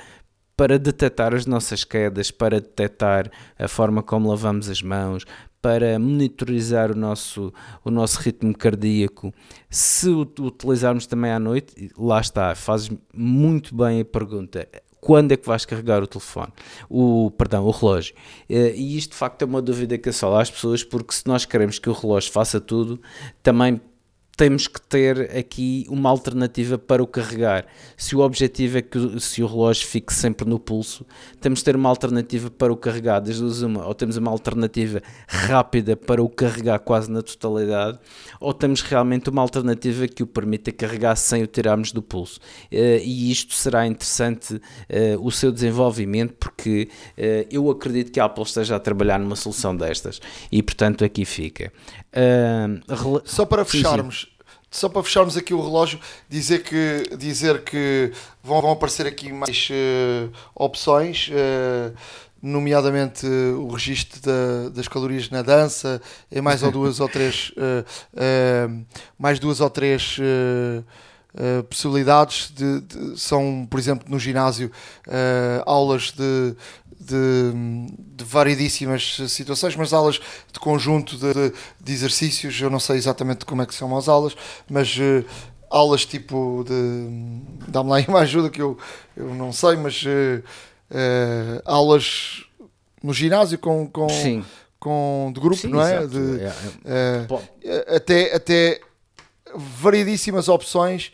para 0.56 0.78
detectar 0.78 1.34
as 1.34 1.46
nossas 1.46 1.82
quedas, 1.82 2.30
para 2.30 2.60
detectar 2.60 3.28
a 3.58 3.66
forma 3.66 4.04
como 4.04 4.28
lavamos 4.28 4.68
as 4.68 4.80
mãos, 4.82 5.24
para 5.60 5.98
monitorizar 5.98 6.92
o 6.92 6.94
nosso, 6.94 7.52
o 7.82 7.90
nosso 7.90 8.20
ritmo 8.20 8.56
cardíaco. 8.56 9.32
Se 9.70 10.08
o 10.08 10.20
utilizarmos 10.20 11.06
também 11.06 11.32
à 11.32 11.38
noite, 11.38 11.90
lá 11.98 12.20
está, 12.20 12.54
fazes 12.54 12.90
muito 13.12 13.74
bem 13.74 14.00
a 14.00 14.04
pergunta 14.04 14.68
quando 15.04 15.32
é 15.32 15.36
que 15.36 15.46
vais 15.46 15.66
carregar 15.66 16.02
o 16.02 16.06
telefone, 16.06 16.50
o, 16.88 17.30
perdão, 17.36 17.66
o 17.66 17.70
relógio. 17.70 18.14
Eh, 18.48 18.72
e 18.74 18.96
isto 18.96 19.10
de 19.10 19.16
facto 19.18 19.42
é 19.42 19.44
uma 19.44 19.60
dúvida 19.60 19.98
que 19.98 20.08
assola 20.08 20.40
as 20.40 20.50
pessoas, 20.50 20.82
porque 20.82 21.12
se 21.12 21.26
nós 21.26 21.44
queremos 21.44 21.78
que 21.78 21.90
o 21.90 21.92
relógio 21.92 22.32
faça 22.32 22.58
tudo, 22.58 22.98
também 23.42 23.78
temos 24.36 24.66
que 24.66 24.80
ter 24.80 25.36
aqui 25.36 25.86
uma 25.88 26.10
alternativa 26.10 26.76
para 26.76 27.02
o 27.02 27.06
carregar. 27.06 27.66
Se 27.96 28.16
o 28.16 28.20
objetivo 28.20 28.78
é 28.78 28.82
que 28.82 29.20
se 29.20 29.42
o 29.42 29.46
relógio 29.46 29.86
fique 29.86 30.12
sempre 30.12 30.48
no 30.48 30.58
pulso, 30.58 31.06
temos 31.40 31.60
que 31.60 31.64
ter 31.64 31.76
uma 31.76 31.88
alternativa 31.88 32.50
para 32.50 32.72
o 32.72 32.76
carregar, 32.76 33.20
das 33.20 33.38
duas 33.38 33.62
uma, 33.62 33.86
ou 33.86 33.94
temos 33.94 34.16
uma 34.16 34.30
alternativa 34.30 35.00
rápida 35.28 35.96
para 35.96 36.22
o 36.22 36.28
carregar 36.28 36.80
quase 36.80 37.10
na 37.10 37.22
totalidade, 37.22 37.98
ou 38.40 38.52
temos 38.52 38.80
realmente 38.82 39.30
uma 39.30 39.42
alternativa 39.42 40.08
que 40.08 40.22
o 40.22 40.26
permita 40.26 40.72
carregar 40.72 41.16
sem 41.16 41.42
o 41.42 41.46
tirarmos 41.46 41.92
do 41.92 42.02
pulso. 42.02 42.40
Eh, 42.70 43.02
e 43.04 43.30
isto 43.30 43.54
será 43.54 43.86
interessante 43.86 44.60
eh, 44.88 45.16
o 45.20 45.30
seu 45.30 45.52
desenvolvimento, 45.52 46.34
porque 46.34 46.88
eh, 47.16 47.46
eu 47.50 47.70
acredito 47.70 48.10
que 48.10 48.18
a 48.18 48.24
Apple 48.24 48.42
esteja 48.44 48.76
a 48.76 48.80
trabalhar 48.80 49.18
numa 49.18 49.36
solução 49.36 49.76
destas, 49.76 50.20
e 50.50 50.62
portanto 50.62 51.04
aqui 51.04 51.24
fica. 51.24 51.72
Só 53.24 53.44
para 53.44 53.64
fecharmos, 53.64 54.24
só 54.74 54.88
para 54.88 55.04
fecharmos 55.04 55.36
aqui 55.36 55.54
o 55.54 55.62
relógio, 55.62 56.00
dizer 56.28 56.64
que, 56.64 57.16
dizer 57.16 57.62
que 57.62 58.10
vão, 58.42 58.60
vão 58.60 58.72
aparecer 58.72 59.06
aqui 59.06 59.32
mais 59.32 59.68
uh, 59.70 60.32
opções, 60.52 61.28
uh, 61.28 61.94
nomeadamente 62.42 63.24
uh, 63.24 63.60
o 63.60 63.72
registro 63.72 64.20
da, 64.20 64.70
das 64.70 64.88
calorias 64.88 65.30
na 65.30 65.42
dança, 65.42 66.02
e 66.28 66.40
mais 66.40 66.64
ou 66.64 66.72
duas 66.72 66.98
ou 66.98 67.08
três, 67.08 67.52
mais 69.16 69.38
duas 69.38 69.60
ou 69.60 69.70
três 69.70 70.18
possibilidades 71.70 72.52
de, 72.52 72.80
de, 72.80 73.20
são, 73.20 73.66
por 73.70 73.78
exemplo, 73.78 74.08
no 74.10 74.18
ginásio, 74.18 74.72
aulas 75.64 76.10
de 76.10 76.54
de, 77.04 77.52
de, 78.16 78.24
variedíssimas 78.24 79.18
situações, 79.28 79.76
mas 79.76 79.92
aulas 79.92 80.20
de 80.52 80.58
conjunto 80.58 81.16
de, 81.16 81.52
de, 81.80 81.92
exercícios, 81.92 82.60
eu 82.60 82.70
não 82.70 82.80
sei 82.80 82.96
exatamente 82.96 83.44
como 83.44 83.62
é 83.62 83.66
que 83.66 83.74
são 83.74 83.96
as 83.96 84.08
aulas, 84.08 84.34
mas 84.68 84.96
uh, 84.96 85.24
aulas 85.70 86.06
tipo 86.06 86.64
de. 86.66 87.08
dá-me 87.68 87.90
lá 87.90 87.98
uma 88.08 88.20
ajuda 88.20 88.48
que 88.50 88.62
eu, 88.62 88.78
eu 89.16 89.34
não 89.34 89.52
sei, 89.52 89.76
mas 89.76 90.02
uh, 90.02 90.42
uh, 90.90 91.62
aulas 91.64 92.44
no 93.02 93.12
ginásio 93.12 93.58
com. 93.58 93.86
com 93.86 94.06
Com, 94.78 95.32
de 95.34 95.40
grupo, 95.40 95.56
Sim, 95.56 95.68
não 95.68 95.80
é? 95.80 96.06
De, 96.06 96.40
é, 96.84 97.26
é. 97.64 97.96
até, 97.96 98.34
até 98.34 98.80
variedíssimas 99.54 100.46
opções 100.46 101.10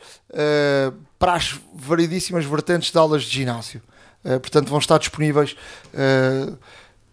para 1.17 1.35
as 1.35 1.57
variedíssimas 1.73 2.45
vertentes 2.45 2.91
de 2.91 2.99
aulas 2.99 3.23
de 3.23 3.31
ginásio. 3.31 3.81
Uh, 4.25 4.39
portanto, 4.41 4.69
vão 4.69 4.79
estar 4.79 4.99
disponíveis 4.99 5.57
uh, 5.95 6.59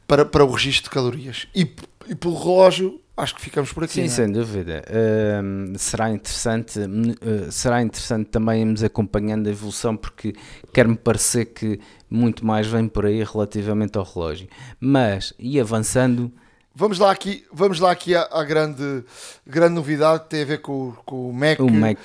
para, 0.07 0.25
para 0.25 0.43
o 0.43 0.51
registro 0.51 0.85
de 0.85 0.89
calorias. 0.89 1.47
E, 1.55 1.69
e 2.07 2.15
pelo 2.15 2.37
relógio, 2.37 3.01
acho 3.15 3.35
que 3.35 3.41
ficamos 3.41 3.73
por 3.73 3.83
aqui. 3.83 3.93
Sim, 3.93 4.03
é? 4.03 4.09
sem 4.09 4.31
dúvida. 4.31 4.83
Uh, 4.87 5.77
será, 5.77 6.11
interessante, 6.11 6.79
uh, 6.79 7.51
será 7.51 7.81
interessante 7.81 8.29
também 8.29 8.61
irmos 8.61 8.83
acompanhando 8.83 9.47
a 9.47 9.49
evolução, 9.49 9.97
porque 9.97 10.35
quer-me 10.73 10.95
parecer 10.95 11.45
que 11.45 11.79
muito 12.09 12.45
mais 12.45 12.67
vem 12.67 12.87
por 12.87 13.05
aí 13.05 13.23
relativamente 13.23 13.97
ao 13.97 14.03
relógio. 14.03 14.47
Mas, 14.79 15.33
e 15.39 15.59
avançando. 15.59 16.31
Vamos 16.75 16.99
lá 16.99 17.11
aqui, 17.11 17.43
vamos 17.51 17.79
lá 17.79 17.91
aqui 17.91 18.15
à, 18.15 18.27
à 18.31 18.43
grande, 18.43 19.03
grande 19.45 19.73
novidade 19.73 20.23
que 20.23 20.29
tem 20.29 20.43
a 20.43 20.45
ver 20.45 20.61
com, 20.61 20.93
com 21.05 21.29
o 21.29 21.33
Mac. 21.33 21.59
O 21.59 21.71
Mac 21.71 21.97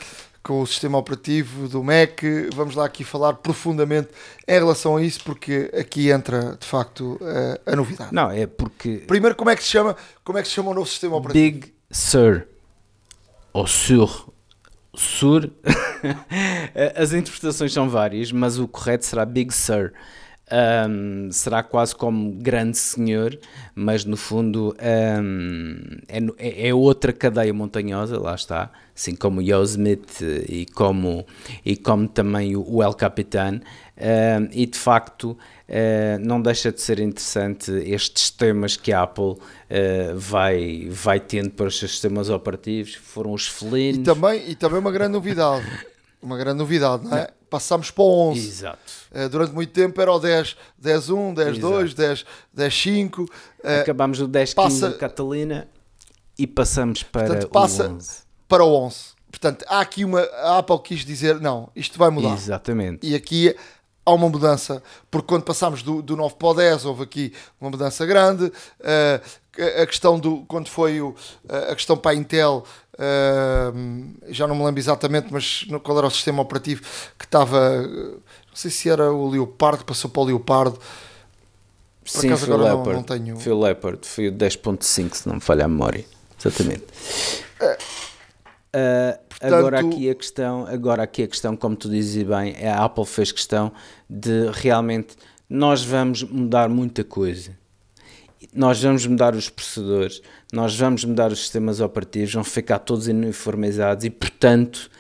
com 0.43 0.61
o 0.61 0.67
sistema 0.67 0.99
operativo 0.99 1.69
do 1.69 1.83
Mac. 1.83 2.23
Vamos 2.55 2.75
lá 2.75 2.85
aqui 2.85 3.05
falar 3.05 3.35
profundamente 3.35 4.09
em 4.47 4.53
relação 4.53 4.97
a 4.97 5.03
isso, 5.03 5.23
porque 5.25 5.71
aqui 5.79 6.11
entra 6.11 6.57
de 6.59 6.67
facto 6.67 7.19
a, 7.67 7.73
a 7.73 7.77
novidade. 7.77 8.13
Não, 8.13 8.31
é 8.31 8.47
porque. 8.47 9.05
Primeiro, 9.07 9.37
como 9.37 9.51
é 9.51 9.57
que 9.57 9.63
se 9.63 9.71
chama, 9.71 9.97
como 10.25 10.39
é 10.39 10.43
que 10.43 10.49
se 10.49 10.55
chama 10.55 10.71
o 10.71 10.75
novo 10.75 10.89
sistema 10.89 11.17
operativo? 11.17 11.45
Big 11.45 11.75
Sur. 11.91 12.47
Ou 13.53 13.67
Sur. 13.67 14.33
Sur. 14.95 15.51
As 16.97 17.13
interpretações 17.13 17.73
são 17.73 17.89
várias, 17.89 18.33
mas 18.33 18.59
o 18.59 18.67
correto 18.67 19.07
será 19.07 19.25
Big 19.25 19.53
Sur. 19.55 19.93
Um, 20.53 21.33
será 21.33 21.63
quase 21.63 21.97
como 21.97 22.31
grande 22.33 22.77
senhor, 22.77 23.39
mas 23.75 24.05
no 24.05 24.19
fundo 24.19 24.77
um, 24.79 25.79
é, 26.07 26.69
é, 26.69 26.75
outra 26.75 27.11
cadeia 27.11 27.55
montanhosa, 27.55 28.21
lá 28.21 28.35
está, 28.35 28.71
assim 28.95 29.15
como 29.15 29.41
o 29.41 29.43
Yosemite 29.43 30.45
e 30.47 30.67
como, 30.67 31.25
e 31.65 31.75
como 31.75 32.07
também 32.07 32.55
o, 32.55 32.83
El 32.83 32.93
Capitan, 32.93 33.63
um, 33.97 34.49
e 34.53 34.67
de 34.67 34.79
facto 34.79 35.31
uh, 35.31 36.19
não 36.21 36.43
deixa 36.43 36.71
de 36.71 36.83
ser 36.83 37.01
interessante 37.01 37.73
estes 37.87 38.31
temas 38.31 38.77
que 38.77 38.93
a 38.93 39.05
Apple 39.05 39.25
uh, 39.25 39.39
vai, 40.17 40.87
vai 40.91 41.19
tendo 41.19 41.49
para 41.49 41.69
os 41.69 41.79
seus 41.79 41.93
sistemas 41.93 42.29
operativos, 42.29 42.95
foram 42.95 43.33
os 43.33 43.49
felinos. 43.49 44.01
E 44.01 44.03
também, 44.03 44.51
e 44.51 44.55
também 44.55 44.81
uma 44.81 44.93
grande 44.93 45.13
novidade, 45.13 45.65
uma 46.21 46.37
grande 46.37 46.59
novidade, 46.59 47.05
não 47.05 47.17
é? 47.17 47.31
Passámos 47.53 47.91
para 47.91 48.03
o 48.03 48.31
11. 48.31 48.49
Exato. 48.49 48.93
Uh, 49.15 49.29
durante 49.29 49.53
muito 49.53 49.73
tempo 49.73 50.01
era 50.01 50.11
o 50.11 50.19
10, 50.19 50.57
10 50.79 51.11
1, 51.11 51.35
10 51.35 51.49
Exato. 51.49 51.61
2, 51.61 51.95
10, 51.95 52.25
10 52.55 52.75
5. 52.83 53.27
Acabámos 53.83 54.19
do 54.19 54.27
10 54.27 54.55
passa, 54.55 54.87
15 54.87 54.99
Catalina 54.99 55.69
e 56.39 56.47
passamos 56.47 57.03
para 57.03 57.27
portanto, 57.27 57.51
passa 57.51 57.89
o 57.89 57.95
11. 57.95 58.23
Para 58.49 58.65
o 58.65 58.75
11. 58.75 58.97
Portanto, 59.31 59.65
há 59.69 59.81
aqui 59.81 60.05
uma. 60.05 60.21
A 60.21 60.59
Apple 60.59 60.79
quis 60.81 61.05
dizer: 61.05 61.41
não, 61.41 61.71
isto 61.77 61.99
vai 61.99 62.11
mudar. 62.11 62.35
Exatamente. 62.35 63.07
E 63.07 63.15
aqui 63.15 63.55
há 64.05 64.13
uma 64.13 64.29
mudança, 64.29 64.83
porque 65.11 65.29
quando 65.29 65.45
passámos 65.45 65.83
do, 65.83 66.03
do 66.03 66.17
9 66.17 66.35
para 66.35 66.49
o 66.49 66.55
10, 66.55 66.85
houve 66.85 67.03
aqui 67.03 67.33
uma 67.61 67.71
mudança 67.71 68.05
grande. 68.05 68.47
Uh, 68.47 69.83
a 69.83 69.87
questão 69.87 70.19
do. 70.19 70.45
Quando 70.47 70.69
foi 70.69 71.01
o, 71.01 71.15
a 71.71 71.75
questão 71.75 71.97
para 71.97 72.13
a 72.13 72.15
Intel. 72.15 72.65
Uh, 72.95 74.15
já 74.29 74.47
não 74.47 74.55
me 74.55 74.65
lembro 74.65 74.81
exatamente, 74.81 75.29
mas 75.31 75.67
qual 75.83 75.99
era 75.99 76.07
o 76.07 76.11
sistema 76.11 76.43
operativo 76.43 76.83
que 77.19 77.25
estava. 77.25 77.83
Não 77.83 78.57
sei 78.57 78.71
se 78.71 78.91
era 78.91 79.13
o 79.13 79.29
Leopardo, 79.29 79.85
passou 79.85 80.11
para 80.11 80.23
o 80.23 80.25
Leopardo. 80.25 80.79
Por 82.03 82.11
Sim, 82.11 82.27
acaso 82.29 82.45
agora 82.45 82.65
Leopard. 82.65 82.89
Não, 82.89 82.97
não 82.97 83.03
tenho. 83.03 83.37
Foi 83.39 83.53
o 83.53 83.61
Leopard, 83.61 84.07
foi 84.07 84.29
o 84.29 84.33
10.5, 84.33 85.15
se 85.15 85.29
não 85.29 85.37
me 85.37 85.41
falha 85.41 85.65
a 85.65 85.69
memória. 85.69 86.05
Exatamente. 86.39 86.85
Uh, 87.61 88.03
Uh, 88.75 89.19
Portanto, 89.29 89.55
agora 89.55 89.81
aqui 89.81 90.09
a 90.09 90.15
questão, 90.15 90.67
agora 90.67 91.03
aqui 91.03 91.23
a 91.25 91.29
questão, 91.29 91.57
como 91.57 91.77
tu 91.77 91.91
dizes 91.91 92.23
bem, 92.23 92.55
é 92.57 92.71
a 92.71 92.85
Apple 92.85 93.05
fez 93.05 93.33
questão 93.33 93.73
de 94.09 94.49
realmente 94.53 95.17
nós 95.49 95.83
vamos 95.83 96.23
mudar 96.23 96.69
muita 96.69 97.05
coisa. 97.05 97.51
Nós 98.55 98.83
vamos 98.83 99.07
mudar 99.07 99.35
os 99.35 99.49
processadores, 99.49 100.21
nós 100.53 100.77
vamos 100.79 101.05
mudar 101.05 101.33
os 101.33 101.39
sistemas 101.39 101.81
operativos, 101.81 102.35
vão 102.35 102.45
ficar 102.45 102.81
todos 102.81 103.07
uniformizados 103.07 104.05
e, 104.05 104.11
portanto, 104.11 104.91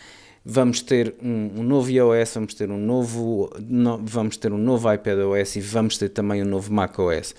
vamos 0.44 0.80
ter 0.80 1.14
um, 1.22 1.60
um 1.60 1.62
novo 1.62 1.90
iOS, 1.90 2.34
vamos 2.34 2.54
ter 2.54 2.70
um 2.70 2.78
novo, 2.78 3.50
no, 3.60 3.98
vamos 3.98 4.38
ter 4.38 4.52
um 4.52 4.58
novo 4.58 4.90
iPadOS 4.90 5.56
e 5.56 5.60
vamos 5.60 5.98
ter 5.98 6.08
também 6.08 6.42
um 6.42 6.46
novo 6.46 6.72
macOS. 6.72 7.34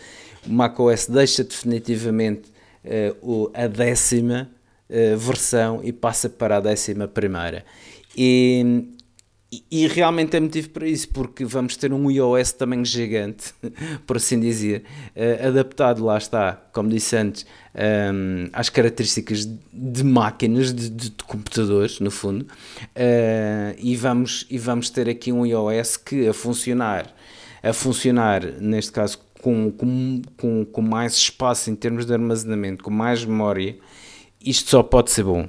O 0.45 0.53
macOS 0.53 1.07
deixa 1.07 1.43
definitivamente 1.43 2.51
uh, 2.85 3.51
a 3.53 3.65
décima 3.65 4.49
uh, 4.89 5.17
versão 5.17 5.81
e 5.83 5.91
passa 5.91 6.29
para 6.29 6.57
a 6.57 6.59
décima 6.59 7.07
primeira. 7.07 7.65
E, 8.15 8.85
e, 9.69 9.87
realmente 9.87 10.35
é 10.37 10.39
motivo 10.39 10.69
para 10.69 10.87
isso, 10.87 11.09
porque 11.09 11.43
vamos 11.43 11.75
ter 11.75 11.91
um 11.91 12.09
iOS 12.09 12.53
também 12.53 12.83
gigante, 12.85 13.53
por 14.07 14.17
assim 14.17 14.39
dizer, 14.39 14.83
uh, 15.15 15.47
adaptado, 15.47 16.03
lá 16.03 16.17
está, 16.17 16.53
como 16.71 16.89
disse 16.89 17.15
antes, 17.15 17.45
um, 17.75 18.49
às 18.53 18.69
características 18.69 19.45
de 19.71 20.03
máquinas, 20.03 20.73
de, 20.73 20.89
de, 20.89 21.09
de 21.09 21.23
computadores, 21.23 21.99
no 21.99 22.09
fundo, 22.09 22.43
uh, 22.45 23.75
e, 23.77 23.95
vamos, 23.95 24.45
e 24.49 24.57
vamos 24.57 24.89
ter 24.89 25.09
aqui 25.09 25.31
um 25.31 25.45
iOS 25.45 25.97
que 25.97 26.27
a 26.27 26.33
funcionar, 26.33 27.13
a 27.61 27.73
funcionar, 27.73 28.45
neste 28.59 28.91
caso, 28.91 29.19
com, 29.41 29.71
com, 29.71 30.21
com, 30.37 30.65
com 30.65 30.81
mais 30.81 31.13
espaço 31.13 31.69
em 31.69 31.75
termos 31.75 32.05
de 32.05 32.13
armazenamento, 32.13 32.83
com 32.83 32.91
mais 32.91 33.25
memória, 33.25 33.77
isto 34.43 34.69
só 34.69 34.81
pode 34.81 35.11
ser 35.11 35.23
bom. 35.23 35.47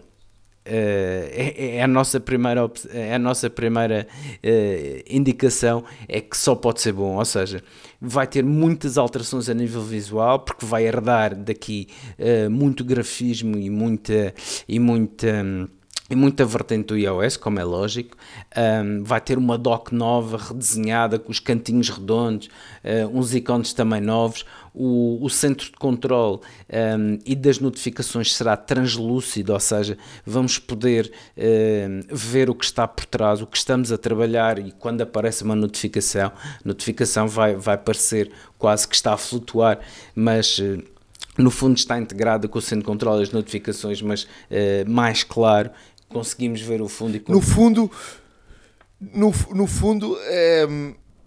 Uh, 0.67 1.29
é, 1.31 1.77
é, 1.77 1.83
a 1.83 1.87
nossa 1.87 2.19
primeira, 2.19 2.71
é 2.91 3.15
a 3.15 3.19
nossa 3.19 3.51
primeira 3.51 4.07
uh, 4.43 5.03
indicação 5.07 5.85
é 6.09 6.23
que 6.23 6.35
só 6.35 6.55
pode 6.55 6.81
ser 6.81 6.93
bom, 6.95 7.17
ou 7.17 7.25
seja, 7.27 7.63
vai 8.01 8.27
ter 8.27 8.43
muitas 8.43 8.97
alterações 8.97 9.51
a 9.51 9.55
nível 9.55 9.83
visual 9.83 10.39
porque 10.39 10.65
vai 10.65 10.87
herdar 10.87 11.35
daqui 11.35 11.89
uh, 12.19 12.51
muito 12.51 12.83
grafismo 12.83 13.59
e 13.59 13.69
muita 13.69 14.33
e 14.67 14.79
muita 14.79 15.69
muita 16.15 16.45
vertente 16.45 16.87
do 16.87 16.97
iOS, 16.97 17.37
como 17.37 17.59
é 17.59 17.65
lógico. 17.65 18.17
Um, 18.57 19.03
vai 19.03 19.21
ter 19.21 19.39
uma 19.39 19.57
dock 19.59 19.95
nova, 19.95 20.37
redesenhada, 20.37 21.19
com 21.19 21.31
os 21.31 21.41
cantinhos 21.41 21.89
redondos, 21.89 22.49
uh, 22.85 23.19
uns 23.19 23.35
ícones 23.35 23.73
também 23.73 24.01
novos. 24.01 24.45
O, 24.77 25.25
o 25.25 25.31
centro 25.31 25.67
de 25.67 25.77
controle 25.77 26.41
um, 26.99 27.19
e 27.25 27.37
das 27.37 27.61
notificações 27.61 28.35
será 28.35 28.57
translúcido, 28.57 29.53
ou 29.53 29.61
seja, 29.61 29.97
vamos 30.27 30.59
poder 30.59 31.13
ver 32.11 32.51
o 32.51 32.57
que 32.57 32.65
está 32.65 32.89
por 32.89 33.05
trás, 33.05 33.41
o 33.41 33.47
que 33.47 33.57
estamos 33.57 33.93
a 33.93 33.99
trabalhar 33.99 34.59
e 34.59 34.73
quando 34.73 35.03
aparece 35.03 35.45
uma 35.45 35.55
notificação, 35.55 36.33
notificação 36.65 37.29
vai, 37.29 37.55
vai 37.55 37.79
parecer 37.79 38.33
quase 38.59 38.89
que 38.89 38.97
está 38.97 39.13
a 39.13 39.17
flutuar, 39.17 39.79
mas. 40.15 40.59
Uh, 40.59 40.83
no 41.37 41.51
fundo 41.51 41.77
está 41.77 41.99
integrada 41.99 42.47
com 42.47 42.59
o 42.59 42.63
centro 42.63 42.81
de 42.81 42.85
controle 42.85 43.23
as 43.23 43.33
notificações, 43.33 44.01
mas 44.01 44.23
uh, 44.23 44.89
mais 44.89 45.25
claro 45.25 45.71
conseguimos 46.15 46.61
ver 46.61 46.81
o 46.81 46.89
fundo 46.89 47.17
e 47.17 47.25
no 47.29 47.41
fundo 47.41 47.91
no, 49.01 49.35
no 49.51 49.67
fundo 49.67 50.17
é, 50.23 50.67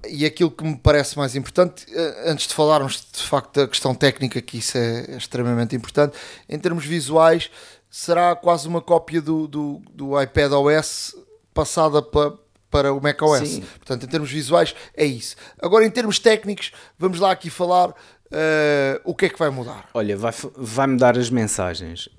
e 0.09 0.25
aquilo 0.25 0.49
que 0.49 0.63
me 0.63 0.77
parece 0.77 1.17
mais 1.17 1.35
importante 1.35 1.85
eh, 1.93 2.31
antes 2.31 2.47
de 2.47 2.53
falarmos 2.53 3.05
de 3.11 3.21
facto 3.21 3.59
da 3.59 3.67
questão 3.67 3.93
técnica 3.93 4.41
que 4.41 4.57
isso 4.59 4.77
é, 4.77 5.05
é 5.09 5.17
extremamente 5.17 5.75
importante 5.75 6.17
em 6.47 6.57
termos 6.57 6.85
visuais 6.85 7.51
será 7.89 8.35
quase 8.35 8.67
uma 8.67 8.81
cópia 8.81 9.21
do, 9.21 9.47
do, 9.47 9.81
do 9.93 10.21
iPad 10.21 10.53
OS 10.53 11.13
passada 11.53 12.01
para, 12.01 12.33
para 12.71 12.93
o 12.93 13.01
macOS 13.01 13.49
Sim. 13.49 13.61
portanto 13.61 14.05
em 14.05 14.07
termos 14.07 14.31
visuais 14.31 14.73
é 14.95 15.05
isso 15.05 15.35
agora 15.61 15.85
em 15.85 15.91
termos 15.91 16.17
técnicos 16.17 16.71
vamos 16.97 17.19
lá 17.19 17.31
aqui 17.31 17.49
falar 17.49 17.93
Uh, 18.27 18.99
o 19.05 19.15
que 19.15 19.27
é 19.27 19.29
que 19.29 19.39
vai 19.39 19.49
mudar? 19.49 19.88
Olha, 19.93 20.17
vai, 20.17 20.33
vai 20.57 20.85
mudar 20.85 21.17
as 21.17 21.29
mensagens. 21.29 22.09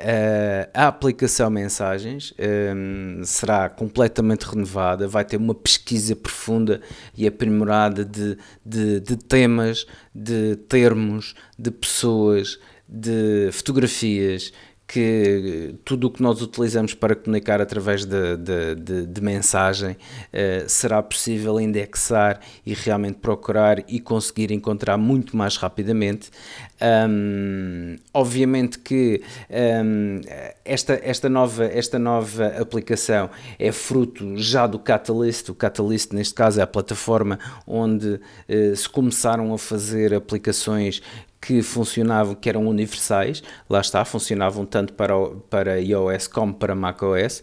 Uh, 0.00 0.70
a 0.72 0.86
aplicação 0.86 1.50
Mensagens 1.50 2.32
um, 2.38 3.20
será 3.24 3.68
completamente 3.68 4.44
renovada, 4.44 5.08
vai 5.08 5.24
ter 5.24 5.36
uma 5.36 5.56
pesquisa 5.56 6.14
profunda 6.14 6.80
e 7.16 7.26
aprimorada 7.26 8.04
de, 8.04 8.38
de, 8.64 9.00
de 9.00 9.16
temas, 9.16 9.86
de 10.14 10.54
termos, 10.68 11.34
de 11.58 11.72
pessoas, 11.72 12.60
de 12.88 13.50
fotografias, 13.52 14.52
que 14.88 15.74
tudo 15.84 16.06
o 16.06 16.10
que 16.10 16.22
nós 16.22 16.40
utilizamos 16.40 16.94
para 16.94 17.14
comunicar 17.14 17.60
através 17.60 18.06
de, 18.06 18.38
de, 18.38 18.74
de, 18.74 19.06
de 19.06 19.20
mensagem 19.20 19.90
uh, 19.92 20.66
será 20.66 21.02
possível 21.02 21.60
indexar 21.60 22.40
e 22.64 22.72
realmente 22.72 23.18
procurar 23.18 23.84
e 23.86 24.00
conseguir 24.00 24.50
encontrar 24.50 24.96
muito 24.96 25.36
mais 25.36 25.58
rapidamente. 25.58 26.30
Um, 26.80 27.96
obviamente 28.14 28.78
que 28.78 29.20
um, 29.84 30.22
esta, 30.64 30.98
esta, 31.02 31.28
nova, 31.28 31.66
esta 31.66 31.98
nova 31.98 32.46
aplicação 32.46 33.28
é 33.58 33.70
fruto 33.70 34.38
já 34.38 34.66
do 34.66 34.78
Catalyst. 34.78 35.50
O 35.50 35.54
Catalyst, 35.54 36.12
neste 36.12 36.32
caso, 36.32 36.60
é 36.60 36.62
a 36.62 36.66
plataforma 36.66 37.38
onde 37.66 38.14
uh, 38.14 38.74
se 38.74 38.88
começaram 38.88 39.52
a 39.52 39.58
fazer 39.58 40.14
aplicações 40.14 41.02
que 41.40 41.62
funcionavam, 41.62 42.34
que 42.34 42.48
eram 42.48 42.66
universais, 42.66 43.42
lá 43.68 43.80
está, 43.80 44.04
funcionavam 44.04 44.66
tanto 44.66 44.92
para, 44.92 45.14
para 45.48 45.80
iOS 45.80 46.26
como 46.26 46.52
para 46.52 46.74
macOS, 46.74 47.42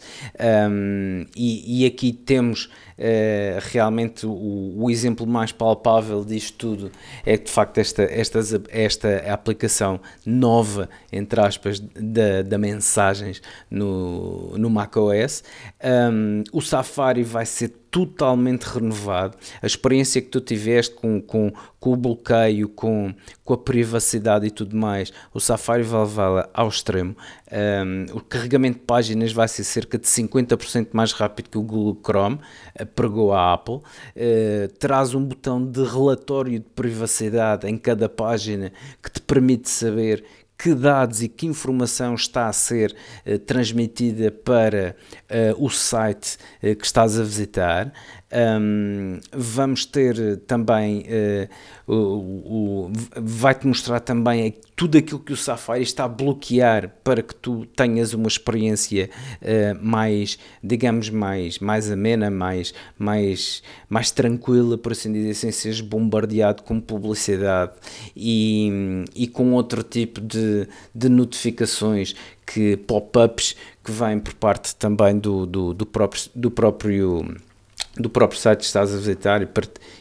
um, 0.70 1.26
e, 1.36 1.84
e 1.84 1.86
aqui 1.86 2.12
temos 2.12 2.70
uh, 2.98 3.60
realmente 3.72 4.26
o, 4.26 4.74
o, 4.78 4.90
exemplo 4.90 5.26
mais 5.26 5.52
palpável 5.52 6.24
disto 6.24 6.58
tudo 6.58 6.92
é 7.26 7.38
que 7.38 7.46
de 7.46 7.52
facto 7.52 7.78
esta, 7.78 8.04
esta, 8.04 8.40
esta 8.70 9.34
aplicação 9.34 10.00
nova, 10.26 10.90
entre 11.12 11.40
aspas, 11.40 11.80
da, 11.80 12.42
da 12.42 12.58
mensagens 12.58 13.42
no, 13.70 14.58
no 14.58 14.70
macOS, 14.70 15.44
um, 16.12 16.44
o 16.52 16.62
Safari 16.62 17.24
vai 17.24 17.46
ser 17.46 17.70
totalmente 17.96 18.64
renovado. 18.64 19.38
A 19.62 19.66
experiência 19.66 20.22
que 20.22 20.28
tu 20.28 20.42
tiveste 20.42 20.94
com, 20.96 21.22
com, 21.22 21.54
com 21.80 21.94
o 21.94 21.96
bloqueio, 21.96 22.68
com, 22.68 23.16
com 23.42 23.54
a 23.54 23.58
privacidade 23.58 24.46
e 24.46 24.52
tudo 24.52 24.76
mais, 24.76 25.14
o 25.34 25.40
Safari 25.40 25.82
vai 25.82 26.02
levá-la 26.02 26.50
ao 26.54 26.68
extremo. 26.68 27.16
Um, 27.56 28.18
o 28.18 28.20
carregamento 28.20 28.80
de 28.80 28.86
páginas 28.86 29.32
vai 29.32 29.48
ser 29.48 29.64
cerca 29.64 29.98
de 29.98 30.06
50% 30.06 30.90
mais 30.92 31.14
rápido 31.14 31.50
que 31.50 31.58
o 31.58 31.62
Google 31.62 32.02
Chrome, 32.04 32.40
uh, 32.78 32.86
pregou 32.86 33.34
a 33.34 33.54
Apple. 33.54 33.76
Uh, 33.76 34.68
traz 34.78 35.14
um 35.14 35.24
botão 35.24 35.66
de 35.66 35.82
relatório 35.84 36.60
de 36.60 36.66
privacidade 36.76 37.66
em 37.66 37.78
cada 37.78 38.10
página 38.10 38.74
que 39.02 39.10
te 39.10 39.22
permite 39.22 39.70
saber 39.70 40.26
que 40.58 40.74
dados 40.74 41.22
e 41.22 41.28
que 41.28 41.46
informação 41.46 42.16
está 42.16 42.48
a 42.48 42.54
ser 42.54 42.96
uh, 43.26 43.38
transmitida 43.40 44.32
para 44.32 44.96
uh, 45.30 45.64
o 45.64 45.70
site 45.70 46.38
uh, 46.64 46.76
que 46.76 46.86
estás 46.86 47.20
a 47.20 47.24
visitar. 47.24 47.94
Um, 48.36 49.22
vamos 49.32 49.86
ter 49.86 50.42
também 50.42 51.06
uh, 51.88 51.94
o, 51.94 51.94
o 51.94 52.92
vai-te 53.16 53.66
mostrar 53.66 54.02
também 54.02 54.54
tudo 54.76 54.98
aquilo 54.98 55.22
que 55.22 55.32
o 55.32 55.38
Safari 55.38 55.84
está 55.84 56.04
a 56.04 56.08
bloquear 56.10 56.92
para 57.02 57.24
que 57.24 57.34
tu 57.34 57.66
tenhas 57.78 58.14
uma 58.14 58.28
experiência 58.28 59.10
uh, 59.42 59.82
mais, 59.82 60.38
digamos, 60.62 61.10
mais, 61.10 61.60
mais 61.60 61.90
amena, 61.90 62.30
mais, 62.30 62.74
mais, 62.98 63.64
mais 63.88 64.12
tranquila, 64.12 64.78
por 64.78 64.92
assim 64.92 65.14
dizer, 65.14 65.34
sem 65.34 65.52
seres 65.54 65.80
bombardeado 65.80 66.64
com 66.64 66.82
publicidade 66.82 67.72
e, 68.14 69.06
e 69.16 69.28
com 69.28 69.54
outro 69.54 69.82
tipo 69.82 70.20
de, 70.20 70.68
de 70.94 71.08
notificações 71.08 72.14
que 72.46 72.76
pop-ups 72.76 73.56
que 73.82 73.94
vêm 73.94 74.20
por 74.20 74.34
parte 74.34 74.76
também 74.76 75.18
do, 75.18 75.46
do, 75.46 75.74
do 75.74 75.86
próprio, 75.86 76.22
do 76.36 76.52
próprio 76.52 77.26
do 77.98 78.10
próprio 78.10 78.40
site 78.40 78.60
que 78.60 78.66
estás 78.66 78.94
a 78.94 78.98
visitar 78.98 79.42
e, 79.42 79.48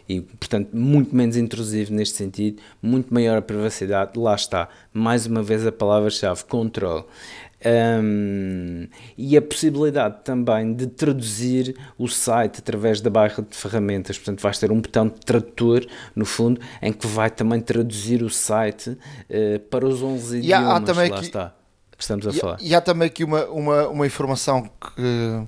e, 0.08 0.20
portanto, 0.20 0.70
muito 0.72 1.14
menos 1.14 1.36
intrusivo 1.36 1.92
neste 1.92 2.16
sentido, 2.16 2.60
muito 2.82 3.12
maior 3.12 3.38
a 3.38 3.42
privacidade. 3.42 4.18
Lá 4.18 4.34
está, 4.34 4.68
mais 4.92 5.26
uma 5.26 5.42
vez 5.42 5.66
a 5.66 5.72
palavra-chave: 5.72 6.44
controle. 6.44 7.04
Um, 7.66 8.86
e 9.16 9.38
a 9.38 9.40
possibilidade 9.40 10.18
também 10.22 10.74
de 10.74 10.86
traduzir 10.86 11.74
o 11.96 12.06
site 12.06 12.58
através 12.58 13.00
da 13.00 13.08
barra 13.08 13.42
de 13.42 13.56
ferramentas. 13.56 14.18
Portanto, 14.18 14.42
vais 14.42 14.58
ter 14.58 14.70
um 14.70 14.80
botão 14.80 15.08
de 15.08 15.18
tradutor, 15.20 15.86
no 16.14 16.26
fundo, 16.26 16.60
em 16.82 16.92
que 16.92 17.06
vai 17.06 17.30
também 17.30 17.60
traduzir 17.60 18.22
o 18.22 18.28
site 18.28 18.90
uh, 18.90 19.58
para 19.70 19.86
os 19.86 20.02
11 20.02 20.36
e 20.36 20.38
idiomas. 20.40 20.68
Há, 20.68 20.76
há 20.76 20.80
também 20.80 21.10
lá 21.10 21.16
aqui, 21.16 21.26
está, 21.26 21.54
que 21.96 22.02
estamos 22.02 22.26
a 22.26 22.30
e, 22.30 22.34
falar. 22.34 22.58
E 22.60 22.74
há 22.74 22.80
também 22.82 23.06
aqui 23.06 23.24
uma, 23.24 23.46
uma, 23.46 23.88
uma 23.88 24.06
informação 24.06 24.64
que 24.64 25.46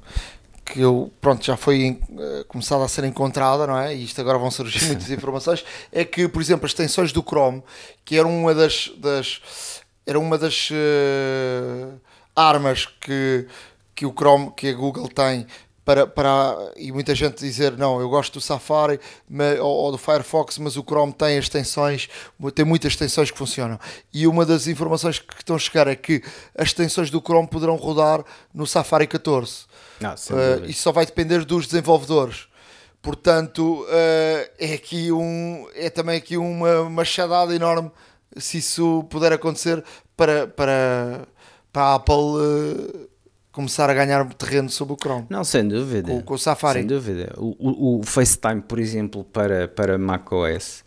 que 0.66 0.80
eu, 0.80 1.12
pronto, 1.20 1.44
já 1.44 1.56
foi 1.56 2.00
uh, 2.10 2.44
começada 2.48 2.84
a 2.84 2.88
ser 2.88 3.04
encontrada, 3.04 3.66
não 3.66 3.78
é? 3.78 3.94
E 3.94 4.04
isto 4.04 4.20
agora 4.20 4.36
vão 4.36 4.50
surgir 4.50 4.84
muitas 4.86 5.08
informações, 5.10 5.64
é 5.92 6.04
que, 6.04 6.26
por 6.26 6.42
exemplo, 6.42 6.66
as 6.66 6.72
extensões 6.72 7.12
do 7.12 7.22
Chrome, 7.22 7.62
que 8.04 8.16
eram 8.16 8.36
uma 8.36 8.54
das, 8.54 8.92
das 8.98 9.40
era 10.04 10.18
uma 10.18 10.36
das 10.36 10.70
uh, 10.70 12.00
armas 12.34 12.86
que, 12.86 13.46
que 13.94 14.06
o 14.06 14.12
Chrome, 14.12 14.52
que 14.56 14.68
a 14.68 14.72
Google 14.72 15.08
tem 15.08 15.46
para, 15.84 16.04
para 16.04 16.72
e 16.76 16.90
muita 16.90 17.14
gente 17.14 17.38
dizer 17.38 17.78
não, 17.78 18.00
eu 18.00 18.08
gosto 18.08 18.34
do 18.34 18.40
Safari 18.40 18.98
mas, 19.28 19.58
ou, 19.60 19.70
ou, 19.70 19.92
do 19.92 19.98
Firefox, 19.98 20.58
mas 20.58 20.76
o 20.76 20.82
Chrome 20.82 21.12
tem 21.12 21.38
extensões, 21.38 22.08
tem 22.54 22.64
muitas 22.64 22.92
extensões 22.92 23.30
que 23.30 23.38
funcionam. 23.38 23.78
E 24.12 24.26
uma 24.26 24.44
das 24.44 24.66
informações 24.66 25.20
que 25.20 25.34
estão 25.38 25.54
a 25.54 25.58
chegar 25.60 25.86
é 25.86 25.94
que 25.94 26.22
as 26.56 26.68
extensões 26.68 27.08
do 27.08 27.20
Chrome 27.20 27.46
poderão 27.46 27.76
rodar 27.76 28.24
no 28.52 28.66
Safari 28.66 29.06
14. 29.06 29.65
Ah, 30.02 30.14
uh, 30.14 30.64
isso 30.66 30.82
só 30.82 30.92
vai 30.92 31.06
depender 31.06 31.44
dos 31.44 31.66
desenvolvedores. 31.66 32.48
Portanto, 33.00 33.82
uh, 33.84 34.50
é 34.58 34.74
aqui 34.74 35.12
um 35.12 35.66
é 35.74 35.88
também 35.90 36.16
aqui 36.16 36.36
uma 36.36 36.88
machadada 36.90 37.54
enorme 37.54 37.90
se 38.36 38.58
isso 38.58 39.04
puder 39.08 39.32
acontecer 39.32 39.82
para, 40.16 40.46
para, 40.46 41.26
para 41.72 41.82
a 41.82 41.94
Apple 41.94 42.14
uh, 42.14 43.08
começar 43.52 43.88
a 43.88 43.94
ganhar 43.94 44.26
terreno 44.34 44.68
sobre 44.68 44.94
o 44.94 44.96
Chrome. 45.00 45.26
Não, 45.30 45.44
sem 45.44 45.66
dúvida. 45.66 46.12
Com, 46.12 46.22
com 46.22 46.34
o 46.34 46.38
Safari. 46.38 46.80
Sem 46.80 46.86
dúvida. 46.86 47.32
O, 47.38 47.56
o, 47.58 48.00
o 48.00 48.02
FaceTime, 48.02 48.60
por 48.60 48.78
exemplo, 48.78 49.24
para, 49.24 49.68
para 49.68 49.96
macOS 49.96 50.84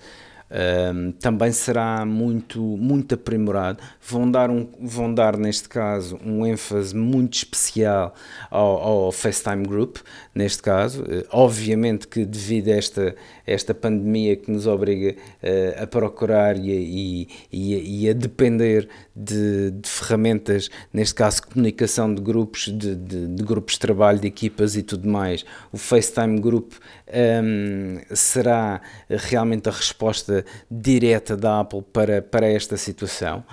um, 0.52 1.12
também 1.12 1.52
será 1.52 2.06
muito, 2.06 2.60
muito 2.60 3.16
aprimorado. 3.16 3.84
Vão 4.02 4.30
dar, 4.30 4.50
um, 4.50 4.68
vão 4.82 5.14
dar, 5.14 5.38
neste 5.38 5.70
caso, 5.70 6.20
um 6.26 6.46
ênfase 6.46 6.96
muito 6.96 7.36
especial 7.36 8.14
ao, 8.50 9.06
ao 9.06 9.12
FaceTime 9.12 9.66
Group, 9.66 9.98
neste 10.34 10.62
caso. 10.62 11.04
Uh, 11.04 11.26
obviamente 11.32 12.08
que 12.08 12.26
devido 12.26 12.70
a 12.70 12.76
esta, 12.76 13.16
esta 13.46 13.74
pandemia 13.74 14.36
que 14.36 14.52
nos 14.52 14.66
obriga 14.66 15.16
uh, 15.44 15.84
a 15.84 15.88
procurar 15.88 16.58
e 16.58 16.80
e, 16.90 17.28
e, 17.52 18.04
e 18.04 18.10
a 18.10 18.14
depender 18.14 18.88
de, 19.16 19.72
de, 19.72 19.90
ferramentas, 19.90 20.70
neste 20.94 21.16
caso 21.16 21.44
comunicação 21.44 22.14
de 22.14 22.22
grupos, 22.22 22.66
de, 22.66 22.96
de, 22.96 23.28
de, 23.28 23.44
grupos 23.44 23.74
de 23.74 23.80
trabalho, 23.80 24.20
de 24.20 24.28
equipas 24.28 24.76
e 24.76 24.84
tudo 24.84 25.08
mais, 25.08 25.46
o 25.72 25.78
FaceTime 25.78 26.40
Group 26.40 26.74
um, 27.14 28.00
será 28.16 28.82
realmente 29.10 29.70
a 29.70 29.72
resposta 29.72 30.46
direta 30.70 31.36
da 31.36 31.62
Apple 31.62 31.84
para, 31.94 32.22
para 32.22 32.48
esta 32.48 32.78
situação, 32.78 33.44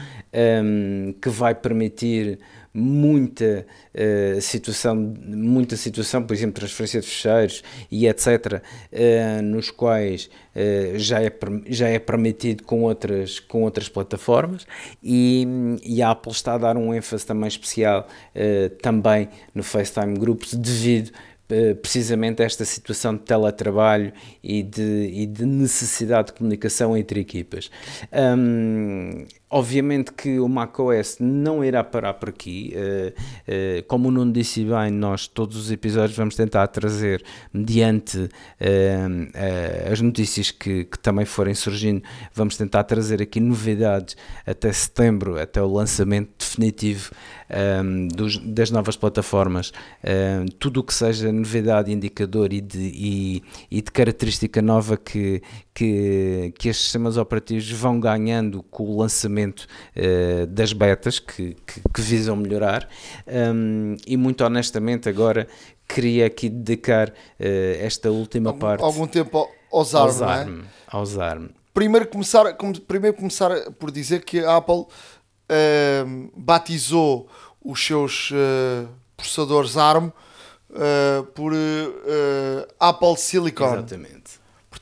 um, 0.62 1.14
que 1.20 1.28
vai 1.28 1.54
permitir 1.54 2.38
muita 2.76 3.66
uh, 3.94 4.40
situação, 4.40 4.94
muita 4.94 5.76
situação, 5.76 6.22
por 6.22 6.34
exemplo, 6.34 6.56
transferência 6.56 7.00
de 7.00 7.06
fecheiros 7.06 7.62
e 7.90 8.06
etc., 8.06 8.26
uh, 8.26 8.60
eh, 8.92 9.40
nos 9.40 9.70
quais 9.70 10.28
uh, 10.54 10.98
já, 10.98 11.22
é, 11.22 11.32
já 11.68 11.88
é 11.88 11.98
permitido 11.98 12.64
com 12.64 12.82
outras, 12.82 13.40
com 13.40 13.62
outras 13.62 13.88
plataformas 13.88 14.66
e, 15.02 15.46
e 15.82 16.02
a 16.02 16.10
Apple 16.10 16.32
está 16.32 16.54
a 16.54 16.58
dar 16.58 16.76
um 16.76 16.92
ênfase 16.92 17.24
também 17.24 17.48
especial 17.48 18.06
também 18.82 19.28
no 19.54 19.62
FaceTime 19.62 20.18
Groups 20.18 20.54
devido 20.54 21.12
precisamente 21.80 22.42
esta 22.42 22.64
situação 22.64 23.14
de 23.14 23.22
teletrabalho 23.22 24.12
e 24.42 24.62
de, 24.62 25.10
e 25.12 25.26
de 25.26 25.44
necessidade 25.44 26.28
de 26.28 26.32
comunicação 26.34 26.96
entre 26.96 27.20
equipas. 27.20 27.70
Um, 28.12 29.24
Obviamente 29.48 30.12
que 30.12 30.40
o 30.40 30.48
macOS 30.48 31.18
não 31.20 31.64
irá 31.64 31.84
parar 31.84 32.14
por 32.14 32.30
aqui. 32.30 32.74
Uh, 32.74 33.10
uh, 33.10 33.84
como 33.86 34.08
o 34.08 34.10
Nuno 34.10 34.32
disse 34.32 34.64
bem, 34.64 34.90
nós 34.90 35.28
todos 35.28 35.56
os 35.56 35.70
episódios 35.70 36.16
vamos 36.16 36.34
tentar 36.34 36.66
trazer, 36.66 37.24
mediante 37.52 38.18
uh, 38.18 39.90
as 39.92 40.00
notícias 40.00 40.50
que, 40.50 40.84
que, 40.86 40.98
também 40.98 41.24
forem 41.24 41.54
surgindo, 41.54 42.02
vamos 42.34 42.56
tentar 42.56 42.82
trazer 42.84 43.22
aqui 43.22 43.38
novidades 43.38 44.16
até 44.44 44.72
setembro, 44.72 45.40
até 45.40 45.62
o 45.62 45.72
lançamento 45.72 46.30
definitivo 46.36 47.12
das 48.42 48.70
novas 48.72 48.96
plataformas. 48.96 49.72
Tudo 50.58 50.80
o 50.80 50.84
que 50.84 50.92
seja 50.92 51.30
novidade, 51.30 51.92
indicador 51.92 52.52
e 52.52 52.60
de, 52.60 52.78
e, 52.78 53.42
e 53.70 53.80
de 53.80 53.90
característica 53.92 54.60
nova 54.60 54.96
que, 54.96 55.40
que, 55.76 56.54
que 56.58 56.70
estes 56.70 56.86
sistemas 56.86 57.18
operativos 57.18 57.70
vão 57.70 58.00
ganhando 58.00 58.62
com 58.62 58.84
o 58.84 58.98
lançamento 58.98 59.66
uh, 59.94 60.46
das 60.46 60.72
betas 60.72 61.18
que, 61.18 61.54
que, 61.66 61.82
que 61.92 62.00
visam 62.00 62.34
melhorar 62.34 62.88
um, 63.26 63.94
e 64.06 64.16
muito 64.16 64.42
honestamente 64.42 65.06
agora 65.06 65.46
queria 65.86 66.24
aqui 66.24 66.48
dedicar 66.48 67.10
uh, 67.10 67.14
esta 67.78 68.10
última 68.10 68.50
algum, 68.50 68.58
parte 68.58 68.82
algum 68.82 69.06
tempo 69.06 69.46
aos 69.70 69.94
ARM, 69.94 70.22
ARM, 70.22 70.64
aos 70.88 71.18
ARM. 71.18 71.48
Primeiro 71.74 72.08
começar, 72.08 72.56
primeiro 72.88 73.14
começar 73.14 73.50
por 73.72 73.90
dizer 73.90 74.24
que 74.24 74.42
a 74.42 74.56
Apple 74.56 74.86
uh, 74.86 76.30
batizou 76.34 77.28
os 77.62 77.84
seus 77.84 78.30
uh, 78.30 78.88
processadores 79.14 79.76
ARM 79.76 80.10
por 81.34 81.52
Apple 82.78 83.16
Silicon. 83.16 83.74
Exatamente. 83.74 84.35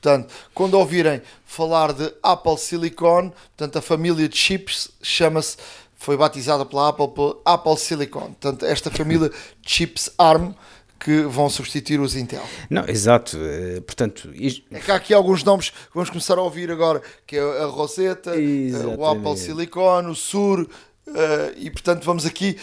Portanto, 0.04 0.34
quando 0.52 0.74
ouvirem 0.74 1.22
falar 1.46 1.94
de 1.94 2.12
Apple 2.22 2.58
Silicon, 2.58 3.30
portanto, 3.56 3.78
a 3.78 3.80
família 3.80 4.28
de 4.28 4.36
chips 4.36 4.90
chama-se, 5.02 5.56
foi 5.96 6.14
batizada 6.14 6.66
pela 6.66 6.90
Apple 6.90 7.08
por 7.08 7.40
Apple 7.42 7.78
Silicon. 7.78 8.34
Portanto, 8.38 8.66
esta 8.66 8.90
família 8.90 9.30
de 9.30 9.34
chips 9.62 10.10
ARM 10.18 10.52
que 11.00 11.22
vão 11.22 11.48
substituir 11.48 12.00
os 12.00 12.16
Intel. 12.16 12.42
Não, 12.68 12.86
exato. 12.86 13.38
Eh, 13.40 13.80
portanto, 13.80 14.30
isto... 14.34 14.62
é 14.70 14.78
que 14.78 14.90
há 14.90 14.94
aqui 14.94 15.14
alguns 15.14 15.42
nomes 15.42 15.70
que 15.70 15.76
vamos 15.94 16.10
começar 16.10 16.36
a 16.36 16.42
ouvir 16.42 16.70
agora, 16.70 17.00
que 17.26 17.36
é 17.36 17.62
a 17.62 17.66
Rosetta, 17.66 18.36
Exatamente. 18.36 19.00
o 19.00 19.06
Apple 19.06 19.36
Silicon, 19.38 20.10
o 20.10 20.14
Sur, 20.14 20.68
eh, 21.06 21.54
e 21.56 21.70
portanto 21.70 22.04
vamos 22.04 22.24
aqui 22.24 22.58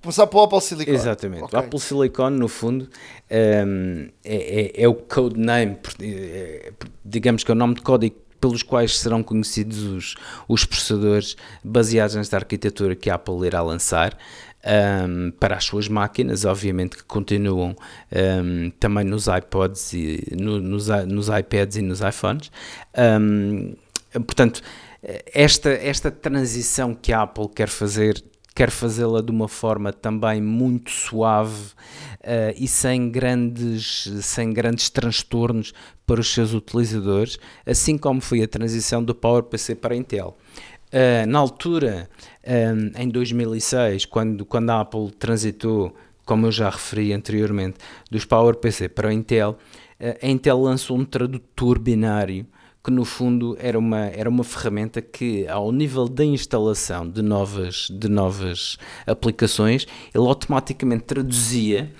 Começar 0.00 0.26
pelo 0.26 0.42
Apple 0.42 0.60
Silicon. 0.60 0.92
Exatamente. 0.92 1.44
Okay. 1.44 1.58
O 1.58 1.62
Apple 1.62 1.80
Silicon, 1.80 2.30
no 2.30 2.48
fundo, 2.48 2.84
um, 2.84 2.88
ehm, 3.30 4.08
é, 4.24 4.60
é, 4.60 4.82
é, 4.82 4.88
o 4.88 4.94
codename, 4.94 5.76
é, 6.00 6.72
digamos 7.04 7.44
que 7.44 7.50
é 7.50 7.54
o 7.54 7.56
nome 7.56 7.74
de 7.74 7.82
código 7.82 8.16
pelos 8.40 8.62
quais 8.62 8.98
serão 8.98 9.22
conhecidos 9.22 9.82
os, 9.82 10.14
os 10.48 10.64
processadores 10.64 11.36
baseados 11.64 12.14
nesta 12.14 12.36
arquitetura 12.36 12.94
que 12.94 13.10
a 13.10 13.14
Apple 13.14 13.46
irá 13.46 13.62
lançar. 13.62 14.16
Um, 14.64 14.70
ehm, 14.70 15.30
para 15.38 15.56
as 15.56 15.64
suas 15.64 15.88
máquinas, 15.88 16.44
obviamente 16.44 16.96
que 16.96 17.04
continuam 17.04 17.70
um, 17.70 17.74
ehm, 18.10 18.70
também 18.78 19.04
nos 19.04 19.26
iPods 19.26 19.92
e 19.92 20.34
no, 20.36 20.60
nos, 20.60 20.88
nos 21.06 21.28
iPads 21.28 21.76
e 21.76 21.82
nos 21.82 22.00
iPhones. 22.00 22.50
Um, 22.96 23.74
portanto, 24.12 24.60
esta, 25.32 25.70
esta 25.70 26.10
transição 26.10 26.94
que 26.94 27.12
a 27.12 27.22
Apple 27.22 27.48
quer 27.54 27.68
fazer 27.68 28.22
quer 28.58 28.72
fazê-la 28.72 29.22
de 29.22 29.30
uma 29.30 29.46
forma 29.46 29.92
também 29.92 30.42
muito 30.42 30.90
suave 30.90 31.66
uh, 32.24 32.52
e 32.56 32.66
sem 32.66 33.08
grandes, 33.08 34.10
sem 34.20 34.52
grandes 34.52 34.90
transtornos 34.90 35.72
para 36.04 36.20
os 36.20 36.34
seus 36.34 36.52
utilizadores, 36.52 37.38
assim 37.64 37.96
como 37.96 38.20
foi 38.20 38.42
a 38.42 38.48
transição 38.48 39.00
do 39.00 39.14
PowerPC 39.14 39.76
para 39.76 39.94
Intel. 39.94 40.36
Uh, 40.88 41.24
na 41.28 41.38
altura, 41.38 42.10
um, 42.44 43.00
em 43.00 43.08
2006, 43.08 44.06
quando, 44.06 44.44
quando 44.44 44.70
a 44.70 44.80
Apple 44.80 45.12
transitou, 45.12 45.94
como 46.24 46.48
eu 46.48 46.50
já 46.50 46.68
referi 46.68 47.12
anteriormente, 47.12 47.78
dos 48.10 48.24
PowerPC 48.24 48.88
para 48.88 49.10
a 49.10 49.14
Intel, 49.14 49.56
a 50.20 50.26
Intel 50.26 50.60
lançou 50.60 50.98
um 50.98 51.04
tradutor 51.04 51.78
binário 51.78 52.44
que 52.88 52.90
no 52.90 53.04
fundo 53.04 53.54
era 53.60 53.78
uma, 53.78 54.06
era 54.06 54.30
uma 54.30 54.42
ferramenta 54.42 55.02
que, 55.02 55.46
ao 55.46 55.70
nível 55.70 56.08
da 56.08 56.24
instalação 56.24 57.06
de 57.06 57.20
novas, 57.20 57.88
de 57.90 58.08
novas 58.08 58.78
aplicações, 59.06 59.86
ele 60.14 60.26
automaticamente 60.26 61.04
traduzia. 61.04 61.92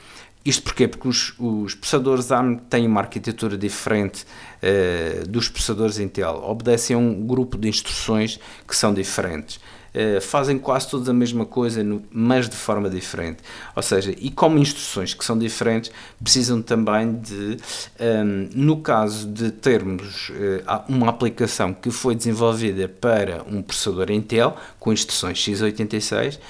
Isto 0.43 0.63
porquê? 0.63 0.89
Porque 0.89 1.07
os, 1.07 1.35
os 1.39 1.75
processadores 1.75 2.33
ARM 2.33 2.57
têm 2.71 2.87
uma 2.87 3.03
arquitetura 3.03 3.59
diferente 3.59 4.25
uh, 4.63 5.29
dos 5.29 5.51
processadores 5.51 5.99
Intel, 5.99 6.43
obedecem 6.43 6.97
a 6.97 6.99
um 6.99 7.27
grupo 7.27 7.59
de 7.59 7.69
instruções 7.69 8.41
que 8.67 8.75
são 8.75 8.95
diferentes. 8.95 9.61
Uh, 9.99 10.21
fazem 10.21 10.59
quase 10.59 10.89
todos 10.89 11.09
a 11.09 11.13
mesma 11.13 11.45
coisa, 11.45 11.85
mas 12.13 12.49
de 12.49 12.55
forma 12.55 12.89
diferente. 12.89 13.39
Ou 13.75 13.83
seja, 13.83 14.15
e 14.17 14.31
como 14.31 14.57
instruções 14.57 15.13
que 15.13 15.25
são 15.25 15.37
diferentes, 15.37 15.91
precisam 16.23 16.63
também 16.63 17.15
de, 17.15 17.35
um, 17.35 17.57
ehm, 17.99 18.51
no 18.55 18.77
caso 18.77 19.27
de 19.27 19.51
termos 19.51 20.29
uh, 20.29 20.85
uma 20.89 21.09
aplicação 21.09 21.75
que 21.75 21.91
foi 21.91 22.15
desenvolvida 22.15 22.89
para 22.89 23.43
um 23.51 23.61
processador 23.61 24.13
Intel, 24.13 24.57
com 24.79 24.93
instruções 24.93 25.39
x86, 25.39 26.37
um, 26.37 26.41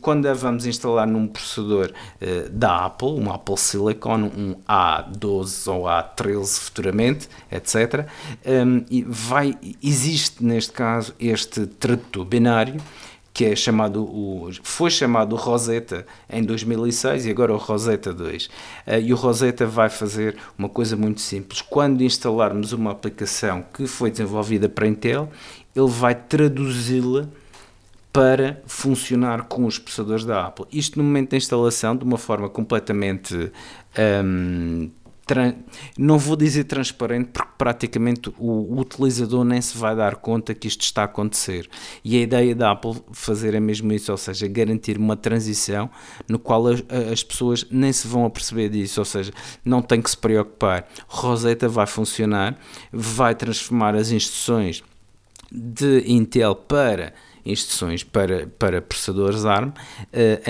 quando 0.00 0.26
a 0.26 0.34
vamos 0.34 0.66
instalar 0.66 1.06
num 1.06 1.26
processador 1.26 1.90
uh, 1.90 2.48
da 2.50 2.86
Apple, 2.86 3.08
um 3.08 3.30
Apple 3.32 3.56
Silicon, 3.56 4.30
um 4.36 4.54
A12 4.68 5.72
ou 5.72 5.84
A13 5.84 6.58
futuramente, 6.60 7.28
etc., 7.50 8.06
um, 8.46 8.84
e 8.90 9.02
vai, 9.02 9.56
existe 9.82 10.44
neste 10.44 10.72
caso 10.72 11.14
este 11.18 11.66
tradutor 11.66 12.24
binário 12.24 12.80
que 13.34 13.46
é 13.46 13.56
chamado 13.56 14.02
o, 14.02 14.50
foi 14.62 14.90
chamado 14.90 15.36
Rosetta 15.36 16.06
em 16.28 16.44
2006 16.44 17.24
e 17.24 17.30
agora 17.30 17.54
o 17.54 17.56
Rosetta 17.56 18.12
2. 18.12 18.44
Uh, 18.44 18.50
e 19.02 19.12
o 19.12 19.16
Rosetta 19.16 19.66
vai 19.66 19.88
fazer 19.88 20.36
uma 20.58 20.68
coisa 20.68 20.96
muito 20.96 21.20
simples. 21.20 21.62
Quando 21.62 22.02
instalarmos 22.02 22.72
uma 22.72 22.90
aplicação 22.90 23.64
que 23.72 23.86
foi 23.86 24.10
desenvolvida 24.10 24.68
para 24.68 24.86
Intel, 24.86 25.30
ele 25.74 25.88
vai 25.88 26.14
traduzi-la 26.14 27.26
para 28.12 28.60
funcionar 28.66 29.44
com 29.44 29.64
os 29.64 29.78
processadores 29.78 30.24
da 30.24 30.46
Apple. 30.46 30.66
Isto 30.70 30.98
no 30.98 31.04
momento 31.04 31.30
da 31.30 31.36
instalação, 31.36 31.96
de 31.96 32.04
uma 32.04 32.18
forma 32.18 32.48
completamente. 32.48 33.50
Um, 33.98 34.90
não 35.96 36.18
vou 36.18 36.36
dizer 36.36 36.64
transparente, 36.64 37.30
porque 37.32 37.52
praticamente 37.56 38.30
o, 38.38 38.78
utilizador 38.78 39.44
nem 39.44 39.62
se 39.62 39.78
vai 39.78 39.96
dar 39.96 40.16
conta 40.16 40.52
que 40.52 40.68
isto 40.68 40.82
está 40.82 41.02
a 41.02 41.04
acontecer. 41.04 41.70
E 42.04 42.18
a 42.18 42.20
ideia 42.20 42.54
da 42.54 42.72
Apple 42.72 42.96
fazer 43.12 43.54
é 43.54 43.60
mesmo 43.60 43.90
isso, 43.94 44.12
ou 44.12 44.18
seja, 44.18 44.46
garantir 44.46 44.98
uma 44.98 45.16
transição 45.16 45.88
no 46.28 46.38
qual 46.38 46.66
as, 46.66 46.84
as 47.10 47.22
pessoas 47.22 47.64
nem 47.70 47.92
se 47.92 48.06
vão 48.06 48.26
aperceber 48.26 48.68
disso, 48.68 49.00
ou 49.00 49.06
seja, 49.06 49.32
não 49.64 49.80
tem 49.80 50.02
que 50.02 50.10
se 50.10 50.16
preocupar. 50.18 50.86
Rosetta 51.06 51.66
vai 51.66 51.86
funcionar, 51.86 52.58
vai 52.92 53.34
transformar 53.34 53.94
as 53.94 54.10
instruções 54.10 54.82
de 55.50 56.04
Intel 56.06 56.54
para 56.54 57.14
instruções 57.44 58.04
para, 58.04 58.46
para 58.58 58.80
processadores 58.80 59.44
ARM, 59.44 59.72
eh, 60.12 60.40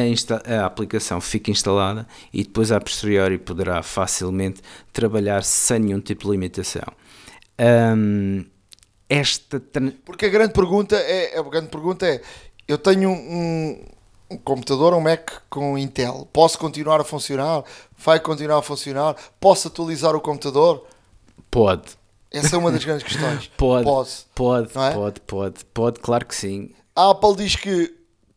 a, 0.46 0.54
a, 0.62 0.66
aplicação 0.66 1.20
fica 1.20 1.50
instalada 1.50 2.06
e 2.32 2.42
depois 2.42 2.70
a 2.70 2.80
posteriori 2.80 3.38
poderá 3.38 3.82
facilmente 3.82 4.60
trabalhar 4.92 5.42
sem 5.42 5.80
nenhum 5.80 6.00
tipo 6.00 6.24
de 6.24 6.30
limitação. 6.30 6.86
Um, 7.58 8.44
esta 9.08 9.62
porque 10.04 10.26
a 10.26 10.28
grande 10.28 10.54
pergunta 10.54 10.96
é 10.96 11.38
a 11.38 11.42
grande 11.42 11.68
pergunta 11.68 12.06
é 12.06 12.22
eu 12.66 12.78
tenho 12.78 13.10
um, 13.10 13.84
um 14.30 14.38
computador 14.38 14.94
um 14.94 15.00
Mac 15.00 15.30
com 15.50 15.76
Intel. 15.76 16.26
Posso 16.32 16.58
continuar 16.58 17.00
a 17.00 17.04
funcionar? 17.04 17.62
Vai 17.98 18.18
continuar 18.18 18.58
a 18.58 18.62
funcionar? 18.62 19.14
Posso 19.38 19.68
atualizar 19.68 20.16
o 20.16 20.20
computador? 20.20 20.86
Pode. 21.50 22.00
Essa 22.30 22.56
é 22.56 22.58
uma 22.58 22.72
das 22.72 22.82
grandes 22.82 23.02
questões. 23.06 23.48
Pode. 23.58 23.84
Pode 23.84 24.08
pode, 24.34 24.78
é? 24.78 24.92
pode 24.94 25.20
pode 25.20 25.64
pode 25.66 26.00
claro 26.00 26.24
que 26.24 26.34
sim 26.34 26.70
a 26.94 27.10
Apple 27.10 27.36
diz 27.36 27.56
que 27.56 27.84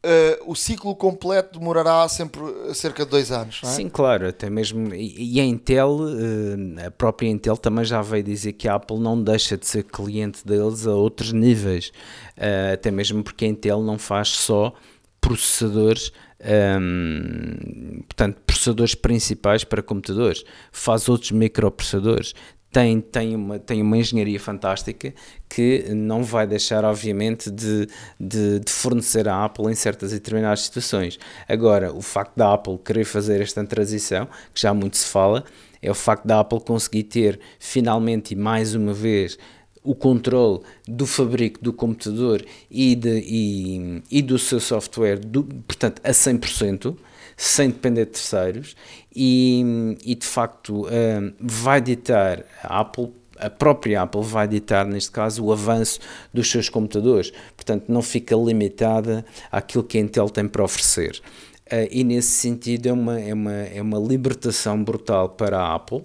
uh, 0.05 0.51
o 0.51 0.55
ciclo 0.55 0.95
completo 0.95 1.59
demorará 1.59 2.07
sempre 2.07 2.41
cerca 2.73 3.03
de 3.03 3.11
dois 3.11 3.31
anos. 3.31 3.61
É? 3.63 3.67
Sim, 3.67 3.89
claro, 3.89 4.27
até 4.27 4.49
mesmo. 4.49 4.93
E, 4.93 5.39
a 5.39 5.43
Intel, 5.43 5.97
uh, 5.97 6.87
a 6.87 6.91
própria 6.91 7.27
Intel 7.27 7.57
também 7.57 7.83
já 7.83 8.01
veio 8.01 8.23
dizer 8.23 8.53
que 8.53 8.67
a 8.67 8.75
Apple 8.75 8.99
não 8.99 9.21
deixa 9.21 9.57
de 9.57 9.65
ser 9.65 9.83
cliente 9.83 10.45
deles 10.45 10.85
a 10.85 10.93
outros 10.93 11.33
níveis, 11.33 11.91
uh, 12.37 12.73
até 12.73 12.91
mesmo 12.91 13.23
porque 13.23 13.45
a 13.45 13.47
Intel 13.47 13.81
não 13.81 13.97
faz 13.97 14.29
só 14.29 14.73
processadores. 15.19 16.11
Um, 16.47 18.03
portanto, 18.07 18.39
processadores 18.45 18.93
principais 18.93 19.63
para 19.63 19.81
computadores, 19.81 20.43
faz 20.71 21.09
outros 21.09 21.31
microprocessadores, 21.31 22.35
tem, 22.75 22.99
tem, 22.99 23.33
uma, 23.37 23.57
tem 23.57 23.81
uma 23.81 23.97
engenharia 23.97 24.37
fantástica 24.37 25.13
que 25.47 25.85
não 25.95 26.25
vai 26.25 26.45
deixar, 26.45 26.83
obviamente, 26.83 27.49
de, 27.49 27.87
de, 28.19 28.59
de, 28.59 28.69
fornecer 28.69 29.29
à 29.29 29.45
Apple 29.45 29.71
em 29.71 29.75
certas 29.75 30.11
e 30.11 30.15
determinadas 30.15 30.63
situações. 30.63 31.17
Agora, 31.47 31.93
o 31.93 32.01
facto 32.01 32.35
da 32.35 32.53
Apple 32.53 32.77
querer 32.79 33.05
fazer 33.05 33.39
esta 33.39 33.63
transição, 33.63 34.27
que 34.53 34.59
já 34.59 34.73
muito 34.73 34.97
se 34.97 35.05
fala, 35.05 35.45
é 35.81 35.89
o 35.89 35.93
facto 35.93 36.25
da 36.25 36.41
Apple 36.41 36.59
conseguir 36.59 37.03
ter 37.03 37.39
finalmente 37.57 38.33
e 38.33 38.35
mais 38.35 38.75
uma 38.75 38.91
vez 38.91 39.37
o 39.81 39.95
controle 39.95 40.59
do 40.85 41.05
fabrico 41.05 41.63
do 41.63 41.71
computador 41.71 42.43
e, 42.69 42.93
de, 42.93 43.23
e, 43.25 44.03
e 44.11 44.21
do 44.21 44.37
seu 44.37 44.59
software, 44.59 45.19
do, 45.19 45.45
portanto, 45.45 46.01
a 46.03 46.11
100% 46.11 46.93
sem 47.37 47.69
depender 47.69 48.05
de 48.05 48.11
terceiros 48.11 48.75
e, 49.15 49.97
e 50.03 50.15
de 50.15 50.25
facto 50.25 50.85
uh, 50.85 51.33
vai 51.39 51.81
ditar 51.81 52.43
a 52.63 52.79
Apple 52.79 53.11
a 53.37 53.49
própria 53.49 54.01
Apple 54.01 54.23
vai 54.23 54.47
ditar, 54.47 54.85
neste 54.85 55.11
caso, 55.11 55.43
o 55.43 55.51
avanço 55.51 55.99
dos 56.33 56.49
seus 56.49 56.69
computadores. 56.69 57.33
Portanto, 57.55 57.85
não 57.89 58.01
fica 58.01 58.33
limitada 58.33 59.25
àquilo 59.51 59.83
que 59.83 59.97
a 59.97 60.01
Intel 60.01 60.29
tem 60.29 60.47
para 60.47 60.63
oferecer. 60.63 61.21
Uh, 61.65 61.89
e 61.89 62.03
nesse 62.03 62.29
sentido 62.29 62.89
é 62.89 62.93
uma, 62.93 63.19
é, 63.19 63.33
uma, 63.33 63.53
é 63.53 63.81
uma 63.81 63.97
libertação 63.97 64.83
brutal 64.83 65.29
para 65.29 65.57
a 65.57 65.73
Apple. 65.73 66.03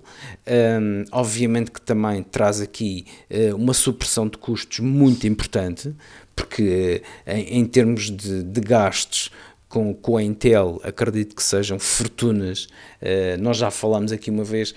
Um, 0.80 1.04
obviamente 1.12 1.70
que 1.70 1.82
também 1.82 2.22
traz 2.22 2.62
aqui 2.62 3.04
uh, 3.30 3.54
uma 3.56 3.74
supressão 3.74 4.26
de 4.26 4.38
custos 4.38 4.80
muito 4.80 5.26
importante, 5.26 5.94
porque 6.34 7.02
uh, 7.26 7.30
em, 7.30 7.58
em, 7.58 7.64
termos 7.66 8.10
de, 8.10 8.42
de 8.42 8.60
gastos 8.62 9.30
com, 9.70 9.94
com 9.94 10.16
a 10.16 10.22
Intel, 10.22 10.80
acredito 10.82 11.34
que 11.34 11.42
sejam 11.42 11.78
fortunas. 11.78 12.64
Uh, 13.00 13.40
nós 13.40 13.56
já 13.56 13.70
falamos 13.70 14.10
aqui 14.12 14.28
uma 14.28 14.44
vez 14.44 14.72
uh, 14.72 14.74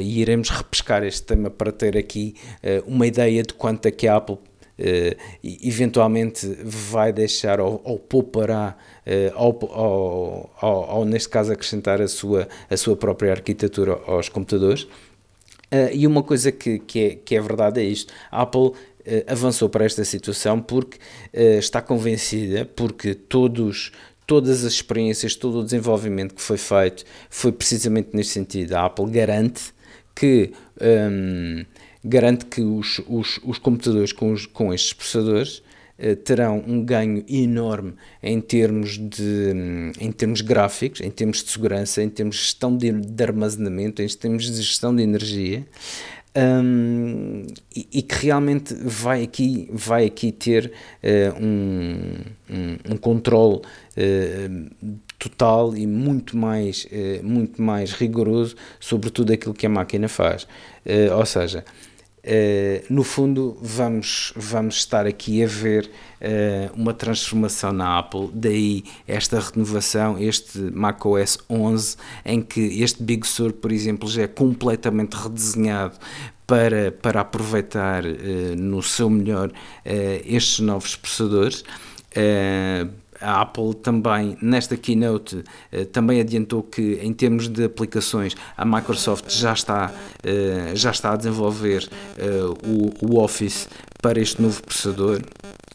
e 0.00 0.20
iremos 0.20 0.48
repescar 0.48 1.04
este 1.04 1.22
tema 1.22 1.50
para 1.50 1.70
ter 1.70 1.96
aqui 1.96 2.34
uh, 2.64 2.82
uma 2.90 3.06
ideia 3.06 3.42
de 3.42 3.52
quanto 3.52 3.86
é 3.86 3.90
que 3.92 4.08
a 4.08 4.16
Apple 4.16 4.38
eventualmente 5.44 6.46
vai 6.64 7.12
deixar 7.12 7.60
ou, 7.60 7.80
ou 7.84 7.98
poupará, 8.00 8.76
ou, 9.36 9.56
ou, 9.70 10.50
ou, 10.60 11.04
neste 11.04 11.28
caso 11.28 11.52
acrescentar 11.52 12.00
a 12.00 12.08
sua, 12.08 12.48
a 12.68 12.76
sua 12.76 12.96
própria 12.96 13.30
arquitetura 13.30 14.00
aos 14.06 14.28
computadores. 14.28 14.88
e 15.92 16.04
uma 16.04 16.22
coisa 16.22 16.50
que, 16.50 16.80
que, 16.80 17.00
é, 17.00 17.14
que 17.14 17.36
é 17.36 17.40
verdade 17.40 17.80
é 17.80 17.84
isto: 17.84 18.12
a 18.28 18.42
Apple 18.42 18.72
avançou 19.28 19.68
para 19.68 19.84
esta 19.84 20.04
situação 20.04 20.60
porque 20.60 20.98
está 21.32 21.80
convencida, 21.80 22.64
porque 22.64 23.14
todos, 23.14 23.92
todas 24.32 24.64
as 24.64 24.72
experiências, 24.72 25.34
todo 25.34 25.60
o 25.60 25.62
desenvolvimento 25.62 26.34
que 26.34 26.40
foi 26.40 26.56
feito 26.56 27.04
foi 27.28 27.52
precisamente 27.52 28.08
neste 28.14 28.32
sentido. 28.32 28.72
A 28.72 28.86
Apple 28.86 29.10
garante 29.10 29.74
que, 30.14 30.52
um, 30.80 31.62
garante 32.02 32.46
que 32.46 32.62
os, 32.62 33.02
os, 33.06 33.38
os 33.44 33.58
computadores 33.58 34.10
com, 34.10 34.32
os, 34.32 34.46
com 34.46 34.72
estes 34.72 34.94
processadores 34.94 35.58
uh, 35.98 36.16
terão 36.24 36.64
um 36.66 36.82
ganho 36.82 37.22
enorme 37.28 37.92
em 38.22 38.40
termos, 38.40 38.96
de, 38.96 39.52
um, 39.54 39.92
em 40.00 40.10
termos 40.10 40.40
gráficos, 40.40 41.02
em 41.02 41.10
termos 41.10 41.44
de 41.44 41.50
segurança, 41.50 42.02
em 42.02 42.08
termos 42.08 42.36
de 42.36 42.42
gestão 42.42 42.74
de, 42.74 42.90
de 42.90 43.22
armazenamento, 43.22 44.00
em 44.00 44.08
termos 44.08 44.50
de 44.50 44.62
gestão 44.62 44.96
de 44.96 45.02
energia. 45.02 45.66
Um, 46.34 47.44
e, 47.76 47.86
e, 47.92 48.02
que 48.02 48.24
realmente 48.24 48.72
vai 48.74 49.22
aqui, 49.22 49.68
vai 49.70 50.06
aqui 50.06 50.32
ter 50.32 50.72
uh, 51.02 51.44
um, 51.44 52.14
um, 52.48 52.94
um 52.94 52.96
controle 52.96 53.56
uh, 53.56 54.96
total 55.18 55.76
e 55.76 55.86
muito 55.86 56.34
mais, 56.34 56.86
uh, 56.86 57.22
muito 57.22 57.60
mais 57.60 57.92
rigoroso 57.92 58.56
sobre 58.80 59.10
tudo 59.10 59.34
aquilo 59.34 59.52
que 59.52 59.66
a 59.66 59.68
máquina 59.68 60.08
faz. 60.08 60.46
ou 61.14 61.26
seja, 61.26 61.64
Uh, 62.24 62.84
no 62.88 63.02
fundo, 63.02 63.58
vamos, 63.60 64.32
vamos 64.36 64.76
estar 64.76 65.06
aqui 65.06 65.42
a 65.42 65.46
ver 65.48 65.90
uh, 66.20 66.80
uma 66.80 66.94
transformação 66.94 67.72
na 67.72 67.98
Apple, 67.98 68.30
daí 68.32 68.84
esta 69.08 69.40
renovação, 69.40 70.16
este 70.16 70.56
macOS 70.72 71.38
11, 71.50 71.96
em 72.24 72.40
que 72.40 72.80
este 72.80 73.02
Big 73.02 73.26
Sur, 73.26 73.52
por 73.52 73.72
exemplo, 73.72 74.08
já 74.08 74.22
é 74.22 74.28
completamente 74.28 75.14
redesenhado 75.14 75.98
para, 76.46 76.92
para 76.92 77.22
aproveitar 77.22 78.04
uh, 78.04 78.56
no 78.56 78.80
seu 78.84 79.10
melhor 79.10 79.50
estes 80.24 80.60
novos 80.60 80.94
processadores 80.94 81.64
a 83.22 83.40
Apple 83.40 83.74
também, 83.74 84.36
nesta 84.42 84.76
keynote, 84.76 85.44
eh, 85.70 85.84
também 85.84 86.20
adiantou 86.20 86.62
que, 86.62 86.98
em 87.02 87.12
termos 87.12 87.48
de 87.48 87.64
aplicações, 87.64 88.34
a 88.56 88.64
Microsoft 88.64 89.30
já 89.30 89.52
está, 89.52 89.92
eh, 90.22 90.72
já 90.74 90.90
está 90.90 91.12
a 91.12 91.16
desenvolver 91.16 91.88
eh, 92.18 92.40
o, 93.02 93.18
Office 93.22 93.68
para 94.00 94.20
este 94.20 94.42
novo 94.42 94.62
processador. 94.62 95.22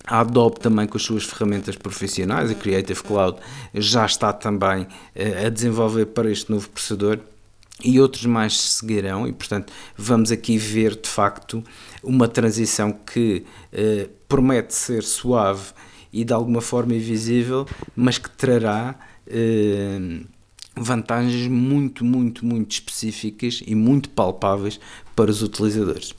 A 0.06 0.20
Adobe 0.20 0.60
também 0.60 0.88
com 0.88 0.98
as 0.98 1.04
suas 1.04 1.24
ferramentas 1.24 1.76
profissionais, 1.76 2.52
a 2.52 2.56
Creative 2.56 3.02
Cloud, 3.04 3.40
já 3.74 4.06
está 4.06 4.34
também 4.34 4.88
a 5.46 5.50
desenvolver 5.50 6.08
para 6.08 6.32
este 6.32 6.50
novo 6.50 6.70
processador 6.70 7.20
e 7.84 8.00
outros 8.00 8.26
mais 8.26 8.60
seguirão 8.60 9.28
e 9.28 9.34
portanto 9.34 9.72
vamos 9.96 10.32
aqui 10.32 10.58
ver 10.58 10.96
de 10.96 11.08
facto 11.08 11.64
uma 12.04 12.28
transição 12.28 12.92
que 12.92 13.46
eh, 13.72 14.10
promete 14.28 14.74
ser 14.74 15.04
suave 15.04 15.72
e 16.12 16.24
de 16.24 16.34
alguma 16.34 16.62
forma 16.62 16.96
invisível, 16.96 17.66
mas 17.96 18.18
que 18.18 18.30
trará 18.30 18.96
eh, 19.28 20.22
vantagens 20.76 21.48
muito, 21.48 22.06
muito, 22.06 22.46
muito 22.46 22.72
específicas 22.72 23.62
e 23.66 23.76
muito 23.76 24.10
palpáveis 24.10 24.80
para 25.16 25.32
os 25.32 25.42
utilizadores. 25.42 26.14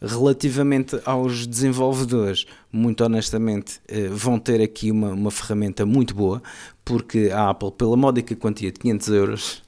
Relativamente 0.00 1.00
aos 1.04 1.44
desenvolvedores, 1.44 2.46
muito 2.72 3.04
honestamente, 3.04 3.80
eh, 3.88 4.08
vão 4.08 4.38
ter 4.38 4.62
aqui 4.62 4.92
uma, 4.92 5.10
uma 5.10 5.30
ferramenta 5.30 5.84
muito 5.84 6.14
boa, 6.14 6.40
porque 6.84 7.30
a 7.32 7.50
Apple, 7.50 7.72
pela 7.72 7.96
módica 7.96 8.36
quantia 8.36 8.70
de 8.70 8.78
500 8.78 9.08
euros, 9.08 9.62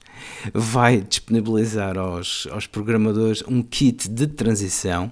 vai 0.53 1.01
disponibilizar 1.01 1.97
aos, 1.97 2.47
aos 2.51 2.67
programadores 2.67 3.43
um 3.47 3.61
kit 3.61 4.09
de 4.09 4.27
transição 4.27 5.11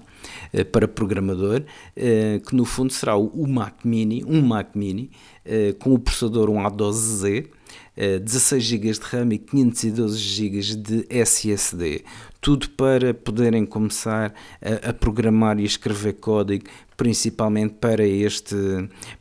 eh, 0.52 0.64
para 0.64 0.88
programador, 0.88 1.62
eh, 1.96 2.40
que 2.46 2.54
no 2.54 2.64
fundo 2.64 2.92
será 2.92 3.16
o 3.16 3.46
Mac 3.46 3.84
Mini, 3.84 4.24
um 4.24 4.42
Mac 4.42 4.74
Mini, 4.74 5.10
eh, 5.44 5.74
com 5.78 5.94
o 5.94 5.98
processador 5.98 6.50
um 6.50 6.56
A12Z, 6.56 7.48
16 7.96 8.64
GB 8.64 8.92
de 8.92 9.00
RAM 9.00 9.34
e 9.34 9.38
512 9.38 10.18
GB 10.18 10.76
de 10.76 11.06
SSD. 11.10 12.02
Tudo 12.40 12.70
para 12.70 13.12
poderem 13.12 13.66
começar 13.66 14.32
a, 14.62 14.88
a, 14.88 14.92
programar 14.94 15.58
e 15.60 15.64
escrever 15.64 16.14
código, 16.14 16.64
principalmente 16.96 17.74
para, 17.74 18.06
este, 18.06 18.56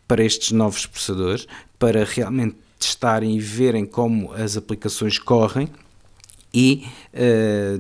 para 0.08 0.24
estes 0.24 0.54
novos 0.54 0.86
processadores, 0.86 1.46
para 1.78 2.06
realmente 2.06 2.56
testarem 2.80 3.36
e 3.36 3.40
verem 3.40 3.86
como 3.86 4.34
as 4.34 4.56
aplicações 4.56 5.20
correm 5.20 5.70
e 6.54 6.88
uh, 7.14 7.80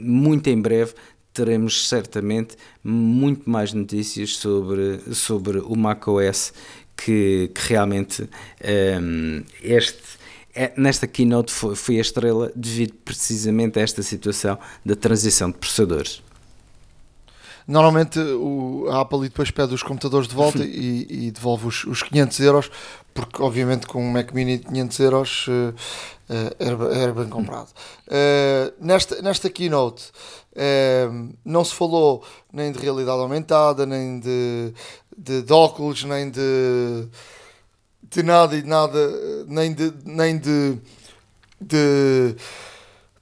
muito 0.00 0.48
em 0.48 0.60
breve 0.60 0.94
teremos 1.32 1.88
certamente 1.88 2.56
muito 2.82 3.48
mais 3.48 3.72
notícias 3.72 4.36
sobre, 4.36 5.14
sobre 5.14 5.58
o 5.60 5.76
macOS 5.76 6.52
que, 6.96 7.50
que 7.54 7.60
realmente 7.68 8.22
um, 8.22 8.26
eh, 8.60 9.42
este 9.62 10.18
é, 10.52 10.72
nesta 10.76 11.06
keynote 11.06 11.52
foi, 11.52 11.76
foi 11.76 11.98
a 11.98 12.00
estrela 12.00 12.50
devido 12.56 12.94
precisamente 13.04 13.78
a 13.78 13.82
esta 13.82 14.02
situação 14.02 14.58
da 14.84 14.96
transição 14.96 15.52
de 15.52 15.56
processadores. 15.56 16.20
Normalmente 17.68 18.18
o, 18.18 18.88
a 18.90 19.02
Apple 19.02 19.20
depois 19.20 19.50
pede 19.52 19.74
os 19.74 19.82
computadores 19.82 20.26
de 20.26 20.34
volta 20.34 20.58
e, 20.66 21.26
e, 21.26 21.30
devolve 21.30 21.68
os, 21.68 21.84
os 21.84 22.02
500 22.02 22.40
euros, 22.40 22.70
porque 23.18 23.42
obviamente 23.42 23.84
com 23.84 24.00
um 24.00 24.12
Mac 24.12 24.32
Mini 24.32 24.58
de 24.58 24.64
500 24.66 25.00
euros 25.00 25.48
uh, 25.48 25.74
era, 26.60 26.94
era, 26.94 27.12
bem 27.12 27.28
comprado. 27.28 27.68
Uh, 28.06 28.72
nesta, 28.80 29.20
nesta 29.20 29.50
keynote 29.50 30.12
uh, 30.52 31.34
não 31.44 31.64
se 31.64 31.74
falou 31.74 32.22
nem 32.52 32.70
de 32.70 32.78
realidade 32.78 33.20
aumentada, 33.20 33.84
nem 33.84 34.20
de, 34.20 34.72
de, 35.16 35.42
de 35.42 35.52
óculos, 35.52 36.04
nem 36.04 36.30
de, 36.30 37.08
de 38.08 38.22
nada 38.22 38.56
e 38.56 38.62
nada, 38.62 38.98
nem 39.48 39.72
de, 39.72 39.92
nem 40.04 40.38
de, 40.38 40.78
de 41.60 42.36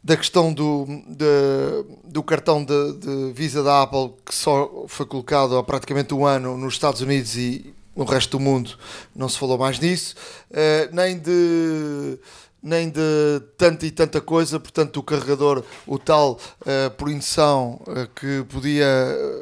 da 0.05 0.17
questão 0.17 0.53
do, 0.53 0.87
de, 1.09 2.05
do 2.05 2.23
cartão 2.23 2.63
de, 2.63 2.93
de, 2.93 3.33
Visa 3.33 3.63
da 3.63 3.83
Apple 3.83 4.13
que 4.25 4.35
só 4.35 4.85
foi 4.87 5.07
colocado 5.07 5.57
há 5.57 5.65
praticamente 5.65 6.15
um 6.15 6.25
ano 6.25 6.57
nos 6.57 6.75
Estados 6.75 7.01
Unidos 7.01 7.35
e, 7.37 7.75
no 7.97 8.05
resto 8.05 8.39
do 8.39 8.41
mundo 8.41 8.79
não 9.15 9.29
se 9.29 9.39
falou 9.39 9.57
mais 9.57 9.79
disso, 9.79 10.15
uh, 10.51 10.95
nem 10.95 11.19
de 11.19 12.19
nem 12.63 12.91
de 12.91 13.41
tanta 13.57 13.87
e 13.87 13.93
tanta 13.93 14.21
coisa, 14.21 14.59
portanto 14.59 14.97
o 14.97 15.03
carregador, 15.03 15.63
o 15.87 15.99
tal 16.01 16.33
uh, 16.33 16.91
por 16.97 17.09
indução 17.09 17.81
uh, 17.87 18.09
que 18.13 18.45
podia 18.49 18.85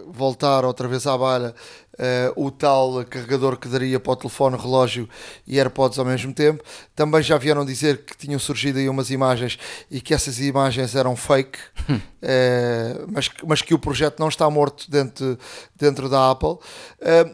voltar 0.08 0.62
outra 0.62 0.86
vez 0.86 1.06
à 1.06 1.16
balha, 1.16 1.54
uh, 1.94 2.44
o 2.44 2.50
tal 2.50 3.04
carregador 3.04 3.56
que 3.56 3.68
daria 3.68 3.98
para 3.98 4.12
o 4.12 4.16
telefone, 4.16 4.56
relógio 4.56 5.08
e 5.46 5.58
AirPods 5.58 5.98
ao 5.98 6.04
mesmo 6.04 6.32
tempo. 6.32 6.62
Também 6.94 7.22
já 7.22 7.38
vieram 7.38 7.64
dizer 7.64 8.04
que 8.04 8.16
tinham 8.16 8.38
surgido 8.38 8.78
aí 8.78 8.88
umas 8.88 9.10
imagens 9.10 9.58
e 9.90 10.00
que 10.00 10.14
essas 10.14 10.38
imagens 10.38 10.94
eram 10.94 11.16
fake, 11.16 11.58
uh, 11.90 13.06
mas, 13.08 13.30
mas 13.46 13.62
que 13.62 13.74
o 13.74 13.78
projeto 13.78 14.20
não 14.20 14.28
está 14.28 14.48
morto 14.48 14.90
dentro, 14.90 15.38
dentro 15.76 16.08
da 16.08 16.30
Apple. 16.30 16.56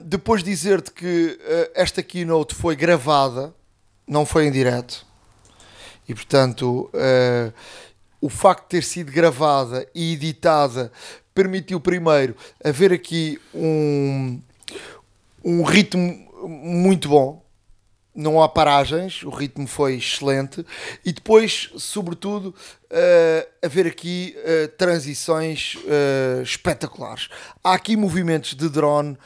depois 0.05 0.43
dizer-te 0.43 0.91
que 0.91 1.39
esta 1.74 2.03
keynote 2.03 2.55
foi 2.55 2.77
gravada, 2.77 3.55
não 4.07 4.24
foi 4.27 4.47
em 4.47 4.51
direto 4.51 5.11
e 6.11 6.15
portanto, 6.15 6.91
uh, 6.93 7.53
o 8.20 8.28
facto 8.28 8.65
de 8.65 8.69
ter 8.70 8.82
sido 8.82 9.12
gravada 9.12 9.87
e 9.95 10.15
editada 10.15 10.91
permitiu 11.32 11.81
primeiro 11.81 12.35
haver 12.65 12.93
aqui 12.93 13.41
um, 13.55 14.43
um 15.44 15.62
ritmo 15.62 16.28
muito 16.48 17.08
bom. 17.08 17.44
Não 18.12 18.42
há 18.42 18.48
paragens, 18.48 19.22
o 19.22 19.30
ritmo 19.30 19.68
foi 19.68 19.94
excelente 19.94 20.66
e 21.04 21.12
depois, 21.12 21.70
sobretudo, 21.76 22.48
uh, 22.48 23.48
haver 23.64 23.86
aqui 23.86 24.34
uh, 24.36 24.68
transições 24.76 25.76
uh, 25.76 26.42
espetaculares. 26.42 27.28
Há 27.62 27.74
aqui 27.74 27.96
movimentos 27.96 28.54
de 28.54 28.68
drone 28.68 29.16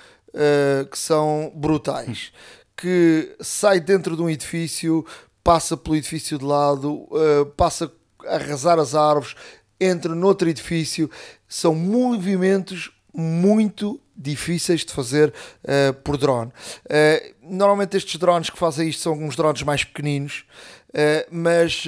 que 0.90 0.98
são 0.98 1.52
brutais, 1.54 2.32
que 2.76 3.36
sai 3.40 3.78
dentro 3.78 4.16
de 4.16 4.22
um 4.22 4.28
edifício, 4.28 5.06
passa 5.44 5.76
pelo 5.76 5.94
edifício 5.94 6.36
de 6.36 6.44
lado, 6.44 7.08
passa 7.56 7.88
a 8.26 8.34
arrasar 8.34 8.80
as 8.80 8.96
árvores, 8.96 9.36
entra 9.80 10.12
noutro 10.12 10.48
edifício. 10.48 11.08
São 11.46 11.72
movimentos 11.72 12.90
muito 13.14 14.00
difíceis 14.16 14.84
de 14.84 14.92
fazer 14.92 15.32
uh, 15.64 15.92
por 16.02 16.16
drone. 16.16 16.50
Uh, 16.86 17.34
normalmente 17.42 17.96
estes 17.96 18.16
drones 18.18 18.50
que 18.50 18.58
fazem 18.58 18.88
isto 18.88 19.02
são 19.02 19.12
uns 19.14 19.36
drones 19.36 19.62
mais 19.62 19.84
pequeninos, 19.84 20.44
uh, 20.90 21.26
mas, 21.30 21.84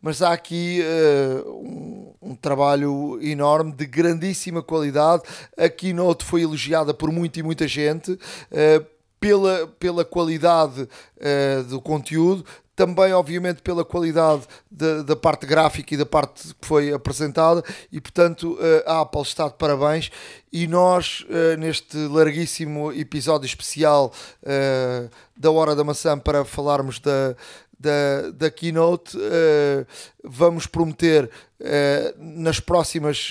mas 0.00 0.22
há 0.22 0.32
aqui 0.32 0.80
um, 1.46 2.12
um, 2.22 2.34
trabalho 2.34 3.18
enorme 3.22 3.72
de 3.72 3.86
grandíssima 3.86 4.62
qualidade. 4.62 5.22
A 5.56 5.68
Keynote 5.68 6.24
foi 6.24 6.42
elogiada 6.42 6.94
por 6.94 7.10
muita 7.10 7.40
e 7.40 7.42
muita 7.42 7.68
gente. 7.68 8.18
pela, 9.20 9.68
pela 9.78 10.04
qualidade 10.04 10.88
do 11.68 11.80
conteúdo, 11.80 12.44
também 12.74 13.12
obviamente 13.12 13.60
pela 13.62 13.84
qualidade 13.84 14.42
da, 14.70 15.02
da, 15.02 15.14
parte 15.14 15.46
gráfica 15.46 15.94
e 15.94 15.96
da 15.96 16.06
parte 16.06 16.54
que 16.54 16.66
foi 16.66 16.92
apresentada. 16.92 17.62
E 17.90 18.00
portanto 18.00 18.58
eh, 18.60 18.84
a 18.86 19.00
Apple 19.00 19.22
está 19.22 19.48
de 19.48 19.54
parabéns. 19.54 20.10
E 20.52 20.66
nós 20.66 21.24
eh, 21.28 21.56
neste 21.56 21.96
larguíssimo 21.96 22.92
episódio 22.92 23.46
especial 23.46 24.12
eh, 24.42 25.08
da 25.36 25.50
Hora 25.50 25.76
da 25.76 25.84
Maçã 25.84 26.18
para 26.18 26.44
falarmos 26.44 26.98
da, 26.98 27.36
da, 27.78 28.30
da 28.34 28.50
Keynote 28.50 29.18
vamos 30.22 30.66
prometer 30.66 31.28
nas 32.16 32.60
próximas 32.60 33.28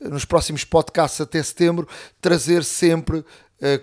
nos 0.00 0.24
próximos 0.24 0.64
podcasts 0.64 1.20
até 1.20 1.42
setembro 1.42 1.86
trazer 2.20 2.64
sempre 2.64 3.18
uh, 3.18 3.24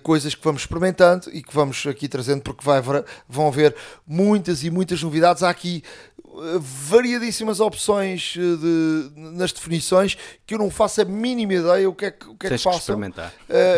coisas 0.03 0.33
que 0.33 0.43
vamos 0.43 0.61
experimentando 0.61 1.29
e 1.31 1.41
que 1.41 1.53
vamos 1.53 1.85
aqui 1.85 2.07
trazendo, 2.07 2.41
porque 2.41 2.65
vai, 2.65 2.81
vão 3.27 3.47
haver 3.47 3.75
muitas 4.07 4.63
e 4.63 4.69
muitas 4.69 5.01
novidades. 5.01 5.43
Há 5.43 5.49
aqui 5.49 5.83
uh, 6.23 6.59
variadíssimas 6.59 7.59
opções 7.59 8.35
uh, 8.35 8.57
de, 8.57 9.11
nas 9.37 9.51
definições 9.51 10.17
que 10.45 10.55
eu 10.55 10.59
não 10.59 10.71
faço 10.71 11.01
a 11.01 11.05
mínima 11.05 11.53
ideia 11.53 11.89
o 11.89 11.93
que 11.93 12.05
é 12.05 12.11
que, 12.11 12.27
o 12.27 12.35
que, 12.35 12.47
é 12.47 12.49
que 12.49 12.57
façam. 12.57 12.79
experimentar. 12.79 13.33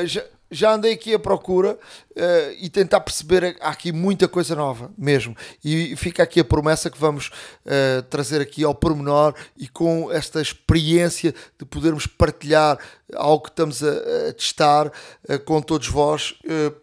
já, 0.05 0.23
já 0.51 0.73
andei 0.73 0.93
aqui 0.93 1.13
à 1.13 1.19
procura 1.19 1.73
uh, 1.73 2.55
e 2.59 2.69
tentar 2.69 2.99
perceber 3.01 3.57
há 3.61 3.69
aqui 3.69 3.91
muita 3.91 4.27
coisa 4.27 4.55
nova 4.55 4.91
mesmo 4.97 5.35
e 5.63 5.95
fica 5.95 6.23
aqui 6.23 6.39
a 6.39 6.43
promessa 6.43 6.89
que 6.89 6.97
vamos 6.97 7.27
uh, 7.27 8.01
trazer 8.09 8.41
aqui 8.41 8.63
ao 8.63 8.73
pormenor 8.73 9.34
e 9.57 9.67
com 9.67 10.11
esta 10.11 10.41
experiência 10.41 11.34
de 11.57 11.65
podermos 11.65 12.07
partilhar 12.07 12.77
algo 13.15 13.43
que 13.43 13.49
estamos 13.49 13.84
a, 13.84 14.30
a 14.30 14.34
testar 14.34 14.88
uh, 14.88 15.39
com 15.45 15.61
todos 15.61 15.88
vós 15.88 16.34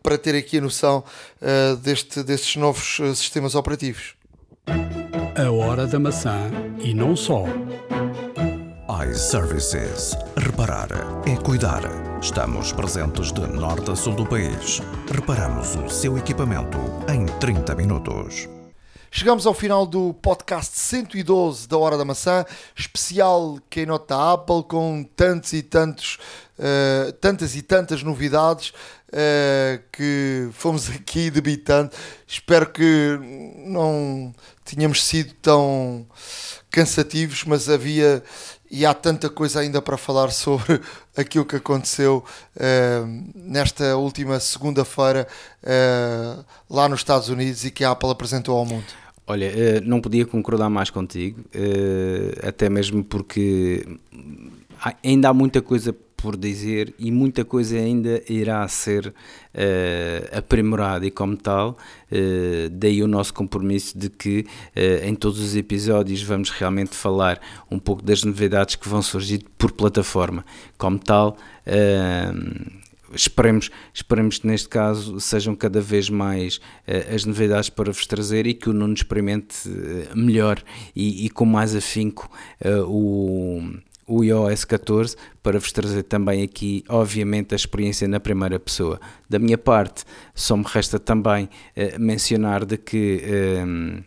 para 0.03 0.19
ter 0.19 0.35
aqui 0.35 0.59
a 0.59 0.61
noção 0.61 1.05
deste, 1.83 2.23
destes 2.23 2.57
novos 2.57 2.97
sistemas 3.15 3.55
operativos. 3.55 4.15
A 5.37 5.51
hora 5.51 5.87
da 5.87 5.99
maçã 5.99 6.51
e 6.79 6.95
não 6.95 7.15
só 7.15 7.45
iServices. 9.05 10.17
Reparar 10.37 10.89
é 11.27 11.37
cuidar. 11.37 11.83
Estamos 12.23 12.73
presentes 12.73 13.31
de 13.31 13.47
norte 13.47 13.91
a 13.91 13.97
sul 13.97 14.15
do 14.15 14.25
país. 14.25 14.81
Reparamos 15.13 15.75
o 15.77 15.89
seu 15.91 16.17
equipamento 16.17 16.79
em 17.13 17.27
30 17.39 17.75
minutos. 17.75 18.49
Chegamos 19.11 19.47
ao 19.47 19.55
final 19.55 19.87
do 19.87 20.15
podcast 20.15 20.79
112 20.79 21.69
da 21.69 21.79
Hora 21.79 21.97
da 21.97 22.05
Maçã, 22.05 22.45
especial 22.75 23.59
Keynote 23.71 24.09
da 24.09 24.33
Apple, 24.33 24.63
com 24.65 25.05
tantos 25.17 25.53
e 25.53 25.63
tantos, 25.63 26.19
uh, 26.59 27.13
tantas 27.13 27.55
e 27.57 27.63
tantas 27.63 28.03
novidades 28.03 28.71
uh, 29.09 29.83
que 29.93 30.49
fomos 30.53 30.89
aqui 30.91 31.31
debitando. 31.31 31.91
Espero 32.27 32.71
que 32.71 33.19
não 33.67 34.35
tínhamos 34.65 35.03
sido 35.05 35.33
tão 35.35 36.07
cansativos, 36.71 37.45
mas 37.45 37.71
havia 37.71 38.23
e 38.71 38.85
há 38.85 38.93
tanta 38.95 39.29
coisa 39.29 39.61
ainda 39.61 39.81
para 39.81 39.97
falar 39.97 40.31
sobre 40.31 40.81
aquilo 41.17 41.45
que 41.45 41.57
aconteceu 41.57 42.25
uh, 42.57 43.33
nesta 43.35 43.97
última 43.97 44.41
segunda-feira 44.41 45.27
uh, 45.63 46.45
lá 46.69 46.89
nos 46.89 47.01
Estados 47.01 47.29
Unidos 47.29 47.65
e 47.65 47.71
que 47.71 47.85
a 47.85 47.91
Apple 47.91 48.11
apresentou 48.11 48.57
ao 48.57 48.65
mundo. 48.65 48.85
Olha, 49.27 49.49
uh, 49.49 49.85
não 49.85 50.01
podia 50.01 50.25
concordar 50.25 50.71
mais 50.71 50.91
contigo, 50.91 51.45
até 52.47 52.69
mesmo 52.69 53.03
porque 53.03 53.87
ainda 55.03 55.29
há 55.29 55.35
muita 55.35 55.61
coisa 55.61 55.95
por 56.17 56.37
dizer 56.37 56.95
e 56.99 57.11
muita 57.11 57.45
coisa 57.45 57.77
ainda 57.77 58.23
irá 58.29 58.67
ser 58.69 59.09
uh, 59.09 60.39
aprimorada 60.39 61.07
e 61.07 61.11
como 61.11 61.37
tal, 61.37 61.77
uh, 62.11 62.71
daí 62.71 63.03
o 63.03 63.07
nosso 63.07 63.35
compromisso 63.35 63.97
de 63.99 64.09
que 64.09 64.47
uh, 64.75 65.07
em 65.07 65.15
todos 65.15 65.39
os 65.39 65.55
episódios 65.55 66.23
vamos 66.23 66.51
realmente 66.51 66.97
falar 66.97 67.41
um 67.71 67.79
pouco 67.79 68.03
das 68.03 68.25
novidades 68.25 68.77
que 68.77 68.89
vão 68.89 69.03
surgir 69.03 69.45
por 69.59 69.73
plataforma. 69.73 70.45
Como 70.79 70.99
tal, 70.99 71.37
esperemos, 73.15 73.71
esperemos 73.93 74.39
que 74.39 74.47
neste 74.47 74.69
caso 74.69 75.21
sejam 75.21 75.55
cada 75.55 75.81
vez 75.81 76.09
mais 76.09 76.57
uh, 76.57 77.15
as 77.15 77.25
novidades 77.25 77.71
para 77.71 77.93
vos 77.93 78.07
trazer 78.07 78.47
e 78.47 78.55
que 78.55 78.69
o 78.69 78.73
Nuno 78.73 78.95
experimente 78.95 79.69
uh, 79.69 80.17
melhor 80.17 80.63
e, 80.95 81.27
e, 81.27 81.31
com 81.31 81.45
mais 81.45 81.75
afinco 81.75 82.31
uh, 82.65 82.83
o, 82.89 83.63
o 84.07 84.23
iOS 84.23 84.65
14 84.65 85.17
para 85.43 85.59
vos 85.59 85.73
trazer 85.73 86.05
também 86.05 86.43
aqui, 86.43 86.85
obviamente, 86.89 87.55
a 87.55 87.57
experiência 87.57 88.07
na 88.07 88.21
primeira 88.21 88.59
pessoa. 88.59 89.01
Da 89.29 89.39
minha 89.39 89.59
parte, 89.59 90.05
só 90.35 90.57
me 90.57 90.65
resta 90.67 90.99
também 90.99 91.45
uh, 91.45 92.01
mencionar 92.01 92.65
de 92.65 92.79
que 92.79 93.23
uh, 93.25 94.05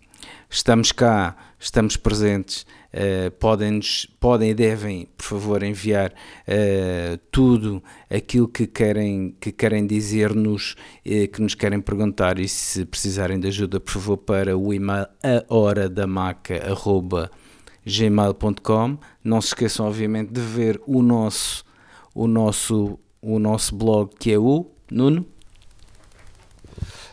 estamos 0.49 0.91
cá, 0.91 1.35
estamos 1.59 1.97
presentes, 1.97 2.65
uh, 2.93 3.31
podem, 3.39 3.79
podem 4.19 4.51
e 4.51 4.53
devem, 4.53 5.07
por 5.17 5.25
favor, 5.25 5.63
enviar 5.63 6.11
uh, 6.11 7.17
tudo 7.29 7.83
aquilo 8.09 8.47
que 8.47 8.67
querem, 8.67 9.35
que 9.39 9.51
querem 9.51 9.85
dizer-nos, 9.85 10.75
que 11.03 11.41
nos 11.41 11.55
querem 11.55 11.81
perguntar 11.81 12.39
e 12.39 12.47
se 12.47 12.85
precisarem 12.85 13.39
de 13.39 13.47
ajuda, 13.47 13.79
por 13.79 13.91
favor, 13.91 14.17
para 14.17 14.57
o 14.57 14.73
e-mail 14.73 15.07
ahoradamaca.com 15.49 17.48
gmail.com. 17.85 18.97
Não 19.23 19.41
se 19.41 19.49
esqueçam, 19.49 19.87
obviamente, 19.87 20.31
de 20.31 20.41
ver 20.41 20.81
o 20.85 21.01
nosso, 21.01 21.63
o 22.13 22.27
nosso, 22.27 22.99
o 23.21 23.39
nosso 23.39 23.75
blog 23.75 24.11
que 24.19 24.31
é 24.31 24.37
o 24.37 24.69
Nuno. 24.91 25.25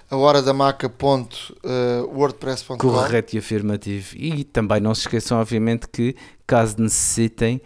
A 0.09 0.17
hora 0.17 0.41
da 0.41 0.53
maca.wordpress.com 0.53 2.79
Correto 2.79 3.35
e 3.35 3.39
afirmativo. 3.39 4.17
E 4.17 4.45
também 4.45 4.81
não 4.81 4.95
se 4.95 5.01
esqueçam, 5.01 5.41
obviamente, 5.41 5.89
que 5.89 6.15
caso 6.47 6.77
necessitem, 6.79 7.61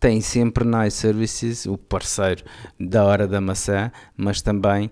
tem 0.00 0.18
sempre 0.20 0.64
na 0.64 0.84
iServices 0.86 1.66
o 1.66 1.76
parceiro 1.78 2.42
da 2.80 3.04
Hora 3.04 3.28
da 3.28 3.40
Maçã, 3.40 3.92
mas 4.16 4.42
também 4.42 4.86
uh, 4.86 4.90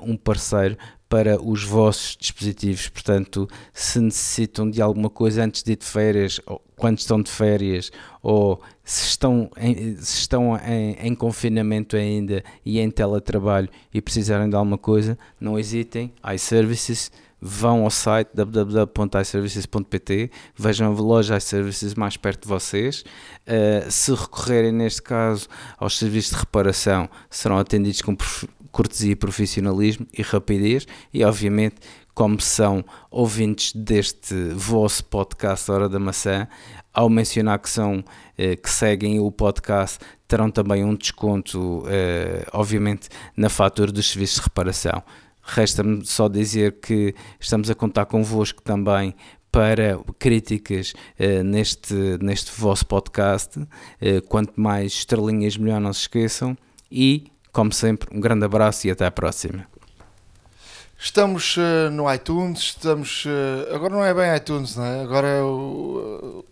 um 0.00 0.16
parceiro 0.16 0.76
para 1.08 1.40
os 1.40 1.64
vossos 1.64 2.16
dispositivos. 2.18 2.88
Portanto, 2.88 3.48
se 3.72 3.98
necessitam 4.00 4.70
de 4.70 4.82
alguma 4.82 5.08
coisa 5.08 5.44
antes 5.44 5.62
de 5.62 5.72
ir 5.72 5.76
de 5.76 5.86
férias, 5.86 6.40
ou 6.46 6.62
quando 6.76 6.98
estão 6.98 7.20
de 7.20 7.30
férias, 7.30 7.90
ou 8.22 8.60
se 8.84 9.08
estão 9.08 9.50
em, 9.56 9.96
se 9.96 10.18
estão 10.18 10.56
em, 10.56 10.96
em 11.00 11.14
confinamento 11.14 11.96
ainda 11.96 12.44
e 12.64 12.78
em 12.78 12.90
teletrabalho 12.90 13.68
e 13.92 14.00
precisarem 14.00 14.48
de 14.48 14.56
alguma 14.56 14.78
coisa, 14.78 15.18
não 15.40 15.58
hesitem, 15.58 16.12
iServices 16.34 17.10
vão 17.40 17.84
ao 17.84 17.90
site 17.90 18.30
www.iservices.pt, 18.34 20.30
vejam 20.56 20.92
a 20.92 21.00
loja 21.00 21.36
iServices 21.36 21.94
mais 21.94 22.16
perto 22.16 22.42
de 22.42 22.48
vocês. 22.48 23.04
Uh, 23.46 23.90
se 23.90 24.12
recorrerem, 24.12 24.72
neste 24.72 25.02
caso, 25.02 25.46
aos 25.78 25.96
serviços 25.98 26.32
de 26.32 26.38
reparação, 26.38 27.08
serão 27.30 27.58
atendidos 27.58 28.02
com 28.02 28.16
cortesia, 28.70 29.16
profissionalismo 29.16 30.06
e 30.16 30.22
rapidez, 30.22 30.86
e 31.12 31.24
obviamente, 31.24 31.76
como 32.14 32.40
são 32.40 32.84
ouvintes 33.10 33.72
deste 33.72 34.34
vosso 34.50 35.04
podcast 35.04 35.70
Hora 35.70 35.88
da 35.88 35.98
Maçã, 35.98 36.48
ao 36.92 37.08
mencionar 37.08 37.58
que 37.60 37.70
são 37.70 38.04
eh, 38.36 38.56
que 38.56 38.68
seguem 38.68 39.20
o 39.20 39.30
podcast, 39.30 39.98
terão 40.26 40.50
também 40.50 40.84
um 40.84 40.94
desconto, 40.94 41.84
eh, 41.86 42.44
obviamente, 42.52 43.08
na 43.36 43.48
fatura 43.48 43.92
dos 43.92 44.10
serviços 44.10 44.36
de 44.36 44.42
reparação. 44.42 45.02
Resta-me 45.42 46.04
só 46.04 46.28
dizer 46.28 46.80
que 46.80 47.14
estamos 47.40 47.70
a 47.70 47.74
contar 47.74 48.04
convosco 48.06 48.60
também 48.62 49.14
para 49.50 49.98
críticas 50.18 50.92
uh, 51.18 51.42
neste, 51.42 51.94
neste 52.20 52.52
vosso 52.58 52.86
podcast. 52.86 53.58
Uh, 53.58 53.66
quanto 54.28 54.60
mais 54.60 54.92
estrelinhas, 54.92 55.56
melhor, 55.56 55.80
não 55.80 55.92
se 55.92 56.00
esqueçam. 56.02 56.56
E, 56.90 57.30
como 57.52 57.72
sempre, 57.72 58.08
um 58.16 58.20
grande 58.20 58.44
abraço 58.44 58.86
e 58.86 58.90
até 58.90 59.06
à 59.06 59.10
próxima. 59.10 59.66
Estamos 60.98 61.56
uh, 61.56 61.90
no 61.92 62.12
iTunes, 62.12 62.60
estamos. 62.60 63.24
agora 63.72 63.94
não 63.94 64.04
é 64.04 64.12
bem 64.12 64.34
iTunes, 64.34 64.74
não 64.74 64.84
é? 64.84 65.02
Agora 65.02 65.28
é 65.28 65.40
o 65.40 66.44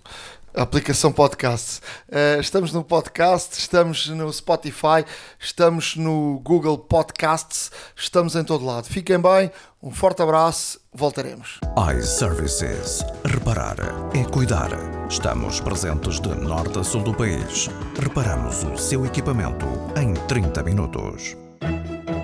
aplicação 0.56 1.12
podcast. 1.12 1.80
Uh, 2.08 2.40
estamos 2.40 2.72
no 2.72 2.82
podcast, 2.82 3.58
estamos 3.58 4.08
no 4.08 4.32
Spotify, 4.32 5.04
estamos 5.38 5.96
no 5.96 6.40
Google 6.42 6.78
Podcasts, 6.78 7.70
estamos 7.94 8.34
em 8.34 8.42
todo 8.42 8.64
lado. 8.64 8.86
Fiquem 8.86 9.18
bem, 9.20 9.50
um 9.82 9.90
forte 9.90 10.22
abraço, 10.22 10.80
voltaremos. 10.92 11.60
iServices. 11.98 13.04
Reparar 13.24 13.76
é 14.14 14.24
cuidar. 14.24 14.70
Estamos 15.08 15.60
presentes 15.60 16.18
de 16.18 16.34
norte 16.34 16.78
a 16.78 16.84
sul 16.84 17.02
do 17.02 17.14
país. 17.14 17.68
Reparamos 18.00 18.64
o 18.64 18.76
seu 18.76 19.04
equipamento 19.04 19.66
em 20.00 20.14
30 20.26 20.62
minutos. 20.62 21.36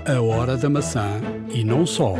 A 0.06 0.20
hora 0.20 0.56
da 0.56 0.68
maçã 0.68 1.20
e 1.50 1.62
não 1.62 1.86
só. 1.86 2.14